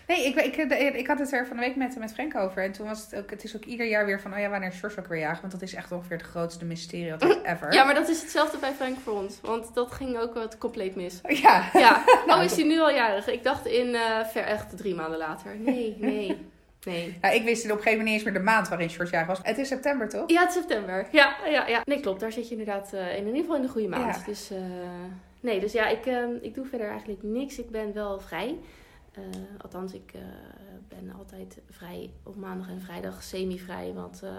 Nee, 0.08 0.26
ik, 0.26 0.36
ik, 0.36 0.56
ik, 0.56 0.94
ik 0.94 1.06
had 1.06 1.18
het 1.18 1.32
er 1.32 1.46
van 1.46 1.56
de 1.56 1.62
week 1.62 1.76
met, 1.76 1.98
met 1.98 2.12
Frank 2.12 2.36
over. 2.36 2.62
En 2.62 2.72
toen 2.72 2.86
was 2.86 3.00
het 3.00 3.16
ook, 3.16 3.30
het 3.30 3.44
is 3.44 3.56
ook 3.56 3.64
ieder 3.64 3.86
jaar 3.86 4.06
weer 4.06 4.20
van, 4.20 4.32
oh 4.32 4.38
ja, 4.38 4.48
wanneer 4.48 4.68
is 4.68 4.78
George 4.78 5.00
ook 5.00 5.06
weer 5.06 5.18
jagen? 5.18 5.40
Want 5.40 5.52
dat 5.52 5.62
is 5.62 5.74
echt 5.74 5.92
ongeveer 5.92 6.16
het 6.16 6.26
grootste 6.26 6.64
mysterie 6.64 7.12
altijd 7.12 7.44
ever. 7.52 7.72
Ja, 7.72 7.84
maar 7.84 7.94
dat 7.94 8.08
is 8.08 8.20
hetzelfde 8.20 8.58
bij 8.58 8.72
Frank 8.72 8.98
voor 8.98 9.12
ons. 9.12 9.40
Want 9.40 9.74
dat 9.74 9.92
ging 9.92 10.18
ook 10.18 10.34
wat 10.34 10.58
compleet 10.58 10.94
mis. 10.94 11.20
Ja. 11.42 11.68
Ja, 11.72 12.04
nou 12.26 12.44
is 12.44 12.56
hij 12.56 12.64
nu 12.64 12.80
al 12.80 12.90
jarig. 12.90 13.26
Ik 13.28 13.42
dacht 13.42 13.66
in 13.66 13.94
eh, 13.94 14.24
ver 14.24 14.42
echt 14.42 14.76
drie 14.76 14.94
maanden 14.94 15.18
later. 15.18 15.56
Nee, 15.58 15.96
nee, 15.98 16.48
nee. 16.84 17.18
Nou, 17.20 17.34
ik 17.34 17.44
wist 17.44 17.64
op 17.64 17.70
een 17.70 17.76
gegeven 17.76 17.98
moment 17.98 18.08
niet 18.08 18.14
eens 18.14 18.24
meer 18.24 18.32
de 18.32 18.50
maand 18.50 18.68
waarin 18.68 18.88
jarig 19.10 19.26
was. 19.26 19.40
Het 19.42 19.58
is 19.58 19.68
september, 19.68 20.08
toch? 20.08 20.30
Ja, 20.30 20.40
het 20.40 20.48
is 20.48 20.54
september. 20.54 21.08
Ja, 21.12 21.36
ja, 21.46 21.66
ja. 21.66 21.82
Nee, 21.84 22.00
klopt. 22.00 22.20
Daar 22.20 22.32
zit 22.32 22.48
je 22.48 22.56
inderdaad 22.56 22.92
eh, 22.92 23.16
in 23.16 23.26
ieder 23.26 23.40
geval 23.40 23.56
in 23.56 23.62
de 23.62 23.68
goede 23.68 23.88
maand. 23.88 24.16
Ja. 24.16 24.24
Dus 24.24 24.50
eh, 24.50 24.58
nee, 25.40 25.60
dus 25.60 25.72
ja, 25.72 25.88
ik, 25.88 26.06
eh, 26.06 26.24
ik 26.40 26.54
doe 26.54 26.66
verder 26.66 26.88
eigenlijk 26.88 27.22
niks. 27.22 27.58
Ik 27.58 27.70
ben 27.70 27.92
wel 27.92 28.20
vrij. 28.20 28.58
Eh, 29.12 29.22
althans, 29.58 29.92
ik 29.94 30.12
ben 30.88 31.12
altijd 31.18 31.60
vrij 31.70 32.10
op 32.22 32.36
maandag 32.36 32.68
en 32.68 32.80
vrijdag 32.80 33.22
semi-vrij, 33.22 33.92
want 33.92 34.22
eh, 34.22 34.30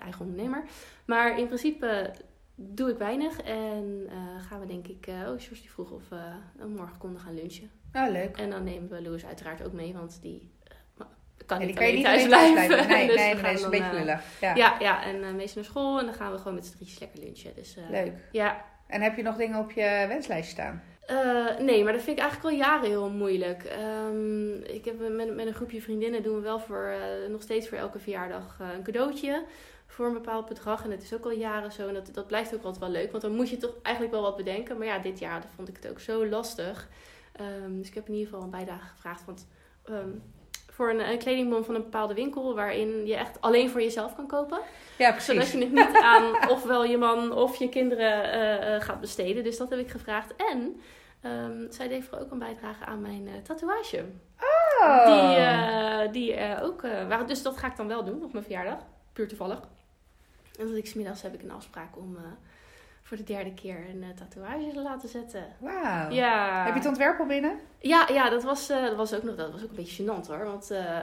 eigen 0.00 0.20
ondernemer. 0.20 0.64
Maar 1.04 1.38
in 1.38 1.46
principe 1.46 2.14
doe 2.54 2.90
ik 2.90 2.98
weinig 2.98 3.40
en 3.40 4.08
gaan 4.48 4.60
we 4.60 4.66
denk 4.66 4.86
ik, 4.86 5.06
oh, 5.08 5.24
George 5.24 5.60
die 5.60 5.70
vroeg 5.70 5.90
of 5.90 6.08
we 6.08 6.66
morgen 6.66 6.98
konden 6.98 7.20
gaan 7.20 7.34
lunchen. 7.34 7.70
Oh, 7.92 8.10
leuk. 8.10 8.36
En 8.36 8.50
dan 8.50 8.64
nemen 8.64 8.88
we 8.88 9.02
Louis 9.02 9.26
uiteraard 9.26 9.62
ook 9.62 9.72
mee, 9.72 9.92
want 9.92 10.18
die 10.22 10.50
kan 11.46 11.58
niet 11.58 11.74
kan 11.76 11.94
niet 11.94 12.04
thuis 12.04 12.24
alleen 12.24 12.52
blijven. 12.52 12.88
Nee, 12.88 13.06
Dus 13.06 13.16
nee, 13.16 13.34
nee, 13.34 13.42
dat 13.42 13.52
is 13.52 13.62
een 13.62 13.70
beetje 13.70 13.86
eh, 13.86 13.92
lullig. 13.92 14.22
Ja. 14.40 14.54
ja, 14.54 14.76
ja, 14.78 15.04
en 15.04 15.16
uh, 15.16 15.30
meestal 15.30 15.62
naar 15.62 15.70
school 15.70 15.98
en 15.98 16.04
dan 16.04 16.14
gaan 16.14 16.32
we 16.32 16.38
gewoon 16.38 16.54
met 16.54 16.66
z'n 16.66 16.72
drietjes 16.76 16.98
lekker 16.98 17.20
lunchen. 17.20 17.54
Dus, 17.54 17.76
eh, 17.76 17.90
Leuk. 17.90 18.12
Ja. 18.32 18.64
En 18.86 19.02
heb 19.02 19.16
je 19.16 19.22
nog 19.22 19.36
dingen 19.36 19.58
op 19.58 19.70
je 19.70 20.04
wenslijst 20.08 20.50
staan? 20.50 20.82
Nee, 21.58 21.84
maar 21.84 21.92
dat 21.92 22.02
vind 22.02 22.16
ik 22.16 22.22
eigenlijk 22.22 22.54
al 22.54 22.60
jaren 22.60 22.88
heel 22.88 23.10
moeilijk. 23.10 23.64
Ehm, 23.64 24.54
ik 24.54 24.84
heb 24.84 24.98
met, 24.98 25.34
met 25.34 25.46
een 25.46 25.54
groepje 25.54 25.82
vriendinnen 25.82 26.22
doen 26.22 26.34
we 26.34 26.40
wel 26.40 26.60
voor, 26.60 26.92
nog 27.28 27.42
steeds 27.42 27.68
voor 27.68 27.78
elke 27.78 27.98
verjaardag 27.98 28.58
een 28.76 28.82
cadeautje. 28.82 29.44
Voor 29.86 30.06
een 30.06 30.12
bepaald 30.12 30.48
bedrag. 30.48 30.84
En 30.84 30.90
het 30.90 31.02
is 31.02 31.14
ook 31.14 31.24
al 31.24 31.30
jaren 31.30 31.72
zo. 31.72 31.88
En 31.88 31.94
dat, 31.94 32.10
dat 32.12 32.26
blijft 32.26 32.54
ook 32.54 32.62
altijd 32.62 32.78
wel 32.78 32.90
leuk. 32.90 33.10
Want 33.10 33.22
dan 33.22 33.34
moet 33.34 33.50
je 33.50 33.56
toch 33.56 33.74
eigenlijk 33.82 34.14
wel 34.14 34.22
wat 34.22 34.36
bedenken. 34.36 34.78
Maar 34.78 34.86
ja, 34.86 34.98
dit 34.98 35.18
jaar 35.18 35.42
vond 35.54 35.68
ik 35.68 35.76
het 35.76 35.88
ook 35.88 36.00
zo 36.00 36.26
lastig. 36.26 36.88
Ehm, 37.32 37.76
dus 37.76 37.88
ik 37.88 37.94
heb 37.94 38.06
in 38.06 38.14
ieder 38.14 38.28
geval 38.28 38.44
een 38.44 38.50
bijdrage 38.50 38.86
gevraagd. 38.86 39.24
Want 39.24 39.46
ehm, 39.84 40.10
voor 40.80 40.90
een, 40.90 41.10
een 41.10 41.18
kledingbon 41.18 41.64
van 41.64 41.74
een 41.74 41.82
bepaalde 41.82 42.14
winkel. 42.14 42.54
Waarin 42.54 43.06
je 43.06 43.16
echt 43.16 43.40
alleen 43.40 43.70
voor 43.70 43.80
jezelf 43.80 44.14
kan 44.14 44.26
kopen. 44.26 44.60
Ja, 44.98 45.10
precies. 45.10 45.26
Zodat 45.26 45.50
je 45.50 45.58
het 45.58 45.72
niet 45.72 46.02
aan 46.02 46.34
ofwel 46.56 46.84
je 46.84 46.98
man 46.98 47.32
of 47.32 47.56
je 47.56 47.68
kinderen 47.68 48.32
eh, 48.32 48.74
eh, 48.74 48.82
gaat 48.82 49.00
besteden. 49.00 49.44
Dus 49.44 49.56
dat 49.56 49.70
heb 49.70 49.78
ik 49.78 49.90
gevraagd. 49.90 50.36
En 50.36 50.80
ehm, 51.20 51.70
zij 51.70 52.02
voor 52.02 52.18
ook 52.18 52.30
een 52.30 52.38
bijdrage 52.38 52.84
aan 52.84 53.00
mijn 53.00 53.28
eh, 53.28 53.34
tatoeage. 53.42 54.04
Oh. 54.80 55.06
Die, 55.06 55.36
eh, 55.36 56.12
die 56.12 56.62
ook 56.62 56.82
waren. 56.82 57.26
Dus 57.26 57.42
dat 57.42 57.56
ga 57.56 57.66
ik 57.66 57.76
dan 57.76 57.88
wel 57.88 58.04
doen 58.04 58.24
op 58.24 58.32
mijn 58.32 58.44
verjaardag. 58.44 58.78
Puur 59.12 59.28
toevallig. 59.28 59.60
En 60.58 60.66
dat 60.66 60.76
ik 60.76 60.86
smiddags 60.86 61.22
heb 61.22 61.34
ik 61.34 61.42
een 61.42 61.50
afspraak 61.50 61.96
om 61.96 62.16
voor 63.10 63.18
de 63.18 63.32
derde 63.32 63.54
keer 63.54 63.76
een 63.94 64.02
eh, 64.02 64.08
tatoeage 64.08 64.70
te 64.72 64.82
laten 64.82 65.08
zetten. 65.08 65.44
Wauw. 65.58 66.10
Ja. 66.10 66.64
Heb 66.64 66.72
je 66.72 66.78
het 66.78 66.88
ontwerp 66.88 67.20
al 67.20 67.26
binnen? 67.26 67.58
Ja, 67.78 68.08
ja 68.12 68.30
dat, 68.30 68.42
was, 68.42 68.68
eh, 68.68 68.82
dat, 68.82 68.96
was 68.96 69.14
ook 69.14 69.22
nog, 69.22 69.36
dat 69.36 69.52
was 69.52 69.62
ook 69.62 69.68
een 69.68 69.76
beetje 69.76 70.02
gênant 70.02 70.26
hoor. 70.26 70.44
Want 70.44 70.70
eh, 70.70 70.98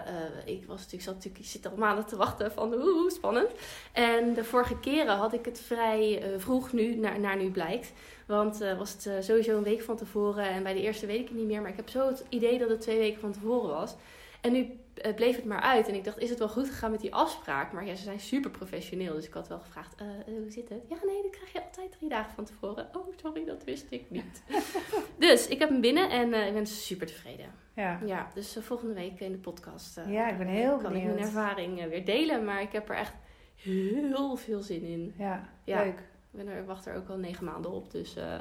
ik, 0.45 0.65
was 0.65 0.77
natuurlijk, 0.77 1.03
zat 1.03 1.13
natuurlijk, 1.13 1.43
ik 1.43 1.49
zit 1.49 1.67
al 1.67 1.77
maanden 1.77 2.05
te 2.05 2.15
wachten 2.15 2.51
van 2.51 2.73
oeh, 2.73 3.11
spannend. 3.11 3.51
En 3.91 4.33
de 4.33 4.43
vorige 4.43 4.79
keren 4.79 5.15
had 5.15 5.33
ik 5.33 5.45
het 5.45 5.59
vrij 5.59 6.23
vroeg 6.37 6.73
nu, 6.73 6.95
naar, 6.95 7.19
naar 7.19 7.37
nu 7.37 7.51
blijkt. 7.51 7.93
Want 8.27 8.57
was 8.77 8.91
het 8.91 9.25
sowieso 9.25 9.57
een 9.57 9.63
week 9.63 9.81
van 9.81 9.97
tevoren. 9.97 10.49
En 10.49 10.63
bij 10.63 10.73
de 10.73 10.81
eerste 10.81 11.05
weet 11.05 11.19
ik 11.19 11.27
het 11.27 11.37
niet 11.37 11.47
meer. 11.47 11.61
Maar 11.61 11.71
ik 11.71 11.75
heb 11.75 11.89
zo 11.89 12.07
het 12.07 12.25
idee 12.29 12.57
dat 12.57 12.69
het 12.69 12.81
twee 12.81 12.97
weken 12.97 13.19
van 13.19 13.31
tevoren 13.31 13.69
was. 13.69 13.95
En 14.41 14.51
nu 14.51 14.79
bleef 15.15 15.35
het 15.35 15.45
maar 15.45 15.61
uit. 15.61 15.87
En 15.87 15.93
ik 15.95 16.03
dacht, 16.03 16.17
is 16.17 16.29
het 16.29 16.39
wel 16.39 16.49
goed 16.49 16.67
gegaan 16.67 16.91
met 16.91 17.01
die 17.01 17.13
afspraak? 17.13 17.71
Maar 17.71 17.85
ja, 17.85 17.95
ze 17.95 18.03
zijn 18.03 18.19
super 18.19 18.51
professioneel. 18.51 19.13
Dus 19.13 19.27
ik 19.27 19.33
had 19.33 19.47
wel 19.47 19.59
gevraagd, 19.59 19.95
eh, 19.95 20.07
eh, 20.07 20.25
hoe 20.25 20.51
zit 20.51 20.69
het? 20.69 20.81
Ja, 20.89 20.95
nee, 21.05 21.21
dat 21.21 21.31
krijg 21.31 21.51
je 21.53 21.63
altijd 21.63 21.91
drie 21.91 22.09
dagen 22.09 22.33
van 22.35 22.45
tevoren. 22.45 22.89
Oh, 22.95 23.07
sorry, 23.21 23.45
dat 23.45 23.63
wist 23.63 23.85
ik 23.89 24.09
niet. 24.09 24.43
dus 25.19 25.47
ik 25.47 25.59
heb 25.59 25.69
hem 25.69 25.81
binnen 25.81 26.09
en 26.09 26.33
eh, 26.33 26.47
ik 26.47 26.53
ben 26.53 26.67
super 26.67 27.07
tevreden. 27.07 27.45
Ja. 27.75 27.99
Ja, 28.05 28.27
dus 28.33 28.57
volgende 28.61 28.93
week 28.93 29.19
in 29.19 29.31
de 29.31 29.37
podcast 29.37 29.99
Ja, 30.07 30.29
ik 30.29 30.37
ben 30.37 30.47
heel 30.47 30.77
kan 30.77 30.85
ik 30.85 30.91
benieuwd. 30.91 31.13
mijn 31.13 31.25
ervaring 31.25 31.89
weer 31.89 32.05
delen. 32.05 32.45
Maar 32.45 32.61
ik 32.61 32.71
heb 32.71 32.89
er 32.89 32.95
echt 32.95 33.13
heel 33.55 34.35
veel 34.35 34.61
zin 34.61 34.83
in. 34.83 35.13
Ja, 35.17 35.49
Ja. 35.63 35.83
leuk. 35.83 36.03
Ik 36.37 36.45
ben 36.45 36.53
er, 36.53 36.65
wacht 36.65 36.85
er 36.85 36.95
ook 36.95 37.09
al 37.09 37.17
negen 37.17 37.45
maanden 37.45 37.71
op. 37.71 37.91
Dus 37.91 38.15
eh, 38.15 38.39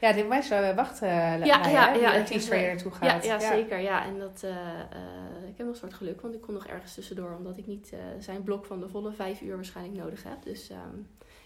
Ja, 0.00 0.12
dit 0.12 0.26
was 0.28 0.50
uh, 0.50 0.74
wachten. 0.74 1.08
Ja, 1.08 1.38
ja, 1.44 1.92
ja, 1.94 2.12
is 2.14 2.30
heb, 2.30 2.42
waar 2.42 2.58
je 2.58 2.64
eh, 2.64 2.70
naartoe 2.72 2.92
ja, 3.00 3.10
gaat. 3.10 3.24
ja, 3.24 3.38
zeker. 3.38 3.78
Ja, 3.78 4.04
en 4.04 4.18
dat, 4.18 4.40
eh, 4.44 4.50
eh, 4.80 5.48
ik 5.48 5.56
heb 5.56 5.66
nog 5.66 5.68
een 5.68 5.74
soort 5.80 5.94
geluk, 5.94 6.20
want 6.20 6.34
ik 6.34 6.40
kon 6.40 6.54
nog 6.54 6.66
ergens 6.66 6.94
tussendoor, 6.94 7.34
omdat 7.36 7.58
ik 7.58 7.66
niet 7.66 7.92
eh, 7.92 7.98
zijn 8.18 8.42
blok 8.42 8.64
van 8.66 8.80
de 8.80 8.88
volle 8.88 9.12
vijf 9.12 9.40
uur 9.40 9.54
waarschijnlijk 9.54 9.98
nodig 9.98 10.22
heb. 10.22 10.42
Dus 10.42 10.70
ehm, 10.70 10.96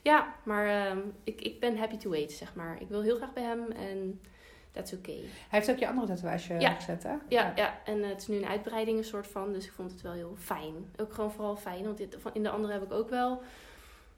ja, 0.03 0.35
maar 0.43 0.67
ehm, 0.67 0.99
ik, 1.25 1.41
ik 1.41 1.61
ben 1.61 1.77
happy 1.79 1.97
to 1.97 2.11
wait, 2.11 2.33
zeg 2.33 2.55
maar. 2.55 2.81
Ik 2.81 2.89
wil 2.89 3.03
heel 3.03 3.17
graag 3.17 3.33
bij 3.33 3.43
hem 3.43 3.71
en 3.71 4.21
that's 4.73 4.93
okay. 4.93 5.21
Hij 5.49 5.59
heeft 5.59 5.71
ook 5.71 5.79
je 5.79 5.89
andere 5.89 6.07
tatoeage 6.07 6.55
Ja. 6.55 6.71
gezet, 6.75 7.03
hè? 7.03 7.15
Ja, 7.29 7.53
ja. 7.57 7.79
en 7.85 8.03
eh, 8.03 8.09
het 8.09 8.21
is 8.21 8.27
nu 8.29 8.37
een 8.37 8.47
uitbreiding 8.47 8.99
een 8.99 9.05
soort 9.05 9.27
van, 9.27 9.53
dus 9.53 9.67
ik 9.67 9.73
vond 9.73 9.91
het 9.91 10.03
wel 10.03 10.13
heel 10.13 10.35
fijn. 10.39 10.75
Ook 10.97 11.13
gewoon 11.13 11.33
vooral 11.33 11.57
fijn, 11.57 11.85
want 11.85 11.97
dit, 11.97 12.17
van, 12.21 12.31
in 12.35 12.43
de 12.43 12.51
andere 12.51 12.73
heb 12.73 12.83
ik 12.83 12.93
ook 12.93 13.09
wel 13.11 13.43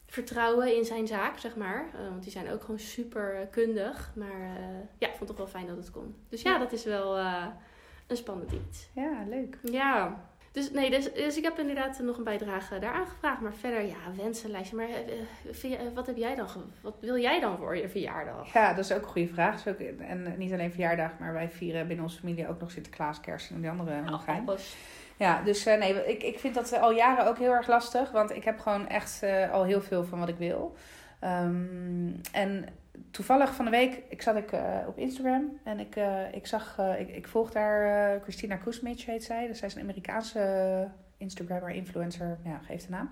vertrouwen 0.07 0.77
in 0.77 0.85
zijn 0.85 1.07
zaak, 1.07 1.39
zeg 1.39 1.57
maar. 1.57 1.87
Eh, 1.95 2.01
want 2.09 2.23
die 2.23 2.33
zijn 2.33 2.51
ook 2.51 2.61
gewoon 2.61 2.79
super 2.79 3.35
eh, 3.41 3.47
kundig. 3.51 4.13
Maar 4.15 4.41
eh, 4.41 4.79
ja, 4.99 5.07
ik 5.09 5.15
vond 5.15 5.19
het 5.19 5.29
toch 5.29 5.37
wel 5.37 5.47
fijn 5.47 5.67
dat 5.67 5.77
het 5.77 5.91
kon. 5.91 6.15
Dus 6.29 6.43
ja, 6.43 6.53
Ja. 6.53 6.59
dat 6.59 6.73
is 6.73 6.85
wel 6.85 7.19
een 8.07 8.17
spannend 8.17 8.53
iets. 8.53 8.89
Ja, 8.93 9.25
leuk. 9.29 9.59
Ja. 9.63 10.25
Dus 10.53 10.71
nee, 10.71 10.91
dus, 10.91 11.13
dus 11.13 11.37
ik 11.37 11.45
heb 11.45 11.59
inderdaad 11.59 11.99
nog 11.99 12.17
een 12.19 12.25
bijdrage 12.25 12.79
daar 12.79 12.93
aangevraagd. 12.93 13.41
Maar 13.41 13.55
verder, 13.55 13.83
ja, 13.87 13.97
wensenlijstje. 14.17 14.77
Maar 14.77 14.89
vind 15.51 15.77
wat 15.95 16.07
heb 16.07 16.17
jij 16.17 16.35
dan? 16.35 16.49
Wat 16.81 16.97
wil 17.01 17.19
jij 17.19 17.41
dan 17.41 17.57
voor 17.59 17.77
je 17.77 17.89
verjaardag? 17.89 18.53
Ja, 18.53 18.75
dat 18.75 18.85
is 18.85 18.93
ook 18.93 19.03
een 19.03 19.09
goede 19.09 19.29
vraag. 19.33 19.55
Is 19.55 19.67
ook, 19.67 19.79
en 19.99 20.35
niet 20.37 20.53
alleen 20.53 20.71
verjaardag, 20.73 21.19
maar 21.19 21.33
wij 21.33 21.51
vieren 21.51 21.87
binnen 21.87 22.05
onze 22.05 22.19
familie 22.19 22.49
ook 22.49 22.61
nog 22.61 22.71
Sinterklaas, 22.71 23.21
kerst 23.21 23.51
en 23.51 23.61
die 23.61 23.71
andere. 23.71 24.03
Alles. 24.47 24.77
Ja, 25.17 25.43
dus 25.43 25.67
eh, 25.67 25.79
nee, 25.79 26.07
ik, 26.07 26.23
ik 26.23 26.39
vind 26.39 26.55
dat 26.55 26.73
eh, 26.73 26.83
al 26.83 26.93
jaren 26.93 27.27
ook 27.27 27.39
heel 27.39 27.53
erg 27.53 27.67
lastig. 27.67 28.11
Want 28.11 28.31
ik 28.31 28.45
heb 28.45 28.59
gewoon 28.59 28.89
echt 28.89 29.23
eh, 29.23 29.53
al 29.53 29.65
heel 29.65 29.81
veel 29.81 30.05
van 30.05 30.19
wat 30.19 30.29
ik 30.29 30.37
wil. 30.37 30.77
Ehm, 31.21 32.11
en 32.33 32.65
toevallig 33.11 33.55
van 33.55 33.65
de 33.65 33.71
week, 33.71 34.03
ik 34.09 34.23
zat 34.23 34.37
ik, 34.37 34.51
op 34.87 34.99
Instagram 34.99 35.59
en 35.65 35.81
ik, 35.81 35.97
ik 36.33 36.47
zag, 36.47 36.79
ik, 36.99 37.09
ik 37.09 37.29
volg 37.29 37.51
daar 37.51 38.21
Christina 38.23 38.57
Kuzmic 38.57 39.01
heet 39.01 39.25
zij. 39.25 39.47
Dus 39.47 39.59
zij 39.59 39.69
is 39.69 39.75
een 39.75 39.83
Amerikaanse 39.83 40.89
Instagrammer, 41.17 41.71
influencer, 41.71 42.39
ja, 42.45 42.61
geeft 42.67 42.85
de 42.85 42.91
naam. 42.91 43.11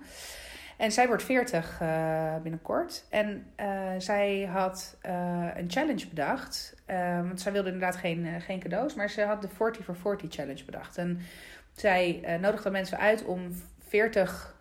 En 0.76 0.92
zij 0.92 1.06
wordt 1.06 1.22
40 1.22 1.80
eh, 1.80 2.34
binnenkort. 2.42 3.04
En 3.10 3.46
zij 3.98 4.48
had 4.52 4.96
een 5.54 5.70
challenge 5.70 6.08
bedacht. 6.08 6.74
Eh, 6.86 7.20
want 7.20 7.40
zij 7.40 7.52
wilde 7.52 7.70
inderdaad 7.70 7.96
geen, 7.96 8.40
geen 8.40 8.60
cadeaus. 8.60 8.94
Maar 8.94 9.10
ze 9.10 9.22
had 9.22 9.42
de 9.42 9.48
40 9.48 9.84
for 9.84 9.96
40 9.96 10.34
challenge 10.34 10.64
bedacht. 10.64 10.98
En 10.98 11.20
zij 11.76 12.20
eh 12.22 12.38
nodigde 12.38 12.70
mensen 12.70 12.98
uit 12.98 13.24
om 13.24 13.62
40 13.88 14.54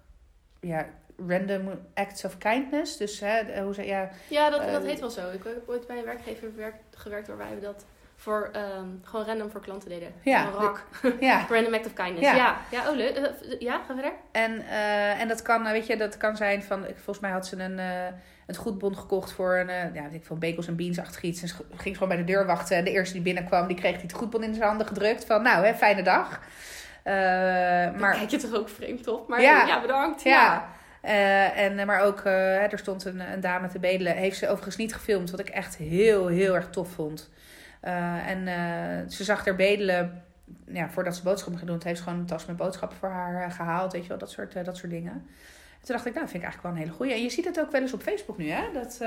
ja, 0.59 0.85
random 1.27 1.69
acts 1.93 2.25
of 2.25 2.37
kindness. 2.37 2.97
Dus 2.97 3.19
hè, 3.19 3.61
hoe 3.63 3.73
ze, 3.73 3.85
ja, 3.85 4.09
Ja, 4.27 4.49
dat, 4.49 4.61
Eh, 4.61 4.71
dat 4.71 4.83
heet 4.83 4.99
wel 4.99 5.09
zo. 5.09 5.29
Ik 5.31 5.43
heb 5.43 5.69
ooit 5.69 5.87
bij 5.87 5.97
een 5.97 6.05
werkgever 6.05 6.55
werk- 6.55 6.81
gewerkt 6.95 7.27
waarbij 7.27 7.55
we 7.55 7.61
dat 7.61 7.85
voor, 8.15 8.49
ehm, 8.53 8.85
gewoon 9.03 9.25
random 9.25 9.49
voor 9.51 9.61
klanten 9.61 9.89
deden. 9.89 10.13
Ja, 10.21 10.49
ja. 11.19 11.45
Random 11.49 11.73
act 11.73 11.85
of 11.85 11.93
kindness. 11.93 12.21
Ja. 12.29 12.35
Ja, 12.35 12.57
ja, 12.71 12.89
oh 12.89 12.95
leuk. 12.95 13.15
Eh, 13.15 13.59
ja, 13.59 13.81
ga 13.87 13.93
verder. 13.93 14.11
En, 14.31 14.65
eh, 14.67 15.21
en 15.21 15.27
dat 15.27 15.41
kan, 15.41 15.65
eh, 15.65 15.71
weet 15.71 15.87
je, 15.87 15.97
dat 15.97 16.17
kan 16.17 16.35
zijn 16.37 16.63
van, 16.63 16.85
volgens 16.85 17.19
mij 17.19 17.31
had 17.31 17.47
ze 17.47 17.57
een, 17.59 17.79
eh 17.79 18.05
een 18.47 18.55
goedbon 18.55 18.97
gekocht 18.97 19.31
voor 19.31 19.55
een, 19.55 19.69
eh, 19.69 19.93
ja, 19.95 20.03
weet 20.03 20.13
ik 20.13 20.25
veel, 20.25 20.37
bagels 20.37 20.67
en 20.67 20.75
beans 20.75 20.99
achtig 20.99 21.21
iets. 21.21 21.41
En 21.41 21.47
ze 21.47 21.55
ging 21.75 21.93
gewoon 21.97 22.09
bij 22.15 22.17
de 22.25 22.31
deur 22.31 22.45
wachten. 22.45 22.77
En 22.77 22.83
de 22.83 22.91
eerste 22.91 23.13
die 23.13 23.21
binnenkwam, 23.23 23.67
die 23.67 23.77
kreeg 23.77 23.93
die 23.93 24.01
het 24.01 24.13
goedbon 24.13 24.43
in 24.43 24.53
zijn 24.53 24.67
handen 24.67 24.87
gedrukt. 24.87 25.25
Van, 25.25 25.41
nou, 25.43 25.65
hè, 25.65 25.73
fijne 25.73 26.01
dag. 26.03 26.41
Eh, 27.03 27.13
Maar... 27.99 28.15
kijk 28.15 28.29
je 28.29 28.37
toch 28.37 28.53
ook 28.53 28.69
vreemd 28.69 29.07
op. 29.07 29.27
Maar 29.27 29.41
Ja. 29.41 29.65
ja, 29.65 29.81
bedankt. 29.81 30.23
Ja. 30.23 30.69
Eh, 31.01 31.57
en, 31.59 31.79
eh, 31.79 31.85
maar 31.85 32.01
ook, 32.01 32.25
er 32.25 32.79
stond 32.79 33.05
een, 33.05 33.19
een 33.19 33.41
dame 33.41 33.67
te 33.67 33.79
bedelen. 33.79 34.15
Heeft 34.15 34.37
ze 34.37 34.47
overigens 34.47 34.75
niet 34.75 34.93
gefilmd, 34.93 35.31
wat 35.31 35.39
ik 35.39 35.49
echt 35.49 35.75
heel, 35.77 36.27
heel 36.27 36.55
erg 36.55 36.69
tof 36.69 36.89
vond. 36.89 37.29
En 38.25 38.47
ze 39.09 39.23
zag 39.23 39.45
haar 39.45 39.55
bedelen, 39.55 40.23
ja, 40.65 40.89
voordat 40.89 41.15
ze 41.15 41.23
boodschappen 41.23 41.57
ging 41.57 41.71
doen. 41.71 41.79
Heeft 41.83 41.97
ze 41.97 42.03
gewoon 42.03 42.19
een 42.19 42.25
tas 42.25 42.45
met 42.45 42.57
boodschappen 42.57 42.97
voor 42.97 43.09
haar 43.09 43.43
eh, 43.43 43.55
gehaald. 43.55 43.91
Weet 43.91 44.01
je 44.01 44.07
wel, 44.07 44.17
dat 44.17 44.31
soort, 44.31 44.65
dat 44.65 44.77
soort 44.77 44.91
dingen. 44.91 45.11
En 45.11 45.89
toen 45.89 45.95
dacht 45.95 46.05
ik, 46.05 46.13
nou, 46.13 46.25
dat 46.25 46.29
vind 46.31 46.43
ik 46.43 46.49
eigenlijk 46.49 46.61
wel 46.63 46.71
een 46.71 46.77
hele 46.77 46.91
goeie. 46.91 47.13
En 47.13 47.21
je 47.21 47.29
ziet 47.29 47.45
het 47.45 47.59
ook 47.59 47.71
wel 47.71 47.81
eens 47.81 47.93
op 47.93 48.01
Facebook 48.01 48.37
nu, 48.37 48.49
hè. 48.49 48.63
Dat, 48.73 48.97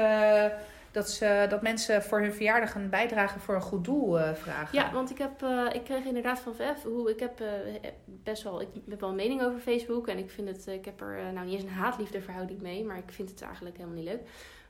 dat, 0.96 1.10
ze, 1.10 1.46
dat 1.48 1.62
mensen 1.62 2.02
voor 2.02 2.20
hun 2.20 2.32
verjaardag 2.32 2.74
een 2.74 2.90
bijdrage 2.90 3.38
voor 3.38 3.54
een 3.54 3.60
goed 3.60 3.84
doel 3.84 4.20
eh, 4.20 4.34
vragen. 4.34 4.78
Ja, 4.78 4.92
want 4.92 5.10
ik, 5.10 5.18
heb, 5.18 5.42
eh, 5.42 5.66
ik 5.72 5.84
kreeg 5.84 6.04
inderdaad 6.04 6.38
van 6.38 6.54
Vef, 6.54 6.82
hoe 6.82 7.10
ik 7.10 7.20
heb 7.20 7.40
eh, 7.40 7.90
best 8.04 8.42
wel, 8.42 8.60
ik 8.60 8.68
heb 8.88 9.00
wel 9.00 9.08
een 9.08 9.14
mening 9.14 9.42
over 9.42 9.58
Facebook 9.58 10.08
en 10.08 10.18
ik 10.18 10.30
vind 10.30 10.48
het, 10.48 10.66
ik 10.66 10.84
heb 10.84 11.00
er 11.00 11.32
nou 11.32 11.46
niet 11.46 11.54
eens 11.54 11.62
een 11.62 11.68
haatliefde 11.68 12.20
verhouding 12.20 12.60
mee, 12.60 12.84
maar 12.84 12.96
ik 12.96 13.10
vind 13.12 13.30
het 13.30 13.42
eigenlijk 13.42 13.76
helemaal 13.76 13.96
niet 13.96 14.08
leuk. 14.08 14.20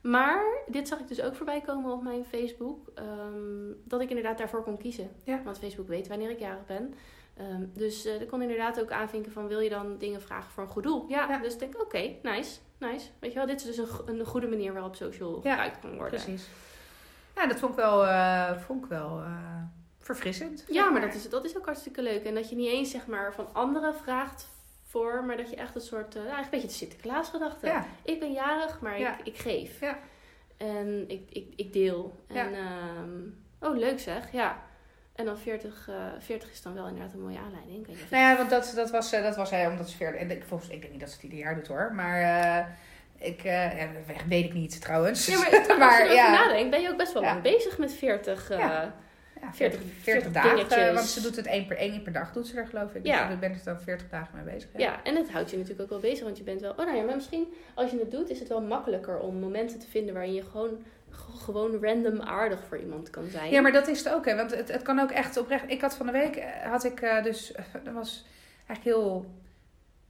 Maar 0.03 0.45
dit 0.67 0.89
zag 0.89 0.99
ik 0.99 1.09
dus 1.09 1.23
ook 1.23 1.35
voorbij 1.35 1.61
komen 1.61 1.93
op 1.93 2.03
mijn 2.03 2.25
Facebook, 2.25 2.93
ehm, 2.95 3.73
dat 3.85 4.01
ik 4.01 4.09
inderdaad 4.09 4.39
daarvoor 4.39 4.63
kon 4.63 4.79
kiezen. 4.79 5.11
Ja. 5.25 5.43
Want 5.45 5.59
Facebook 5.59 5.89
weet 5.89 6.09
wanneer 6.09 6.31
ik 6.31 6.39
jarig 6.39 6.67
ben. 6.67 6.95
Ehm, 7.37 7.65
dus 7.75 8.05
eh 8.05 8.21
ik 8.21 8.29
kon 8.29 8.43
inderdaad 8.43 8.81
ook 8.81 8.91
aanvinken 8.91 9.33
van 9.33 9.47
wil 9.49 9.61
je 9.61 9.69
dan 9.71 9.99
dingen 9.99 10.23
vragen 10.23 10.51
voor 10.51 10.63
een 10.63 10.69
goed 10.69 10.83
doel? 10.83 11.05
Ja, 11.09 11.29
Ja. 11.29 11.39
dus 11.39 11.53
ik 11.53 11.59
denk 11.59 11.81
oké, 11.81 12.15
nice, 12.23 12.59
nice. 12.79 13.09
Weet 13.21 13.33
je 13.33 13.39
wel, 13.39 13.47
dit 13.47 13.61
is 13.61 13.77
dus 13.77 13.79
een, 13.79 14.19
een 14.19 14.25
goede 14.27 14.47
manier 14.47 14.73
waarop 14.73 14.95
social 14.97 15.41
Ja, 15.43 15.51
gebruikt 15.51 15.79
kan 15.81 15.97
worden. 15.97 16.21
Precies. 16.23 16.47
Ja, 17.37 17.47
dat 17.47 17.59
vond 17.59 17.71
ik 17.73 17.79
wel, 17.79 18.07
eh, 18.07 18.57
vond 18.59 18.85
ik 18.85 18.91
wel 18.91 19.21
eh, 19.21 19.63
verfrissend. 19.99 20.65
Ja, 20.69 20.91
maar 20.91 21.01
dat 21.01 21.15
is, 21.15 21.29
dat 21.29 21.45
is 21.45 21.57
ook 21.57 21.65
hartstikke 21.65 22.03
leuk. 22.03 22.25
En 22.25 22.35
dat 22.35 22.49
je 22.51 22.57
niet 22.57 22.69
eens 22.71 22.91
zeg 22.91 23.07
maar 23.07 23.35
van 23.35 23.49
anderen 23.55 23.95
vraagt 23.95 24.49
voor, 24.83 25.25
maar 25.25 25.37
dat 25.37 25.51
je 25.51 25.57
echt 25.57 25.75
een 25.75 25.81
soort, 25.81 26.15
eh, 26.15 26.21
eigenlijk 26.21 26.45
een 26.53 26.61
beetje 26.61 26.67
de 26.69 26.75
Sinterklaas 26.87 27.29
gedachte. 27.29 27.67
Ja, 27.67 27.85
Ik 28.05 28.19
ben 28.21 28.33
jarig, 28.33 28.81
maar 28.81 28.99
Ja. 28.99 29.19
ik, 29.19 29.27
ik 29.27 29.37
geef. 29.37 29.81
Ja. 29.81 29.99
En 30.57 31.05
ik, 31.09 31.31
ik, 31.31 31.53
ik 31.57 31.73
deel. 31.73 32.25
Ja. 32.29 32.47
En, 32.47 32.55
ehm, 32.55 33.71
oh, 33.71 33.77
leuk 33.79 33.99
zeg, 34.01 34.33
ja. 34.33 34.63
En 35.17 35.25
dan 35.25 35.39
40, 35.39 35.89
eh 35.89 35.95
40 36.19 36.51
is 36.53 36.63
dan 36.63 36.75
wel 36.75 36.87
inderdaad 36.87 37.13
een 37.15 37.21
mooie 37.23 37.39
aanleiding. 37.39 37.87
Ik 37.89 37.97
Nou 38.11 38.23
ja, 38.23 38.37
want 38.37 38.51
dat, 38.51 38.73
dat 38.77 38.91
was, 38.91 39.13
eh, 39.13 39.23
dat 39.23 39.37
was 39.37 39.51
hij 39.51 39.67
omdat 39.67 39.89
ze 39.91 39.97
veertig. 39.97 40.21
En 40.21 40.31
ik, 40.31 40.45
volgens, 40.47 40.71
ik 40.71 40.81
denk 40.81 40.93
niet 40.93 41.01
dat 41.01 41.09
ze 41.11 41.15
het 41.15 41.25
ieder 41.25 41.39
jaar 41.39 41.55
doet 41.55 41.67
hoor. 41.67 41.93
Maar 41.95 42.21
eh, 42.21 42.67
ik, 43.29 43.45
eh, 43.45 43.79
ja, 43.79 43.87
dat 44.07 44.17
weet 44.29 44.45
ik 44.45 44.53
niet 44.53 44.81
trouwens. 44.81 45.27
Ja, 45.27 45.39
maar, 45.39 45.51
als 45.59 45.67
je 45.67 45.77
maar 45.79 46.13
ja, 46.15 46.31
nadenkt, 46.45 46.71
ben 46.71 46.81
je 46.81 46.91
ook 46.91 46.97
best 46.97 47.13
wel 47.13 47.23
Ja. 47.23 47.29
lang 47.31 47.43
bezig 47.43 47.79
met 47.79 47.93
40. 47.95 48.51
eh, 48.51 48.59
Ja. 48.59 48.95
ja, 49.41 49.53
40, 49.53 49.81
40 50.01 50.33
40 50.33 50.33
dagen. 50.69 50.95
want 50.95 51.07
ze 51.07 51.21
doet 51.21 51.37
het 51.37 51.47
één 51.47 51.67
per, 51.67 51.77
één 51.77 52.03
per 52.03 52.13
dag, 52.13 52.33
doet 52.33 52.47
ze 52.47 52.57
er 52.57 52.67
geloof 52.67 52.95
ik. 52.95 53.07
Ja. 53.07 53.25
Dus 53.25 53.35
ik 53.35 53.41
ben 53.41 53.51
er 53.53 53.61
dan 53.65 53.81
40 53.81 54.09
dagen 54.09 54.31
mee 54.45 54.55
bezig. 54.55 54.69
Ja, 54.77 55.03
en 55.03 55.17
het 55.17 55.31
houdt 55.31 55.51
je 55.51 55.57
natuurlijk 55.57 55.83
ook 55.83 56.01
wel 56.01 56.11
bezig, 56.11 56.25
want 56.25 56.39
je 56.39 56.45
bent 56.45 56.61
wel... 56.61 56.71
Oh 56.71 56.77
nou 56.79 56.97
ja, 56.97 57.03
maar 57.03 57.15
misschien 57.15 57.55
als 57.75 57.91
je 57.91 57.99
het 57.99 58.11
doet, 58.11 58.31
is 58.31 58.39
het 58.39 58.49
wel 58.49 58.61
makkelijker 58.63 59.19
om 59.19 59.37
momenten 59.41 59.79
te 59.79 59.87
vinden 59.89 60.15
waarin 60.15 60.35
je 60.35 60.43
gewoon, 60.43 60.85
gewoon 61.17 61.85
random 61.85 62.21
aardig 62.21 62.65
voor 62.69 62.79
iemand 62.79 63.11
kan 63.11 63.29
zijn. 63.31 63.51
Ja, 63.51 63.61
maar 63.61 63.73
dat 63.73 63.89
is 63.89 63.99
het 63.99 64.15
ook, 64.15 64.25
hè. 64.25 64.37
Want 64.37 64.57
het, 64.57 64.73
het 64.73 64.83
kan 64.83 64.99
ook 64.99 65.11
echt 65.11 65.37
oprecht... 65.37 65.71
Ik 65.71 65.81
had 65.81 65.95
van 65.95 66.07
de 66.07 66.13
week, 66.13 66.37
eh, 66.37 66.71
had 66.71 66.85
ik 66.85 67.01
eh, 67.01 67.23
dus... 67.23 67.53
eh, 67.53 67.65
dat 67.85 67.95
was 67.95 68.27
eigenlijk 68.67 68.97
heel... 68.97 69.35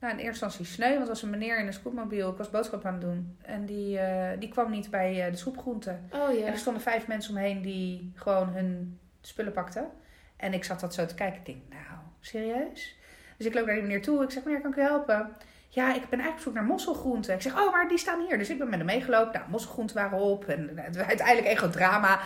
Nou, 0.00 0.12
in 0.12 0.18
eerste 0.18 0.44
instantie 0.44 0.74
sneu, 0.74 0.88
want 0.88 1.02
er 1.02 1.08
was 1.08 1.22
een 1.22 1.30
meneer 1.30 1.58
in 1.58 1.66
een 1.66 1.72
scootmobiel. 1.72 2.30
Ik 2.30 2.36
was 2.36 2.50
boodschappen 2.50 2.88
aan 2.88 2.94
het 2.96 3.04
doen. 3.04 3.36
En 3.42 3.66
die, 3.66 3.98
die 4.38 4.48
kwam 4.48 4.70
niet 4.70 4.90
bij 4.90 5.30
de 5.30 5.36
soepgroenten. 5.36 6.08
Oh 6.12 6.38
ja. 6.38 6.46
En 6.46 6.52
er 6.52 6.58
stonden 6.58 6.82
vijf 6.82 7.06
mensen 7.06 7.34
omheen 7.34 7.62
die 7.62 8.12
gewoon 8.14 8.48
hun 8.48 8.98
spullen 9.20 9.52
pakten. 9.52 9.90
En 10.36 10.52
ik 10.52 10.64
zat 10.64 10.80
dat 10.80 10.94
zo 10.94 11.06
te 11.06 11.14
kijken. 11.14 11.38
Ik 11.38 11.46
denk, 11.46 11.58
nou, 11.68 11.98
serieus? 12.20 12.96
Dus 13.36 13.46
ik 13.46 13.54
loop 13.54 13.66
naar 13.66 13.74
die 13.74 13.82
meneer 13.82 14.02
toe. 14.02 14.22
Ik 14.22 14.30
zeg, 14.30 14.44
meneer, 14.44 14.60
kan 14.60 14.70
ik 14.70 14.76
u 14.76 14.80
helpen? 14.80 15.36
Ja, 15.76 15.94
ik 15.94 16.08
ben 16.08 16.20
eigenlijk 16.20 16.36
op 16.36 16.42
zoek 16.42 16.54
naar 16.54 16.64
mosselgroenten. 16.64 17.34
Ik 17.34 17.42
zeg, 17.42 17.60
oh, 17.60 17.72
maar 17.72 17.88
die 17.88 17.98
staan 17.98 18.26
hier. 18.28 18.38
Dus 18.38 18.50
ik 18.50 18.58
ben 18.58 18.68
met 18.68 18.78
hem 18.78 18.86
meegelopen. 18.86 19.32
Nou, 19.32 19.50
mosselgroenten 19.50 19.96
waren 19.96 20.18
op. 20.18 20.44
En 20.44 20.70
uiteindelijk 21.06 21.46
echt 21.46 21.62
een 21.62 21.70
drama. 21.70 22.20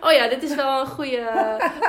Oh 0.00 0.12
ja, 0.12 0.28
dit 0.28 0.42
is 0.42 0.54
wel 0.54 0.80
een 0.80 0.86
goede... 0.86 1.28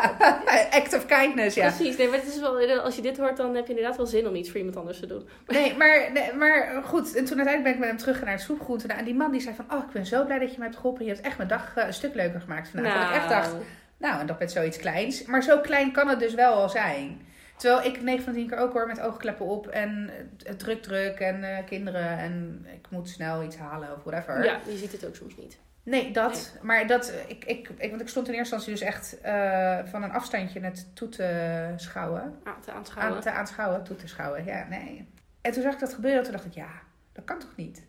Act 0.79 0.93
of 0.93 1.05
kindness, 1.05 1.55
ja. 1.55 1.67
Precies, 1.67 1.97
nee, 1.97 2.07
maar 2.07 2.17
het 2.17 2.27
is 2.27 2.39
wel, 2.39 2.79
als 2.79 2.95
je 2.95 3.01
dit 3.01 3.17
hoort, 3.17 3.37
dan 3.37 3.55
heb 3.55 3.67
je 3.67 3.73
inderdaad 3.73 3.97
wel 3.97 4.05
zin 4.05 4.27
om 4.27 4.35
iets 4.35 4.49
voor 4.49 4.57
iemand 4.57 4.77
anders 4.77 4.99
te 4.99 5.05
doen. 5.05 5.29
Nee, 5.47 5.77
maar, 5.77 6.09
nee, 6.13 6.33
maar 6.33 6.81
goed. 6.83 7.15
En 7.15 7.25
toen 7.25 7.37
uiteindelijk 7.37 7.63
ben 7.63 7.73
ik 7.73 7.79
met 7.79 7.87
hem 7.87 7.97
terug 7.97 8.23
naar 8.23 8.35
de 8.35 8.43
soepgroenten. 8.43 8.87
Nou, 8.87 8.99
en 8.99 9.05
die 9.05 9.15
man 9.15 9.31
die 9.31 9.41
zei 9.41 9.55
van, 9.55 9.65
oh, 9.71 9.83
ik 9.83 9.91
ben 9.91 10.05
zo 10.05 10.25
blij 10.25 10.39
dat 10.39 10.51
je 10.51 10.57
me 10.57 10.63
hebt 10.63 10.75
geholpen. 10.75 11.05
Je 11.05 11.11
hebt 11.11 11.25
echt 11.25 11.37
mijn 11.37 11.49
dag 11.49 11.75
eh, 11.75 11.85
een 11.85 11.93
stuk 11.93 12.13
leuker 12.13 12.41
gemaakt 12.41 12.69
vandaag. 12.69 12.93
Want 12.93 13.09
ik 13.09 13.15
echt 13.15 13.29
dacht, 13.29 13.55
Nou, 13.97 14.19
en 14.19 14.27
dat 14.27 14.39
met 14.39 14.51
zoiets 14.51 14.77
kleins. 14.77 15.25
Maar 15.25 15.43
zo 15.43 15.59
klein 15.59 15.91
kan 15.91 16.07
het 16.07 16.19
dus 16.19 16.33
wel 16.33 16.53
al 16.53 16.69
zijn. 16.69 17.21
Terwijl 17.63 17.85
ik 17.85 18.01
9 18.01 18.23
van 18.23 18.33
10 18.33 18.47
keer 18.47 18.57
ook 18.57 18.73
hoor 18.73 18.87
met 18.87 18.99
oogkleppen 18.99 19.45
op 19.45 19.67
en 19.67 20.09
het 20.43 20.59
druk 20.59 20.81
druk 20.81 21.19
en 21.19 21.43
eh, 21.43 21.65
kinderen 21.65 22.17
en 22.17 22.65
ik 22.73 22.89
moet 22.89 23.09
snel 23.09 23.43
iets 23.43 23.57
halen 23.57 23.91
of 23.95 24.03
whatever. 24.03 24.43
Ja, 24.43 24.59
je 24.67 24.77
ziet 24.77 24.91
het 24.91 25.05
ook 25.05 25.15
soms 25.15 25.35
niet. 25.35 25.59
Nee, 25.83 26.11
dat. 26.11 26.57
Maar 26.61 26.87
dat, 26.87 27.13
ik, 27.27 27.45
ik, 27.45 27.69
ik, 27.77 27.89
want 27.89 28.01
ik 28.01 28.07
stond 28.07 28.27
in 28.27 28.33
eerste 28.33 28.55
instantie 28.55 28.85
dus 28.85 28.93
echt 28.93 29.21
eh, 29.21 29.79
van 29.85 30.03
een 30.03 30.11
afstandje 30.11 30.59
het 30.59 30.95
toe 30.95 31.09
te 31.09 31.73
schouwen. 31.75 32.39
Ah, 32.43 32.53
te 32.61 32.71
aanschouwen. 32.71 33.15
Aan, 33.15 33.21
te 33.21 33.31
aanschouwen, 33.31 33.83
toe 33.83 33.95
te 33.95 34.07
schouwen, 34.07 34.45
ja, 34.45 34.67
nee. 34.69 35.07
En 35.41 35.51
toen 35.51 35.63
zag 35.63 35.73
ik 35.73 35.79
dat 35.79 35.93
gebeuren, 35.93 36.23
toen 36.23 36.31
dacht 36.31 36.45
ik, 36.45 36.53
ja, 36.53 36.71
dat 37.11 37.25
kan 37.25 37.39
toch 37.39 37.55
niet? 37.55 37.85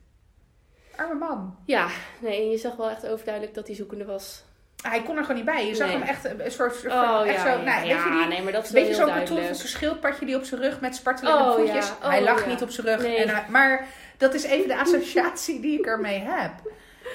Arme 0.97 1.15
man. 1.15 1.57
Ja, 1.65 1.89
nee, 2.21 2.51
je 2.51 2.59
zag 2.59 2.77
wel 2.77 2.91
echt 2.91 3.07
overduidelijk 3.07 3.55
dat 3.55 3.67
hij 3.67 3.77
zoekende 3.77 4.05
was. 4.05 4.44
Ah, 4.85 4.91
Hij 4.91 5.03
kon 5.03 5.17
er 5.17 5.21
gewoon 5.21 5.37
niet 5.37 5.45
bij. 5.45 5.67
Je 5.67 5.75
zag 5.75 5.87
Nee. 5.89 5.97
hem 5.97 6.07
echt 6.09 6.25
een 6.25 6.51
soort, 6.51 6.87
Oh 6.87 7.23
echt 7.27 7.37
ja, 7.37 7.43
zo, 7.43 7.49
ja, 7.59 7.65
nou, 7.65 7.81
weet 7.81 7.89
ja, 7.89 8.05
je 8.05 8.19
die, 8.19 8.27
nee, 8.27 8.43
maar 8.43 8.53
dat 8.53 8.63
is 8.63 8.69
Een 8.69 8.75
wel 8.75 8.83
beetje 8.85 8.97
zo'n 9.01 9.07
cartoon 9.07 9.25
duidelijk. 9.25 9.47
van 9.47 9.55
zo'n 9.57 9.69
schildpadje 9.79 10.27
die 10.27 10.37
op 10.37 10.45
zijn 10.45 10.61
rug 10.61 10.81
met 10.81 10.95
spartelende 10.95 11.45
Oh, 11.45 11.55
voetjes. 11.55 11.89
ja. 11.89 11.95
Oh, 12.03 12.09
hij 12.09 12.23
lag 12.23 12.47
niet 12.47 12.63
op 12.63 12.71
zijn 12.71 12.87
rug. 12.87 13.03
Nee. 13.03 13.17
En 13.17 13.29
hij- 13.29 13.45
maar 13.49 13.87
dat 14.17 14.35
is 14.35 14.43
even 14.45 14.69
de 14.69 14.77
associatie 14.79 15.61
die 15.61 15.79
ik 15.79 15.87
ermee 15.87 16.19
heb. 16.19 16.53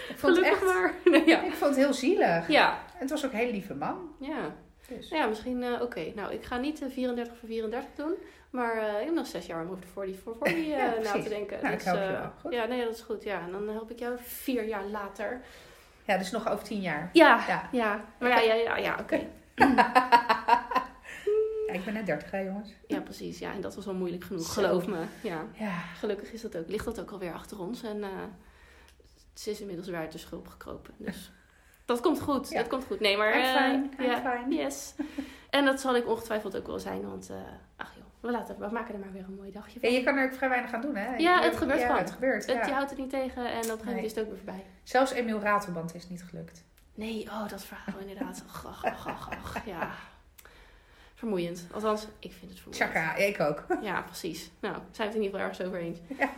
Ik 0.09 0.15
vond 0.17 0.36
het 0.38 0.45
Gelukkig 0.45 0.51
echt, 0.67 0.74
maar. 0.74 0.93
Nee, 1.26 1.36
ik 1.45 1.53
vond 1.53 1.76
het 1.76 1.76
heel 1.76 1.93
zielig. 1.93 2.47
Ja, 2.47 2.70
En 2.72 2.99
het 2.99 3.09
was 3.09 3.26
ook 3.26 3.32
een 3.32 3.38
hele 3.38 3.51
lieve 3.51 3.74
man. 3.74 4.15
ja. 4.20 4.55
Dus. 4.88 5.09
Ja, 5.09 5.26
misschien, 5.26 5.63
eh, 5.63 5.82
oké. 5.82 6.11
Nou, 6.15 6.34
ik 6.34 6.43
ga 6.45 6.57
niet 6.57 6.82
eh, 6.82 6.88
34 6.91 7.34
voor 7.39 7.47
34 7.49 7.89
doen. 7.95 8.13
Maar 8.49 8.74
eh, 8.78 8.99
ik 8.99 9.05
heb 9.05 9.13
nog 9.13 9.28
zes 9.28 9.45
jaar 9.45 9.61
om 9.61 9.72
over 9.72 9.84
voor 9.93 10.05
die, 10.05 10.20
voor, 10.24 10.36
voor 10.39 10.47
die 10.47 10.74
eh, 10.74 10.78
Ja, 10.78 10.93
na 11.03 11.11
te 11.24 11.30
denken. 11.30 11.57
Nou, 11.61 11.74
ik 11.74 11.78
Dus, 11.80 11.88
help 11.88 11.97
je 11.99 12.05
eh, 12.05 12.11
wel. 12.20 12.32
Goed. 12.41 12.53
Ja, 12.53 12.65
nee, 12.65 12.84
dat 12.84 12.93
is 12.93 13.01
goed. 13.01 13.24
Ja, 13.24 13.39
en 13.45 13.51
dan 13.51 13.70
help 13.70 13.91
ik 13.91 13.99
jou 13.99 14.13
vier 14.24 14.63
jaar 14.67 14.84
later. 14.86 15.41
Ja, 16.10 16.18
dus 16.18 16.32
nog 16.32 16.49
over 16.49 16.64
tien 16.64 16.82
jaar. 16.82 17.10
Ja, 17.14 17.43
Ja. 17.47 17.70
ja. 17.72 18.03
Maar 18.20 18.30
ja, 18.30 18.39
ja, 18.39 18.53
ja, 18.53 18.78
ja 18.78 18.97
oké. 19.01 19.20
Ja, 21.68 21.76
ik 21.76 21.86
ben 21.86 21.93
net 21.93 22.05
dertig, 22.05 22.32
hè 22.32 22.39
jongens. 22.39 22.74
Ja, 22.88 22.99
precies. 22.99 23.39
Ja, 23.39 23.53
en 23.53 23.62
dat 23.62 23.76
was 23.76 23.86
wel 23.86 23.93
moeilijk 23.93 24.24
genoeg. 24.24 24.45
Zo. 24.45 24.51
Geloof 24.62 24.88
me. 24.88 25.03
Ja, 25.24 25.45
Ja. 25.53 25.72
gelukkig 25.97 26.32
is 26.32 26.41
dat 26.41 26.57
ook. 26.57 26.68
Ligt 26.68 26.86
dat 26.86 26.99
ook 26.99 27.12
alweer 27.12 27.34
achter 27.34 27.60
ons. 27.60 27.84
En 27.84 28.03
eh, 28.03 28.10
ze 29.34 29.49
is 29.51 29.60
inmiddels 29.60 29.88
weer 29.88 29.97
uit 29.97 30.12
de 30.12 30.18
schulp 30.18 30.47
gekropen. 30.47 30.93
Dus 30.97 31.32
dat 31.86 31.99
komt 32.01 32.22
goed. 32.22 32.53
Dat 32.53 32.68
komt 32.68 32.86
goed. 32.86 32.99
Nee, 32.99 33.18
maar... 33.18 33.36
I'm 33.38 33.89
eh, 33.97 34.05
I'm 34.05 34.16
fine. 34.22 34.55
Yes. 34.55 34.93
En 35.49 35.66
dat 35.66 35.80
zal 35.82 35.95
ik 35.95 36.07
ongetwijfeld 36.07 36.57
ook 36.57 36.68
wel 36.68 36.80
zijn. 36.80 37.01
Want, 37.10 37.30
eh, 37.30 37.36
ach. 37.78 37.91
We, 38.20 38.32
laten, 38.32 38.59
we 38.59 38.67
maken 38.72 38.93
er 38.93 38.99
maar 38.99 39.11
weer 39.11 39.24
een 39.24 39.36
mooi 39.36 39.51
dagje 39.51 39.80
Ja, 39.82 39.88
van. 39.88 39.97
je 39.97 40.03
kan 40.03 40.17
er 40.17 40.26
ook 40.26 40.34
vrij 40.34 40.49
weinig 40.49 40.74
aan 40.74 40.82
doen, 40.82 40.95
hè? 40.95 41.15
Ja, 41.15 41.41
het 41.41 41.57
gebeurt 41.57 41.80
ja, 41.80 41.86
gewoon. 41.86 42.01
het 42.01 42.11
gebeurt, 42.11 42.45
Het. 42.45 42.65
Je 42.65 42.72
houdt 42.72 42.89
het 42.89 42.99
niet 42.99 43.09
tegen 43.09 43.45
en 43.45 43.49
op 43.49 43.55
een 43.55 43.63
gegeven 43.63 43.86
moment 43.86 44.05
is 44.05 44.11
het 44.11 44.20
ook 44.20 44.30
weer 44.30 44.38
voorbij. 44.38 44.65
Zelfs 44.84 45.11
Emiel 45.11 45.39
Ratelband 45.39 45.95
is 45.95 46.09
niet 46.09 46.24
gelukt. 46.24 46.63
Nee, 46.93 47.26
oh, 47.26 47.47
dat 47.47 47.63
verhaal 47.63 47.99
inderdaad. 47.99 48.43
Ach, 48.49 48.65
ach, 48.67 48.86
ach, 48.86 49.07
ach, 49.07 49.30
ach, 49.32 49.65
ja. 49.65 49.91
Vermoeiend. 51.15 51.67
Althans, 51.74 52.07
ik 52.20 52.32
vind 52.34 52.51
het 52.51 52.59
vermoeiend. 52.59 52.93
Ja, 52.93 53.15
ik 53.15 53.39
ook. 53.39 53.65
Ja, 53.82 54.01
precies. 54.01 54.51
Nou, 54.59 54.74
zijn 54.74 54.86
we 54.91 55.03
het 55.03 55.15
in 55.15 55.22
ieder 55.22 55.39
geval 55.39 55.39
ergens 55.39 55.67
over 55.67 55.80
eens. 55.80 55.99
Ja. 56.20 56.30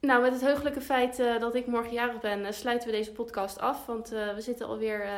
Nou, 0.00 0.22
met 0.22 0.32
het 0.32 0.40
heugelijke 0.40 0.80
feit 0.80 1.18
eh, 1.18 1.38
dat 1.38 1.54
ik 1.54 1.66
morgen 1.66 1.92
jarig 1.92 2.20
ben, 2.20 2.44
eh, 2.44 2.52
sluiten 2.52 2.90
we 2.90 2.96
deze 2.96 3.12
podcast 3.12 3.58
af. 3.58 3.86
Want 3.86 4.12
eh, 4.12 4.34
we 4.34 4.40
zitten 4.40 4.66
alweer 4.66 5.08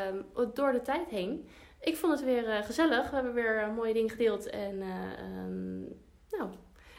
door 0.54 0.72
de 0.72 0.82
tijd 0.82 1.08
heen. 1.08 1.48
Ik 1.82 1.96
vond 1.96 2.12
het 2.12 2.24
weer 2.24 2.62
gezellig. 2.64 3.08
We 3.08 3.14
hebben 3.14 3.34
weer 3.34 3.58
eh, 3.58 3.74
mooie 3.74 3.92
dingen 3.92 4.10
gedeeld. 4.10 4.50
En 4.50 4.82
eh, 4.82 5.18
ehm, 5.18 5.82
nou, 6.38 6.50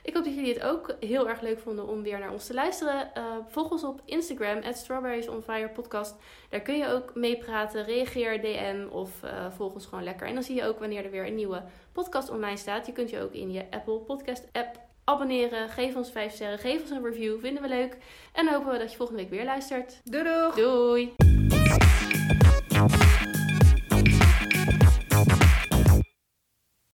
ik 0.03 0.13
hoop 0.13 0.23
dat 0.23 0.33
jullie 0.33 0.53
het 0.53 0.63
ook 0.63 0.95
heel 0.99 1.29
erg 1.29 1.41
leuk 1.41 1.59
vonden 1.59 1.87
om 1.87 2.03
weer 2.03 2.19
naar 2.19 2.31
ons 2.31 2.45
te 2.45 2.53
luisteren. 2.53 3.15
Eh, 3.15 3.23
volg 3.47 3.71
ons 3.71 3.83
op 3.83 4.01
Instagram, 4.05 4.61
at 4.63 4.77
Strawberries 4.77 5.27
on 5.27 5.41
Fire 5.41 5.69
podcast. 5.69 6.15
Daar 6.49 6.61
kun 6.61 6.77
je 6.77 6.87
ook 6.87 7.15
meepraten, 7.15 7.85
reageer, 7.85 8.41
DM 8.41 8.87
of 8.91 9.23
eh, 9.23 9.51
volg 9.51 9.73
ons 9.73 9.85
gewoon 9.85 10.03
lekker. 10.03 10.27
En 10.27 10.33
dan 10.33 10.43
zie 10.43 10.55
je 10.55 10.65
ook 10.65 10.79
wanneer 10.79 11.05
er 11.05 11.11
weer 11.11 11.27
een 11.27 11.35
nieuwe 11.35 11.63
podcast 11.91 12.29
online 12.29 12.57
staat. 12.57 12.85
Je 12.85 12.91
kunt 12.91 13.09
je 13.09 13.21
ook 13.21 13.33
in 13.33 13.51
je 13.51 13.65
Apple 13.69 13.97
Podcast 13.97 14.47
app 14.51 14.79
abonneren. 15.03 15.69
Geef 15.69 15.95
ons 15.95 16.11
5 16.11 16.33
sterren, 16.33 16.59
geef 16.59 16.81
ons 16.81 16.89
een 16.89 17.03
review, 17.03 17.39
vinden 17.39 17.61
we 17.61 17.69
leuk. 17.69 17.97
En 18.33 18.45
dan 18.45 18.53
hopen 18.53 18.71
we 18.71 18.77
dat 18.77 18.91
je 18.91 18.97
volgende 18.97 19.21
week 19.21 19.31
weer 19.31 19.45
luistert. 19.45 20.01
Doei 20.03 20.23
doeg! 20.23 20.55
Doei! 20.55 21.13